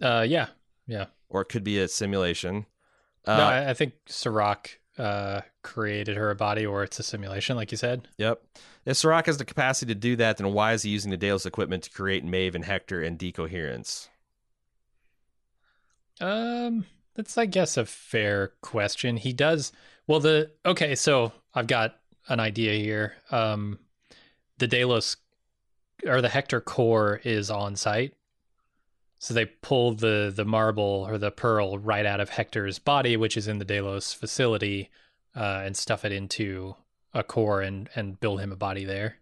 [0.00, 0.48] Uh, yeah.
[0.88, 1.06] Yeah.
[1.28, 2.66] Or it could be a simulation.
[3.24, 7.56] Uh, no, I, I think Serac uh, created her a body, or it's a simulation,
[7.56, 8.08] like you said.
[8.18, 8.42] Yep.
[8.84, 11.46] If Serac has the capacity to do that, then why is he using the Delos
[11.46, 14.08] equipment to create Maeve and Hector and decoherence?
[16.22, 19.16] Um, that's I guess a fair question.
[19.16, 19.72] He does
[20.06, 20.20] well.
[20.20, 21.96] The okay, so I've got
[22.28, 23.14] an idea here.
[23.30, 23.80] Um,
[24.58, 25.16] the Delos
[26.06, 28.14] or the Hector core is on site,
[29.18, 33.36] so they pull the the marble or the pearl right out of Hector's body, which
[33.36, 34.90] is in the Delos facility,
[35.34, 36.76] uh, and stuff it into
[37.12, 39.16] a core and and build him a body there.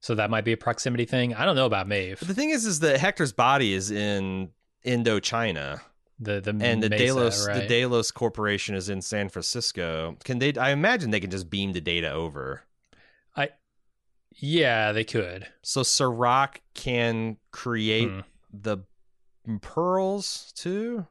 [0.00, 1.34] So that might be a proximity thing.
[1.34, 2.20] I don't know about Maeve.
[2.20, 4.50] But the thing is, is that Hector's body is in
[4.84, 5.80] Indochina,
[6.18, 7.68] The the and the Mesa, Delos the right?
[7.68, 10.16] Delos Corporation is in San Francisco.
[10.24, 10.54] Can they?
[10.54, 12.62] I imagine they can just beam the data over.
[13.36, 13.50] I,
[14.34, 15.46] yeah, they could.
[15.62, 18.20] So Serac can create Hmm.
[18.52, 18.78] the
[19.60, 21.06] pearls too.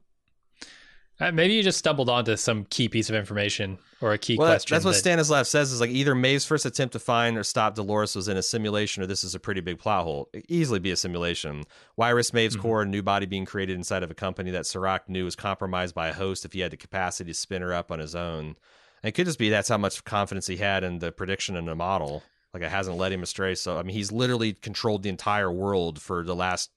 [1.20, 4.50] Uh, maybe you just stumbled onto some key piece of information or a key Well,
[4.50, 4.76] question.
[4.76, 7.74] that's what that- Stanislav says is like either Maeve's first attempt to find or stop
[7.74, 10.30] Dolores was in a simulation, or this is a pretty big plot hole.
[10.32, 11.64] It could easily be a simulation.
[11.96, 12.62] Why risk Maeve's Mhm.
[12.62, 15.96] core, a new body being created inside of a company that Serac knew was compromised
[15.96, 18.56] by a host if he had the capacity to spin her up on his own?
[19.02, 21.68] And it could just be that's how much confidence he had in the prediction and
[21.68, 22.22] the model.
[22.54, 23.56] Like it hasn't led him astray.
[23.56, 26.70] So I mean, he's literally controlled the entire world for the last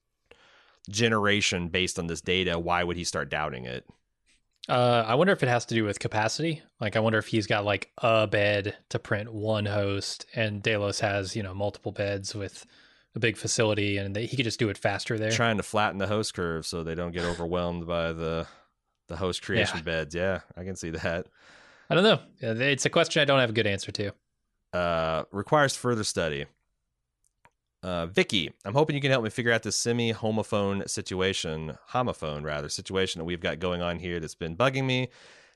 [0.88, 2.58] generation based on this data.
[2.58, 3.86] Why would he start doubting it?
[4.68, 6.62] Uh, I wonder if it has to do with capacity.
[6.80, 11.00] Like, I wonder if he's got like a bed to print one host, and Delos
[11.00, 12.66] has you know multiple beds with
[13.14, 15.30] a big facility, and they, he could just do it faster there.
[15.32, 18.46] trying to flatten the host curve so they don't get overwhelmed by the
[19.08, 19.82] the host creation Yeah.
[19.82, 20.14] beds.
[20.14, 21.26] Yeah, I can see that.
[21.88, 22.20] I don't know.
[22.40, 24.12] It's a question I don't have a good answer to.
[24.72, 26.46] Uh, requires further study.
[27.82, 32.44] Uh, Vicky, I'm hoping you can help me figure out this semi homophone situation, homophone
[32.44, 35.08] rather, situation that we've got going on here that's been bugging me.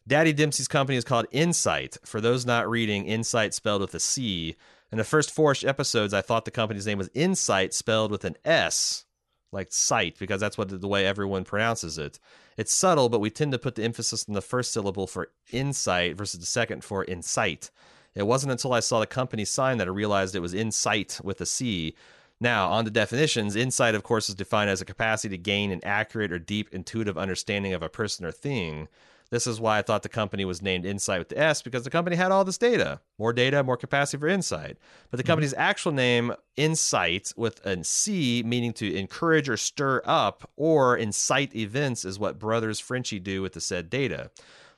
[0.06, 1.98] Daddy Dempsey's company is called Incite.
[2.05, 4.56] For those not reading, Incite spelled with a C.
[4.90, 8.36] In the first four episodes, I thought the company's name was Insight spelled with an
[8.44, 9.05] S,
[9.51, 12.18] like sight, because that's what the way everyone pronounces it.
[12.56, 16.16] It's subtle, but we tend to put the emphasis on the first syllable for insight
[16.16, 17.70] versus the second for insight.
[18.15, 21.41] It wasn't until I saw the company sign that I realized it was Incite with
[21.41, 21.95] a C.
[22.41, 25.81] Now, on the definitions, insight, of course, is defined as a capacity to gain an
[25.85, 28.89] accurate or deep intuitive understanding of a person or thing.
[29.31, 31.91] This is why I thought the company was named Insight with the S because the
[31.91, 33.01] company had all this data.
[33.19, 34.77] More data, more capacity for insight.
[35.11, 35.61] But the company's mm-hmm.
[35.61, 42.05] actual name, Incite, with an C, meaning to encourage or stir up, or incite events,
[42.05, 44.31] is what Brothers Frenchy do with the said data.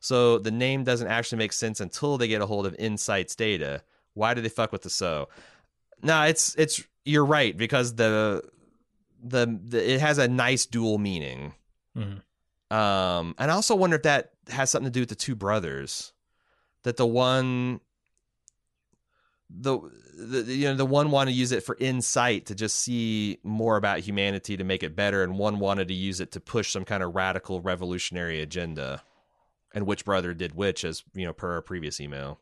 [0.07, 3.83] So the name doesn't actually make sense until they get a hold of Incite's data.
[4.15, 5.29] Why do they fuck with the so?
[6.01, 8.41] No, it's it's you're right because the
[9.21, 11.55] the, the it has a nice dual meaning.
[11.97, 12.77] Mm-hmm.
[12.77, 16.13] Um, and I also wonder if that has something to do with the two brothers.
[16.85, 17.81] That the one,
[19.51, 19.81] the,
[20.17, 23.77] the you know the one wanted to use it for insight to just see more
[23.77, 26.85] about humanity to make it better, and one wanted to use it to push some
[26.85, 29.03] kind of radical revolutionary agenda.
[29.77, 32.41] And which brother did which, as you know, per our previous email.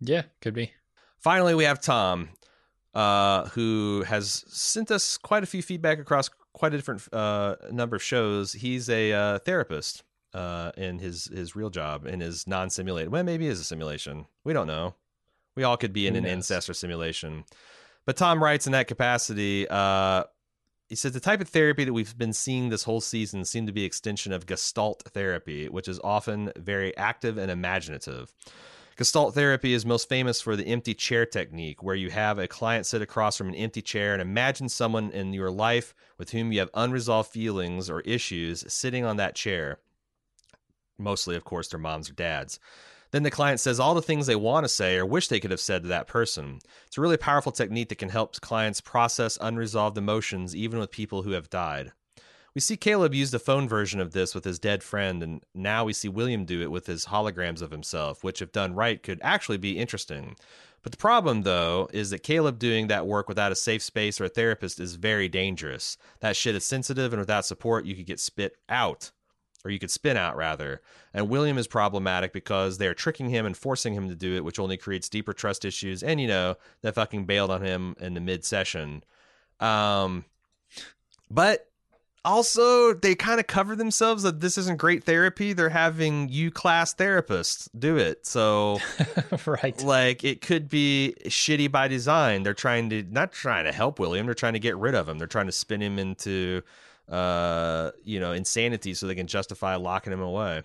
[0.00, 0.72] Yeah, could be.
[1.20, 2.30] Finally, we have Tom,
[2.92, 7.94] uh, who has sent us quite a few feedback across quite a different uh, number
[7.94, 8.52] of shows.
[8.52, 10.02] He's a uh, therapist
[10.34, 13.12] uh, in his his real job in his non simulated.
[13.12, 14.26] Well, maybe is a simulation.
[14.42, 14.96] We don't know.
[15.54, 16.32] We all could be in Who an knows?
[16.32, 17.44] ancestor simulation.
[18.06, 19.68] But Tom writes in that capacity.
[19.68, 20.24] Uh,
[20.90, 23.72] he says the type of therapy that we've been seeing this whole season seemed to
[23.72, 28.34] be extension of Gestalt therapy, which is often very active and imaginative.
[28.96, 32.86] Gestalt therapy is most famous for the empty chair technique, where you have a client
[32.86, 36.58] sit across from an empty chair and imagine someone in your life with whom you
[36.58, 39.78] have unresolved feelings or issues sitting on that chair.
[40.98, 42.58] Mostly, of course, their moms or dads.
[43.10, 45.50] Then the client says all the things they want to say or wish they could
[45.50, 46.60] have said to that person.
[46.86, 51.22] It's a really powerful technique that can help clients process unresolved emotions, even with people
[51.22, 51.92] who have died.
[52.54, 55.84] We see Caleb use the phone version of this with his dead friend, and now
[55.84, 59.20] we see William do it with his holograms of himself, which, if done right, could
[59.22, 60.34] actually be interesting.
[60.82, 64.24] But the problem, though, is that Caleb doing that work without a safe space or
[64.24, 65.96] a therapist is very dangerous.
[66.20, 69.12] That shit is sensitive, and without support, you could get spit out.
[69.64, 70.80] Or you could spin out, rather.
[71.12, 74.58] And William is problematic because they're tricking him and forcing him to do it, which
[74.58, 76.02] only creates deeper trust issues.
[76.02, 79.04] And, you know, they fucking bailed on him in the mid session.
[79.60, 80.24] Um,
[81.30, 81.70] but
[82.24, 86.94] also they kind of cover themselves that this isn't great therapy they're having u class
[86.94, 88.78] therapists do it so
[89.46, 93.98] right like it could be shitty by design they're trying to not trying to help
[93.98, 96.62] william they're trying to get rid of him they're trying to spin him into
[97.10, 100.64] uh you know insanity so they can justify locking him away at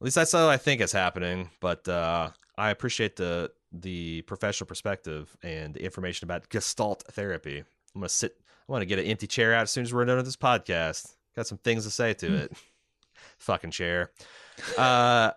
[0.00, 5.36] least that's how i think is happening but uh i appreciate the the professional perspective
[5.42, 7.58] and the information about gestalt therapy
[7.94, 8.36] i'm gonna sit
[8.70, 10.36] I want to get an empty chair out as soon as we're done with this
[10.36, 11.16] podcast.
[11.34, 12.34] Got some things to say to hmm.
[12.34, 12.52] it.
[13.38, 14.12] Fucking chair.
[14.78, 15.32] Uh,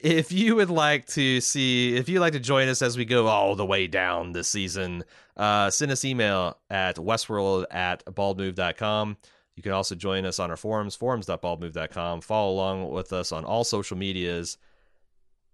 [0.00, 3.26] if you would like to see, if you'd like to join us as we go
[3.26, 5.02] all the way down this season,
[5.36, 9.16] uh, send us email at westworld at baldmove.com.
[9.56, 12.20] You can also join us on our forums, forums.baldmove.com.
[12.20, 14.58] Follow along with us on all social medias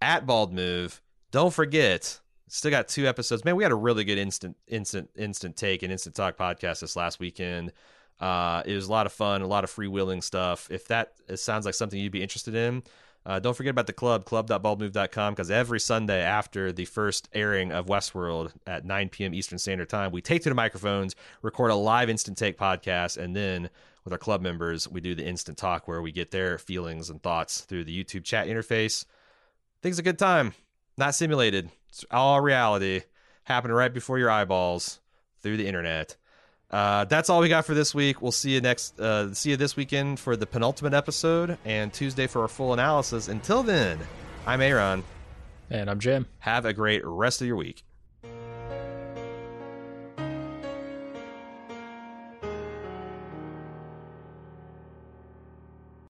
[0.01, 1.01] at baldmove.
[1.31, 2.21] Don't forget,
[2.53, 3.47] Still got two episodes.
[3.47, 6.97] Man, we had a really good instant, instant, instant take and instant talk podcast this
[6.97, 7.73] last weekend.
[8.21, 10.71] Uh, it was a lot of fun, a lot of freewheeling stuff.
[10.71, 12.83] If that sounds like something you'd be interested in,
[13.25, 17.87] uh, don't forget about the club, club.baldmove.com, because every Sunday after the first airing of
[17.87, 19.33] Westworld at 9 p.m.
[19.33, 23.35] Eastern Standard Time, we take to the microphones, record a live instant take podcast, and
[23.35, 23.71] then
[24.05, 27.23] with our club members, we do the instant talk where we get their feelings and
[27.23, 29.05] thoughts through the YouTube chat interface.
[29.83, 30.55] Things a good time,
[30.97, 31.71] not simulated.
[31.89, 33.03] It's all reality
[33.45, 35.01] happening right before your eyeballs
[35.41, 36.17] through the internet.
[36.71, 38.23] Uh, that's all we got for this week.
[38.23, 38.99] We'll see you next.
[38.99, 43.29] Uh, see you this weekend for the penultimate episode, and Tuesday for our full analysis.
[43.29, 43.99] Until then,
[44.47, 45.05] I'm Aaron,
[45.69, 46.27] and I'm Jim.
[46.39, 47.85] Have a great rest of your week.